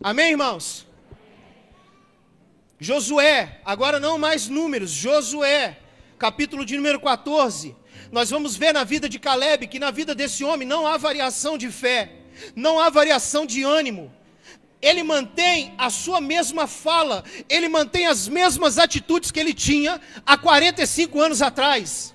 Amém, 0.03 0.31
irmãos? 0.31 0.87
Josué, 2.81 3.61
agora 3.65 3.99
não 3.99 4.17
mais 4.17 4.49
números, 4.49 4.91
Josué, 4.91 5.79
capítulo 6.17 6.65
de 6.65 6.77
número 6.77 7.01
14. 7.01 7.75
Nós 8.13 8.31
vamos 8.31 8.57
ver 8.57 8.73
na 8.73 8.85
vida 8.85 9.09
de 9.09 9.19
Caleb 9.19 9.67
que 9.67 9.81
na 9.81 9.91
vida 9.91 10.15
desse 10.15 10.45
homem 10.45 10.67
não 10.67 10.87
há 10.87 10.97
variação 10.97 11.59
de 11.59 11.71
fé, 11.71 12.13
não 12.55 12.79
há 12.79 12.89
variação 12.89 13.45
de 13.45 13.65
ânimo. 13.65 14.13
Ele 14.81 15.03
mantém 15.03 15.75
a 15.77 15.91
sua 15.91 16.21
mesma 16.21 16.67
fala, 16.67 17.25
ele 17.49 17.69
mantém 17.69 18.07
as 18.07 18.29
mesmas 18.29 18.79
atitudes 18.79 19.31
que 19.31 19.41
ele 19.41 19.53
tinha 19.53 20.01
há 20.25 20.39
45 20.39 21.21
anos 21.21 21.43
atrás. 21.43 22.15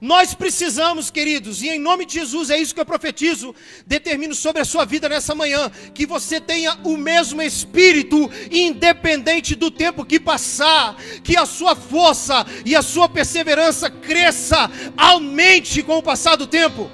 Nós 0.00 0.34
precisamos, 0.34 1.10
queridos, 1.10 1.62
e 1.62 1.68
em 1.68 1.78
nome 1.78 2.04
de 2.04 2.14
Jesus, 2.14 2.50
é 2.50 2.58
isso 2.58 2.74
que 2.74 2.80
eu 2.80 2.84
profetizo, 2.84 3.54
determino 3.86 4.34
sobre 4.34 4.60
a 4.60 4.64
sua 4.64 4.84
vida 4.84 5.08
nessa 5.08 5.34
manhã, 5.34 5.70
que 5.94 6.04
você 6.04 6.40
tenha 6.40 6.78
o 6.84 6.96
mesmo 6.96 7.40
espírito, 7.40 8.30
independente 8.50 9.54
do 9.54 9.70
tempo 9.70 10.04
que 10.04 10.20
passar, 10.20 10.96
que 11.22 11.36
a 11.36 11.46
sua 11.46 11.74
força 11.74 12.44
e 12.66 12.76
a 12.76 12.82
sua 12.82 13.08
perseverança 13.08 13.88
cresça, 13.88 14.70
aumente 14.96 15.82
com 15.82 15.96
o 15.96 16.02
passar 16.02 16.36
do 16.36 16.46
tempo. 16.46 16.90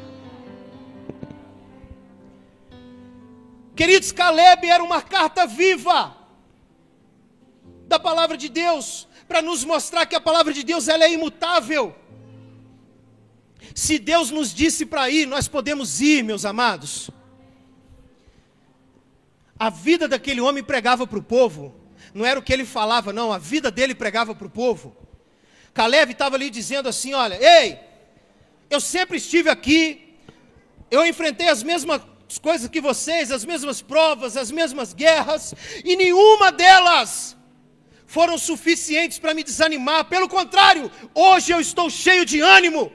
Queridos, 3.81 4.13
Caleb 4.13 4.69
era 4.69 4.85
uma 4.85 5.01
carta 5.01 5.47
viva 5.47 6.15
da 7.89 7.99
palavra 7.99 8.37
de 8.37 8.51
Deus, 8.51 9.09
para 9.27 9.41
nos 9.41 9.65
mostrar 9.65 10.05
que 10.05 10.15
a 10.15 10.21
palavra 10.21 10.53
de 10.53 10.63
Deus 10.63 10.87
ela 10.87 11.05
é 11.05 11.11
imutável. 11.11 11.97
Se 13.75 13.99
Deus 13.99 14.31
nos 14.31 14.53
disse 14.53 14.85
para 14.85 15.09
ir, 15.09 15.25
nós 15.25 15.49
podemos 15.49 15.99
ir, 15.99 16.23
meus 16.23 16.45
amados. 16.45 17.11
A 19.59 19.71
vida 19.71 20.07
daquele 20.07 20.43
homem 20.43 20.63
pregava 20.63 21.07
para 21.07 21.19
o 21.19 21.23
povo, 21.23 21.75
não 22.13 22.27
era 22.27 22.39
o 22.39 22.43
que 22.43 22.53
ele 22.53 22.67
falava, 22.67 23.15
não, 23.15 23.33
a 23.33 23.39
vida 23.39 23.71
dele 23.71 23.95
pregava 23.95 24.35
para 24.35 24.47
o 24.47 24.51
povo. 24.51 24.95
Caleb 25.73 26.13
estava 26.13 26.37
ali 26.37 26.51
dizendo 26.51 26.87
assim: 26.87 27.15
Olha, 27.15 27.39
ei, 27.43 27.79
eu 28.69 28.79
sempre 28.79 29.17
estive 29.17 29.49
aqui, 29.49 30.19
eu 30.91 31.07
enfrentei 31.07 31.49
as 31.49 31.63
mesmas 31.63 32.03
coisas 32.39 32.69
que 32.69 32.81
vocês, 32.81 33.31
as 33.31 33.45
mesmas 33.45 33.81
provas, 33.81 34.37
as 34.37 34.51
mesmas 34.51 34.93
guerras, 34.93 35.55
e 35.85 35.97
nenhuma 35.97 36.51
delas 36.51 37.37
foram 38.07 38.37
suficientes 38.37 39.19
para 39.19 39.35
me 39.35 39.45
desanimar, 39.45 40.05
pelo 40.07 40.29
contrário, 40.29 40.91
hoje 41.15 41.53
eu 41.53 41.61
estou 41.61 41.89
cheio 41.89 42.25
de 42.25 42.41
ânimo. 42.41 42.93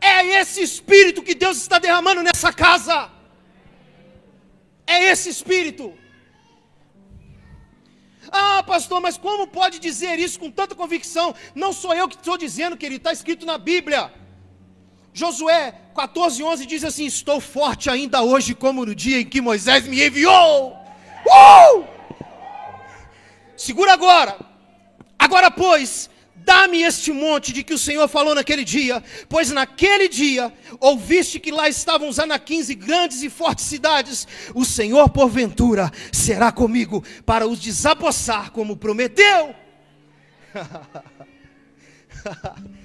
É 0.00 0.26
esse 0.40 0.60
espírito 0.62 1.22
que 1.22 1.34
Deus 1.34 1.56
está 1.56 1.78
derramando 1.78 2.22
nessa 2.22 2.52
casa. 2.52 3.10
É 4.86 5.04
esse 5.10 5.30
espírito. 5.30 5.94
Ah, 8.30 8.62
pastor, 8.62 9.00
mas 9.00 9.16
como 9.16 9.46
pode 9.46 9.78
dizer 9.78 10.18
isso 10.18 10.38
com 10.38 10.50
tanta 10.50 10.74
convicção? 10.74 11.34
Não 11.54 11.72
sou 11.72 11.94
eu 11.94 12.08
que 12.08 12.16
estou 12.16 12.36
dizendo, 12.36 12.76
querido, 12.76 13.00
está 13.00 13.12
escrito 13.12 13.46
na 13.46 13.56
Bíblia. 13.56 14.12
Josué 15.14 15.72
14, 15.94 16.42
11 16.42 16.66
diz 16.66 16.84
assim: 16.84 17.06
Estou 17.06 17.40
forte 17.40 17.88
ainda 17.88 18.22
hoje, 18.22 18.52
como 18.52 18.84
no 18.84 18.94
dia 18.94 19.20
em 19.20 19.24
que 19.24 19.40
Moisés 19.40 19.86
me 19.86 20.04
enviou. 20.04 20.76
Uh! 21.24 21.84
Segura 23.56 23.92
agora. 23.92 24.36
Agora, 25.16 25.52
pois, 25.52 26.10
Dá-me 26.44 26.82
este 26.82 27.10
monte 27.10 27.54
de 27.54 27.62
que 27.62 27.72
o 27.72 27.78
Senhor 27.78 28.06
falou 28.06 28.34
naquele 28.34 28.64
dia, 28.64 29.02
pois 29.30 29.50
naquele 29.50 30.08
dia 30.08 30.52
ouviste 30.78 31.40
que 31.40 31.50
lá 31.50 31.70
estavam 31.70 32.06
os 32.06 32.18
anaquins 32.18 32.68
e 32.68 32.74
grandes 32.74 33.22
e 33.22 33.30
fortes 33.30 33.64
cidades. 33.64 34.28
O 34.54 34.62
Senhor, 34.62 35.08
porventura, 35.08 35.90
será 36.12 36.52
comigo 36.52 37.02
para 37.24 37.48
os 37.48 37.58
desapossar, 37.58 38.50
como 38.50 38.76
prometeu. 38.76 39.54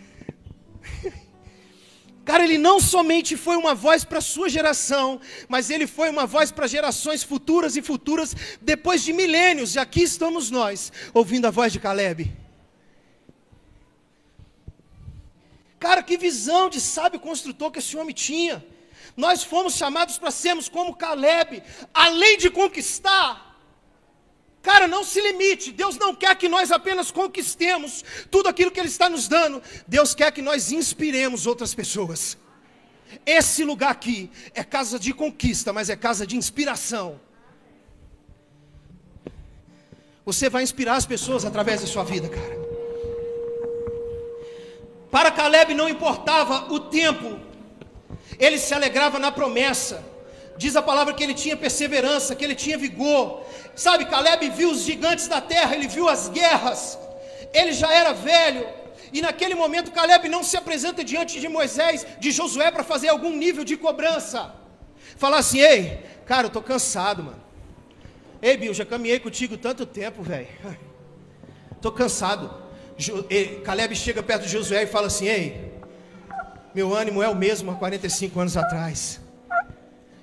Cara, 2.29 2.43
ele 2.43 2.59
não 2.59 2.79
somente 2.79 3.35
foi 3.35 3.55
uma 3.55 3.73
voz 3.73 4.03
para 4.03 4.19
a 4.19 4.21
sua 4.21 4.47
geração, 4.49 5.19
mas 5.47 5.71
ele 5.71 5.87
foi 5.87 6.11
uma 6.11 6.27
voz 6.27 6.51
para 6.51 6.67
gerações 6.67 7.23
futuras 7.23 7.75
e 7.75 7.81
futuras, 7.81 8.35
depois 8.61 9.03
de 9.03 9.11
milênios, 9.11 9.73
e 9.73 9.79
aqui 9.79 10.03
estamos 10.03 10.51
nós, 10.51 10.93
ouvindo 11.11 11.47
a 11.47 11.49
voz 11.49 11.73
de 11.73 11.79
Caleb. 11.79 12.31
Cara, 15.79 16.03
que 16.03 16.19
visão 16.19 16.69
de 16.69 16.79
sábio 16.79 17.19
construtor 17.19 17.71
que 17.71 17.79
esse 17.79 17.97
homem 17.97 18.13
tinha. 18.13 18.63
Nós 19.17 19.43
fomos 19.43 19.73
chamados 19.73 20.19
para 20.19 20.29
sermos 20.29 20.69
como 20.69 20.95
Caleb, 20.95 21.63
além 21.91 22.37
de 22.37 22.51
conquistar. 22.51 23.48
Cara, 24.61 24.87
não 24.87 25.03
se 25.03 25.21
limite. 25.21 25.71
Deus 25.71 25.97
não 25.97 26.13
quer 26.13 26.35
que 26.35 26.49
nós 26.49 26.71
apenas 26.71 27.11
conquistemos 27.11 28.03
tudo 28.29 28.49
aquilo 28.49 28.71
que 28.71 28.79
Ele 28.79 28.89
está 28.89 29.09
nos 29.09 29.27
dando. 29.27 29.61
Deus 29.87 30.13
quer 30.13 30.31
que 30.31 30.41
nós 30.41 30.71
inspiremos 30.71 31.47
outras 31.47 31.73
pessoas. 31.73 32.37
Esse 33.25 33.63
lugar 33.63 33.91
aqui 33.91 34.29
é 34.53 34.63
casa 34.63 34.99
de 34.99 35.13
conquista, 35.13 35.73
mas 35.73 35.89
é 35.89 35.95
casa 35.95 36.27
de 36.27 36.35
inspiração. 36.35 37.19
Você 40.25 40.49
vai 40.49 40.61
inspirar 40.61 40.95
as 40.95 41.05
pessoas 41.05 41.43
através 41.45 41.81
da 41.81 41.87
sua 41.87 42.03
vida, 42.03 42.29
cara. 42.29 42.59
Para 45.09 45.31
Caleb 45.31 45.73
não 45.73 45.89
importava 45.89 46.71
o 46.71 46.79
tempo, 46.79 47.39
ele 48.37 48.59
se 48.59 48.73
alegrava 48.73 49.17
na 49.17 49.31
promessa. 49.31 50.05
Diz 50.61 50.75
a 50.75 50.81
palavra 50.89 51.13
que 51.13 51.23
ele 51.25 51.33
tinha 51.43 51.55
perseverança, 51.65 52.35
que 52.35 52.43
ele 52.43 52.57
tinha 52.63 52.77
vigor. 52.77 53.23
Sabe, 53.83 54.03
Caleb 54.13 54.41
viu 54.59 54.69
os 54.71 54.81
gigantes 54.89 55.25
da 55.33 55.39
terra, 55.53 55.73
ele 55.75 55.87
viu 55.87 56.09
as 56.15 56.23
guerras. 56.27 56.99
Ele 57.59 57.71
já 57.81 57.89
era 58.01 58.11
velho, 58.11 58.67
e 59.13 59.21
naquele 59.21 59.55
momento 59.55 59.93
Caleb 59.97 60.27
não 60.27 60.43
se 60.43 60.57
apresenta 60.57 61.01
diante 61.11 61.39
de 61.39 61.47
Moisés, 61.47 62.05
de 62.19 62.29
Josué 62.37 62.69
para 62.71 62.83
fazer 62.83 63.07
algum 63.07 63.33
nível 63.43 63.63
de 63.63 63.77
cobrança. 63.77 64.53
Falar 65.23 65.37
assim: 65.37 65.61
"Ei, 65.61 66.03
cara, 66.25 66.47
eu 66.47 66.51
tô 66.57 66.61
cansado, 66.61 67.23
mano. 67.23 67.41
Ei, 68.41 68.57
Bill, 68.57 68.73
já 68.73 68.85
caminhei 68.85 69.19
contigo 69.19 69.55
tanto 69.57 69.85
tempo, 69.85 70.21
velho. 70.21 70.47
Tô 71.81 71.89
cansado. 71.89 72.53
Caleb 73.63 73.95
chega 73.95 74.21
perto 74.21 74.43
de 74.43 74.49
Josué 74.49 74.83
e 74.83 74.87
fala 74.87 75.07
assim: 75.07 75.27
Ei, 75.27 75.71
meu 76.75 76.93
ânimo 76.93 77.23
é 77.23 77.29
o 77.29 77.35
mesmo 77.35 77.71
há 77.71 77.75
45 77.75 78.39
anos 78.41 78.57
atrás. 78.57 79.21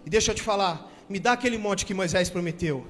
E 0.06 0.10
deixa 0.10 0.30
eu 0.30 0.34
te 0.36 0.42
falar, 0.42 0.88
me 1.08 1.18
dá 1.18 1.32
aquele 1.32 1.58
monte 1.58 1.84
que 1.84 1.92
Moisés 1.92 2.30
prometeu. 2.30 2.86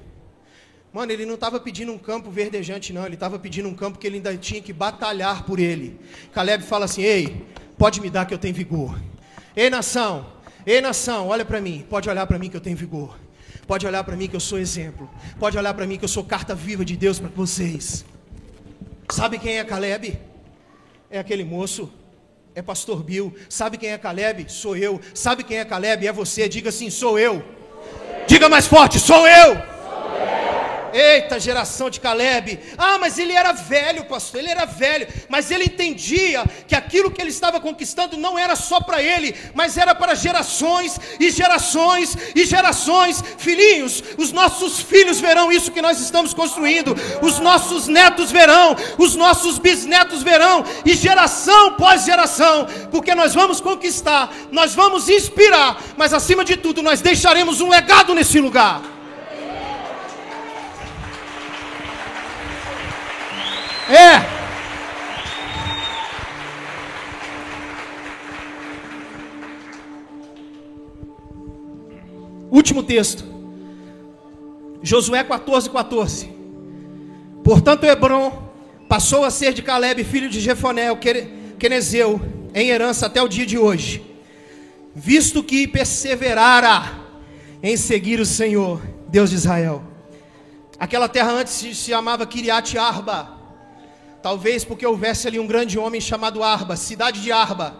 Mano, 0.93 1.11
ele 1.11 1.25
não 1.25 1.33
estava 1.33 1.59
pedindo 1.59 1.91
um 1.91 1.97
campo 1.97 2.29
verdejante, 2.29 2.93
não. 2.93 3.05
Ele 3.05 3.15
estava 3.15 3.37
pedindo 3.39 3.67
um 3.67 3.73
campo 3.73 3.97
que 3.97 4.05
ele 4.05 4.17
ainda 4.17 4.37
tinha 4.37 4.61
que 4.61 4.71
batalhar 4.71 5.43
por 5.43 5.59
ele. 5.59 5.99
Caleb 6.31 6.63
fala 6.63 6.85
assim: 6.85 7.01
Ei, 7.01 7.45
pode 7.77 7.99
me 7.99 8.09
dar 8.09 8.25
que 8.25 8.33
eu 8.33 8.37
tenho 8.37 8.53
vigor. 8.53 8.99
Ei, 9.55 9.69
nação, 9.69 10.31
ei, 10.65 10.79
nação, 10.79 11.27
olha 11.27 11.43
para 11.43 11.59
mim. 11.59 11.85
Pode 11.89 12.07
olhar 12.07 12.25
para 12.27 12.37
mim 12.37 12.49
que 12.49 12.55
eu 12.55 12.61
tenho 12.61 12.77
vigor. 12.77 13.17
Pode 13.65 13.85
olhar 13.85 14.03
para 14.03 14.15
mim 14.15 14.27
que 14.27 14.35
eu 14.35 14.39
sou 14.39 14.59
exemplo. 14.59 15.09
Pode 15.39 15.57
olhar 15.57 15.73
para 15.73 15.85
mim 15.85 15.97
que 15.97 16.05
eu 16.05 16.09
sou 16.09 16.23
carta 16.23 16.55
viva 16.55 16.85
de 16.85 16.95
Deus 16.95 17.19
para 17.19 17.29
vocês. 17.29 18.05
Sabe 19.09 19.39
quem 19.39 19.57
é 19.57 19.63
Caleb? 19.63 20.19
É 21.09 21.19
aquele 21.19 21.43
moço, 21.43 21.91
é 22.57 22.61
pastor 22.63 23.03
Bill. 23.03 23.31
Sabe 23.47 23.77
quem 23.77 23.91
é 23.91 23.99
Caleb? 23.99 24.47
Sou 24.49 24.75
eu. 24.75 24.99
Sabe 25.13 25.43
quem 25.43 25.59
é 25.59 25.65
Caleb? 25.65 26.07
É 26.07 26.11
você. 26.11 26.49
Diga 26.49 26.69
assim: 26.69 26.89
sou 26.89 27.19
eu. 27.19 27.43
Diga 28.25 28.49
mais 28.49 28.65
forte: 28.65 28.99
sou 28.99 29.27
eu. 29.27 29.76
Eita, 30.97 31.39
geração 31.39 31.91
de 31.91 31.99
Caleb. 31.99 32.59
Ah, 32.75 32.97
mas 32.97 33.19
ele 33.19 33.31
era 33.31 33.51
velho, 33.51 34.05
pastor. 34.05 34.39
Ele 34.39 34.49
era 34.49 34.65
velho. 34.65 35.07
Mas 35.29 35.51
ele 35.51 35.65
entendia 35.65 36.43
que 36.67 36.73
aquilo 36.73 37.11
que 37.11 37.21
ele 37.21 37.29
estava 37.29 37.61
conquistando 37.61 38.17
não 38.17 38.37
era 38.37 38.55
só 38.55 38.81
para 38.81 38.99
ele, 39.03 39.35
mas 39.53 39.77
era 39.77 39.93
para 39.93 40.15
gerações 40.15 40.99
e 41.19 41.29
gerações 41.29 42.17
e 42.33 42.45
gerações. 42.45 43.23
Filhinhos, 43.37 44.03
os 44.17 44.31
nossos 44.31 44.79
filhos 44.79 45.19
verão 45.19 45.51
isso 45.51 45.71
que 45.71 45.83
nós 45.83 45.99
estamos 45.99 46.33
construindo. 46.33 46.95
Os 47.21 47.37
nossos 47.37 47.87
netos 47.87 48.31
verão. 48.31 48.75
Os 48.97 49.13
nossos 49.13 49.59
bisnetos 49.59 50.23
verão. 50.23 50.65
E 50.83 50.95
geração 50.95 51.75
pós 51.75 52.05
geração. 52.05 52.67
Porque 52.89 53.13
nós 53.13 53.35
vamos 53.35 53.61
conquistar, 53.61 54.33
nós 54.51 54.73
vamos 54.73 55.07
inspirar. 55.09 55.79
Mas 55.95 56.11
acima 56.11 56.43
de 56.43 56.57
tudo, 56.57 56.81
nós 56.81 57.01
deixaremos 57.01 57.61
um 57.61 57.69
legado 57.69 58.15
nesse 58.15 58.39
lugar. 58.39 58.96
É. 63.89 64.37
Último 72.51 72.83
texto. 72.83 73.23
Josué 74.81 75.23
14, 75.23 75.69
14. 75.69 76.29
Portanto, 77.43 77.85
Hebron 77.85 78.31
passou 78.89 79.23
a 79.23 79.31
ser 79.31 79.53
de 79.53 79.61
Caleb, 79.61 80.03
filho 80.03 80.29
de 80.29 80.39
Jefoné, 80.39 80.91
o 80.91 80.97
Quenezeu, 80.97 82.21
em 82.53 82.69
herança 82.69 83.05
até 83.05 83.21
o 83.21 83.27
dia 83.27 83.45
de 83.45 83.57
hoje, 83.57 84.03
visto 84.95 85.43
que 85.43 85.67
perseverara 85.67 86.99
em 87.61 87.77
seguir 87.77 88.19
o 88.19 88.25
Senhor, 88.25 88.81
Deus 89.07 89.29
de 89.29 89.35
Israel. 89.35 89.83
Aquela 90.79 91.07
terra 91.07 91.31
antes 91.31 91.53
se 91.53 91.73
chamava 91.73 92.25
Kiriat 92.25 92.77
Arba. 92.77 93.36
Talvez 94.27 94.65
porque 94.65 94.85
houvesse 94.85 95.25
ali 95.25 95.39
um 95.39 95.47
grande 95.47 95.79
homem 95.79 96.01
chamado 96.01 96.43
Arba, 96.43 96.75
cidade 96.75 97.21
de 97.21 97.31
Arba. 97.31 97.73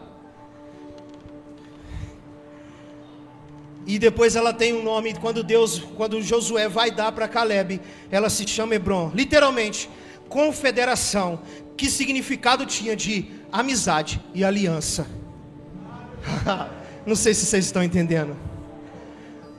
E 3.86 4.00
depois 4.00 4.34
ela 4.34 4.54
tem 4.54 4.74
um 4.74 4.82
nome, 4.82 5.14
quando 5.16 5.44
Deus, 5.44 5.80
quando 5.98 6.22
Josué 6.22 6.70
vai 6.70 6.90
dar 6.90 7.12
para 7.12 7.28
Caleb, 7.28 7.82
ela 8.10 8.30
se 8.30 8.48
chama 8.48 8.76
Hebron. 8.76 9.12
Literalmente, 9.14 9.90
confederação. 10.30 11.42
Que 11.76 11.90
significado 11.90 12.66
tinha 12.66 12.96
de 12.96 13.30
amizade 13.52 14.22
e 14.34 14.46
aliança? 14.46 15.06
Não 17.06 17.18
sei 17.18 17.34
se 17.34 17.46
vocês 17.46 17.66
estão 17.66 17.84
entendendo. 17.84 18.38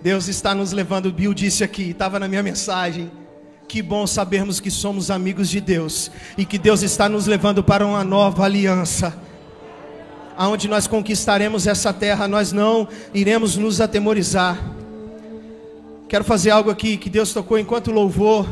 Deus 0.01 0.26
está 0.26 0.55
nos 0.55 0.72
levando, 0.72 1.12
Bill 1.12 1.34
disse 1.34 1.62
aqui, 1.62 1.91
estava 1.91 2.18
na 2.18 2.26
minha 2.26 2.43
mensagem. 2.43 3.12
Que 3.69 3.83
bom 3.83 4.07
sabermos 4.07 4.61
que 4.61 4.71
somos 4.71 5.11
amigos 5.11 5.51
de 5.51 5.61
Deus 5.61 6.11
e 6.39 6.47
que 6.47 6.57
Deus 6.57 6.83
está 6.83 7.07
nos 7.07 7.27
levando 7.27 7.62
para 7.62 7.87
uma 7.87 8.03
nova 8.03 8.45
aliança. 8.45 9.14
Aonde 10.35 10.66
nós 10.66 10.87
conquistaremos 10.87 11.66
essa 11.66 11.93
terra, 11.93 12.27
nós 12.27 12.51
não 12.51 12.89
iremos 13.12 13.59
nos 13.59 13.79
atemorizar. 13.79 14.59
Quero 16.09 16.25
fazer 16.25 16.49
algo 16.49 16.71
aqui 16.71 16.97
que 16.97 17.11
Deus 17.11 17.31
tocou 17.35 17.59
enquanto 17.59 17.91
louvor. 17.91 18.49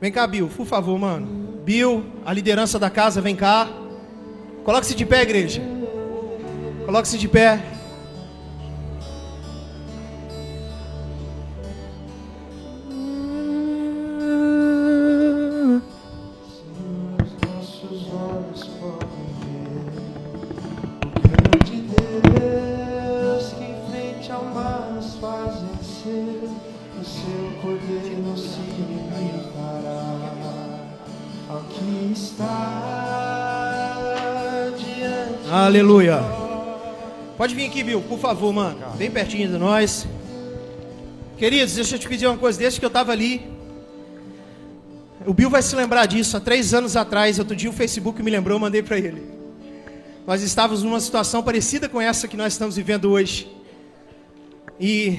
Vem 0.00 0.10
cá, 0.10 0.26
Bill, 0.26 0.48
por 0.48 0.66
favor, 0.66 0.98
mano. 0.98 1.60
Bill, 1.64 2.04
a 2.26 2.32
liderança 2.32 2.76
da 2.76 2.90
casa, 2.90 3.20
vem 3.20 3.36
cá. 3.36 3.68
Coloque-se 4.64 4.96
de 4.96 5.06
pé, 5.06 5.22
igreja. 5.22 5.62
Coloque-se 6.84 7.16
de 7.16 7.28
pé. 7.28 7.73
Pode 37.44 37.54
vir 37.54 37.66
aqui, 37.66 37.82
Bill, 37.82 38.00
por 38.00 38.18
favor, 38.18 38.54
mano. 38.54 38.78
Bem 38.96 39.10
pertinho 39.10 39.46
de 39.46 39.58
nós. 39.58 40.06
Queridos, 41.36 41.74
deixa 41.74 41.96
eu 41.96 41.98
te 41.98 42.08
pedir 42.08 42.26
uma 42.26 42.38
coisa. 42.38 42.58
Desde 42.58 42.80
que 42.80 42.86
eu 42.86 42.88
estava 42.88 43.12
ali, 43.12 43.46
o 45.26 45.34
Bill 45.34 45.50
vai 45.50 45.60
se 45.60 45.76
lembrar 45.76 46.06
disso. 46.06 46.38
Há 46.38 46.40
três 46.40 46.72
anos 46.72 46.96
atrás, 46.96 47.38
outro 47.38 47.54
dia 47.54 47.68
o 47.68 47.72
Facebook 47.74 48.22
me 48.22 48.30
lembrou, 48.30 48.58
mandei 48.58 48.82
para 48.82 48.96
ele. 48.96 49.22
Nós 50.26 50.40
estávamos 50.40 50.82
numa 50.82 50.98
situação 50.98 51.42
parecida 51.42 51.86
com 51.86 52.00
essa 52.00 52.26
que 52.26 52.34
nós 52.34 52.54
estamos 52.54 52.76
vivendo 52.76 53.10
hoje. 53.10 53.46
E 54.80 55.18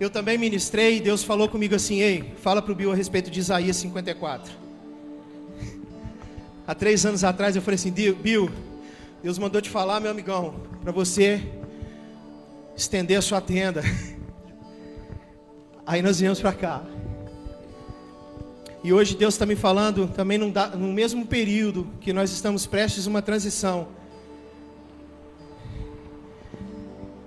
eu 0.00 0.10
também 0.10 0.36
ministrei, 0.36 1.00
Deus 1.00 1.22
falou 1.22 1.48
comigo 1.48 1.76
assim: 1.76 2.00
Ei, 2.00 2.34
fala 2.42 2.60
para 2.60 2.72
o 2.72 2.74
Bill 2.74 2.90
a 2.90 2.96
respeito 2.96 3.30
de 3.30 3.38
Isaías 3.38 3.76
54. 3.76 4.52
Há 6.66 6.74
três 6.74 7.06
anos 7.06 7.22
atrás 7.22 7.54
eu 7.54 7.62
falei 7.62 7.76
assim: 7.76 7.92
Bill, 7.92 8.50
Deus 9.24 9.38
mandou 9.38 9.58
te 9.62 9.70
falar, 9.70 10.00
meu 10.00 10.10
amigão, 10.10 10.56
para 10.82 10.92
você 10.92 11.40
estender 12.76 13.16
a 13.16 13.22
sua 13.22 13.40
tenda. 13.40 13.80
Aí 15.86 16.02
nós 16.02 16.20
viemos 16.20 16.42
para 16.42 16.52
cá. 16.52 16.84
E 18.82 18.92
hoje 18.92 19.16
Deus 19.16 19.32
está 19.32 19.46
me 19.46 19.56
falando 19.56 20.08
também 20.08 20.36
no 20.36 20.92
mesmo 20.92 21.26
período 21.26 21.88
que 22.02 22.12
nós 22.12 22.32
estamos 22.32 22.66
prestes 22.66 23.06
uma 23.06 23.22
transição. 23.22 23.88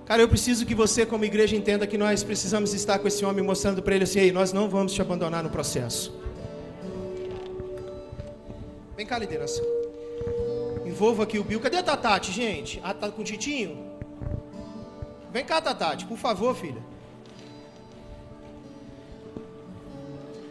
Cara, 0.05 0.21
eu 0.21 0.29
preciso 0.29 0.67
que 0.67 0.75
você, 0.75 1.03
como 1.03 1.25
igreja, 1.25 1.55
entenda 1.55 1.87
que 1.87 1.97
nós 1.97 2.21
precisamos 2.21 2.75
estar 2.75 2.99
com 2.99 3.07
esse 3.07 3.25
homem 3.25 3.43
mostrando 3.43 3.81
para 3.81 3.95
ele 3.95 4.03
assim: 4.03 4.19
Ei, 4.19 4.31
nós 4.31 4.53
não 4.53 4.69
vamos 4.69 4.93
te 4.93 5.01
abandonar 5.01 5.41
no 5.41 5.49
processo. 5.49 6.13
Vem 8.95 9.03
cá, 9.07 9.17
liderança. 9.17 9.86
Envolva 10.97 11.23
aqui 11.25 11.37
o 11.37 11.43
Bill. 11.43 11.59
Cadê 11.59 11.77
a 11.77 11.83
Tatati, 11.83 12.31
gente? 12.31 12.81
Ah, 12.83 12.91
tá 12.91 13.11
com 13.11 13.21
o 13.21 13.23
Titinho? 13.23 13.77
Vem 15.31 15.45
cá, 15.45 15.61
Tatati, 15.61 16.07
por 16.07 16.17
favor, 16.17 16.55
filha. 16.55 16.81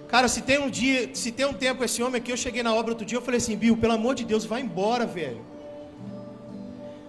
Cara, 0.07 0.28
se 0.28 0.42
tem 0.42 0.61
um 0.61 0.70
dia, 0.70 1.11
se 1.16 1.32
tem 1.32 1.47
um 1.47 1.53
tempo 1.53 1.82
esse 1.82 2.01
homem 2.01 2.20
aqui, 2.20 2.30
eu 2.30 2.36
cheguei 2.36 2.62
na 2.62 2.72
obra 2.72 2.92
outro 2.92 3.05
dia, 3.05 3.18
eu 3.18 3.22
falei 3.22 3.38
assim, 3.38 3.57
Bill, 3.57 3.76
pelo 3.76 3.94
amor 3.94 4.14
de 4.14 4.24
Deus, 4.24 4.44
vai 4.44 4.61
embora, 4.61 5.05
velho. 5.05 5.44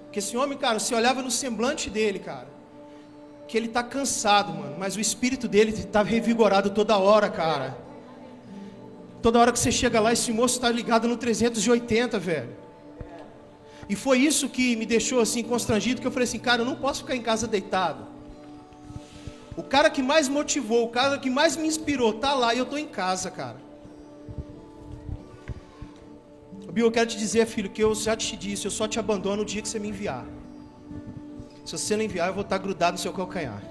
Porque 0.06 0.18
esse 0.18 0.36
homem, 0.36 0.58
cara, 0.58 0.80
você 0.80 0.96
olhava 0.96 1.22
no 1.22 1.30
semblante 1.30 1.92
dele, 1.92 2.18
cara, 2.18 2.48
que 3.48 3.56
ele 3.56 3.68
tá 3.68 3.84
cansado, 3.84 4.52
mano, 4.52 4.78
mas 4.80 4.96
o 4.96 5.00
espírito 5.00 5.48
dele 5.48 5.74
tá 5.84 6.02
revigorado 6.02 6.72
toda 6.72 6.98
hora, 6.98 7.30
cara. 7.30 7.78
Toda 9.22 9.38
hora 9.38 9.52
que 9.52 9.60
você 9.60 9.72
chega 9.72 10.00
lá, 10.00 10.12
esse 10.12 10.34
moço 10.34 10.56
está 10.56 10.72
ligado 10.72 11.08
no 11.08 11.16
380, 11.16 12.18
velho. 12.18 12.67
E 13.90 13.96
foi 13.96 14.20
isso 14.20 14.50
que 14.50 14.76
me 14.76 14.86
deixou 14.86 15.20
assim 15.22 15.44
constrangido, 15.44 16.02
que 16.02 16.08
eu 16.08 16.12
falei 16.12 16.28
assim, 16.28 16.40
cara, 16.40 16.62
eu 16.62 16.66
não 16.66 16.76
posso 16.76 17.02
ficar 17.02 17.16
em 17.16 17.22
casa 17.22 17.48
deitado. 17.48 18.06
O 19.56 19.64
cara 19.64 19.90
que 19.90 20.04
mais 20.04 20.28
motivou, 20.28 20.86
o 20.86 20.90
cara 20.90 21.18
que 21.18 21.30
mais 21.30 21.56
me 21.56 21.68
inspirou, 21.68 22.14
tá 22.14 22.34
lá 22.34 22.54
e 22.54 22.58
eu 22.60 22.66
tô 22.66 22.78
em 22.78 22.88
casa, 22.88 23.32
cara. 23.32 23.58
Bill, 26.72 26.86
eu 26.86 26.92
quero 26.92 27.10
te 27.10 27.18
dizer, 27.18 27.48
filho, 27.48 27.72
que 27.72 27.84
eu 27.84 27.96
já 27.96 28.16
te 28.16 28.38
disse, 28.38 28.66
eu 28.66 28.72
só 28.72 28.88
te 28.88 29.00
abandono 29.00 29.38
no 29.38 29.46
dia 29.46 29.64
que 29.64 29.68
você 29.68 29.80
me 29.80 29.90
enviar. 29.90 30.24
Se 31.66 31.72
você 31.72 31.98
não 31.98 32.04
enviar, 32.04 32.28
eu 32.28 32.36
vou 32.36 32.44
estar 32.44 32.60
grudado 32.60 32.94
no 32.94 32.98
seu 33.00 33.12
calcanhar. 33.12 33.64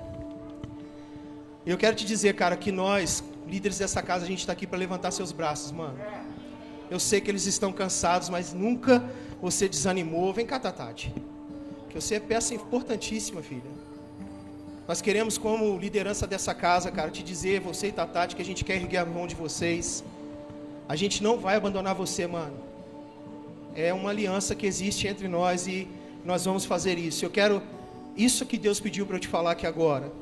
E 1.65 1.71
eu 1.71 1.79
quero 1.79 1.95
te 1.95 2.05
dizer, 2.05 2.35
cara, 2.35 2.57
que 2.57 2.73
nós, 2.73 3.23
líderes 3.47 3.79
dessa 3.79 4.03
casa, 4.03 4.25
a 4.25 4.29
gente 4.29 4.41
está 4.41 4.53
aqui 4.53 4.67
para 4.67 4.77
levantar 4.77 5.13
seus 5.13 5.31
braços, 5.31 5.71
mano. 5.71 5.97
Eu 6.91 6.99
sei 6.99 7.21
que 7.21 7.31
eles 7.31 7.47
estão 7.47 7.73
cansados, 7.73 8.29
mas 8.29 8.53
nunca 8.53 9.09
você 9.41 9.69
desanimou. 9.69 10.33
Vem 10.33 10.47
cá, 10.47 10.59
Tatati. 10.59 11.13
Que 11.89 12.01
você 12.01 12.17
é 12.17 12.21
peça 12.21 12.55
importantíssima, 12.55 13.43
filha. 13.43 13.77
Nós 14.89 15.01
queremos, 15.01 15.37
como 15.37 15.77
liderança 15.79 16.27
dessa 16.27 16.55
casa, 16.55 16.91
cara, 16.91 17.11
te 17.11 17.23
dizer, 17.23 17.61
você 17.61 17.89
e 17.89 17.93
Tatati, 17.93 18.37
que 18.37 18.43
a 18.43 18.45
gente 18.45 18.65
quer 18.65 18.77
erguer 18.77 18.99
a 18.99 19.05
mão 19.05 19.27
de 19.27 19.35
vocês. 19.35 20.05
A 20.89 20.95
gente 20.95 21.23
não 21.23 21.39
vai 21.39 21.57
abandonar 21.57 21.95
você, 21.95 22.27
mano. 22.27 22.57
É 23.75 23.93
uma 23.93 24.11
aliança 24.11 24.55
que 24.55 24.67
existe 24.67 25.09
entre 25.09 25.27
nós 25.27 25.67
e 25.67 25.89
nós 26.25 26.45
vamos 26.45 26.65
fazer 26.65 26.99
isso. 26.99 27.25
Eu 27.25 27.31
quero 27.31 27.61
isso 28.17 28.47
que 28.47 28.57
Deus 28.57 28.81
pediu 28.81 29.05
para 29.05 29.17
eu 29.17 29.21
te 29.21 29.29
falar 29.29 29.53
aqui 29.53 29.67
agora. 29.67 30.13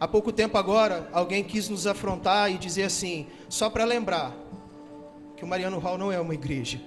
Há 0.00 0.08
pouco 0.08 0.32
tempo 0.32 0.58
agora, 0.58 1.08
alguém 1.12 1.44
quis 1.44 1.68
nos 1.68 1.86
afrontar 1.86 2.50
e 2.50 2.58
dizer 2.58 2.84
assim, 2.84 3.26
só 3.48 3.70
para 3.70 3.84
lembrar, 3.84 4.34
que 5.36 5.44
o 5.44 5.46
Mariano 5.46 5.78
Hall 5.78 5.96
não 5.96 6.10
é 6.10 6.18
uma 6.18 6.34
igreja. 6.34 6.80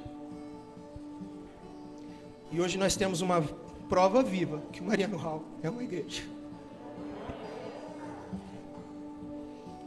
E 2.52 2.62
hoje 2.62 2.78
nós 2.78 2.96
temos 2.96 3.22
uma 3.22 3.42
prova 3.90 4.24
viva 4.24 4.62
que 4.72 4.82
o 4.82 4.86
Mariano 4.86 5.18
Hall 5.18 5.44
é 5.62 5.70
uma 5.70 5.84
igreja. 5.84 6.24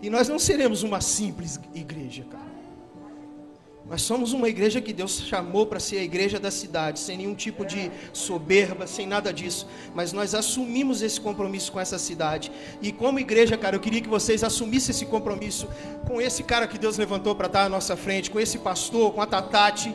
E 0.02 0.08
nós 0.08 0.28
não 0.28 0.38
seremos 0.38 0.82
uma 0.82 1.00
simples 1.00 1.60
igreja, 1.74 2.24
cara. 2.24 2.50
Nós 3.90 4.02
somos 4.02 4.32
uma 4.32 4.48
igreja 4.48 4.80
que 4.80 4.92
Deus 4.92 5.20
chamou 5.22 5.66
para 5.66 5.80
ser 5.80 5.98
a 5.98 6.02
igreja 6.02 6.38
da 6.38 6.50
cidade, 6.50 7.00
sem 7.00 7.16
nenhum 7.16 7.34
tipo 7.34 7.66
de 7.66 7.90
soberba, 8.12 8.86
sem 8.86 9.04
nada 9.04 9.32
disso. 9.32 9.66
Mas 9.94 10.12
nós 10.12 10.32
assumimos 10.32 11.02
esse 11.02 11.20
compromisso 11.20 11.72
com 11.72 11.80
essa 11.80 11.98
cidade. 11.98 12.52
E 12.80 12.92
como 12.92 13.18
igreja, 13.18 13.56
cara, 13.56 13.74
eu 13.74 13.80
queria 13.80 14.00
que 14.00 14.08
vocês 14.08 14.44
assumissem 14.44 14.94
esse 14.94 15.06
compromisso 15.06 15.68
com 16.06 16.20
esse 16.20 16.44
cara 16.44 16.68
que 16.68 16.78
Deus 16.78 16.98
levantou 16.98 17.34
para 17.34 17.48
estar 17.48 17.64
à 17.64 17.68
nossa 17.68 17.96
frente, 17.96 18.30
com 18.30 18.38
esse 18.38 18.58
pastor, 18.58 19.12
com 19.12 19.20
a 19.20 19.26
Tatati. 19.26 19.92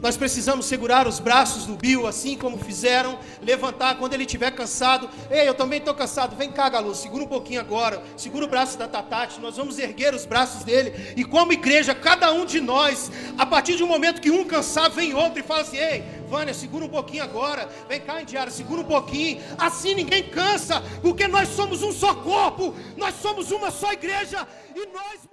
Nós 0.00 0.16
precisamos 0.16 0.66
segurar 0.66 1.08
os 1.08 1.18
braços 1.18 1.66
do 1.66 1.74
Bill, 1.74 2.06
assim 2.06 2.36
como 2.36 2.56
fizeram, 2.56 3.18
levantar 3.42 3.96
quando 3.98 4.14
ele 4.14 4.24
estiver 4.24 4.50
cansado. 4.52 5.08
Ei, 5.30 5.48
eu 5.48 5.54
também 5.54 5.78
estou 5.78 5.94
cansado. 5.94 6.36
Vem 6.36 6.52
cá, 6.52 6.68
Galo, 6.68 6.94
segura 6.94 7.24
um 7.24 7.26
pouquinho 7.26 7.60
agora. 7.60 8.02
Segura 8.16 8.44
o 8.44 8.48
braço 8.48 8.78
da 8.78 8.86
Tatati. 8.86 9.40
Nós 9.40 9.56
vamos 9.56 9.78
erguer 9.78 10.14
os 10.14 10.24
braços 10.24 10.62
dele. 10.62 11.14
E 11.16 11.24
como 11.24 11.52
igreja, 11.52 11.94
cada 11.94 12.32
um 12.32 12.44
de 12.44 12.60
nós, 12.60 13.10
a 13.36 13.44
partir 13.44 13.76
de 13.76 13.82
um 13.82 13.88
momento 13.88 14.20
que 14.20 14.30
um 14.30 14.44
cansar, 14.44 14.90
vem 14.90 15.14
outro 15.14 15.40
e 15.40 15.42
fala 15.42 15.62
assim: 15.62 15.78
Ei, 15.78 16.04
Vânia, 16.28 16.54
segura 16.54 16.84
um 16.84 16.88
pouquinho 16.88 17.24
agora. 17.24 17.68
Vem 17.88 18.00
cá, 18.00 18.22
Indiara, 18.22 18.50
segura 18.50 18.82
um 18.82 18.84
pouquinho. 18.84 19.42
Assim 19.58 19.94
ninguém 19.94 20.22
cansa, 20.22 20.80
porque 21.02 21.26
nós 21.26 21.48
somos 21.48 21.82
um 21.82 21.92
só 21.92 22.14
corpo. 22.14 22.74
Nós 22.96 23.14
somos 23.20 23.50
uma 23.50 23.70
só 23.70 23.92
igreja. 23.92 24.46
E 24.76 24.86
nós. 24.86 25.28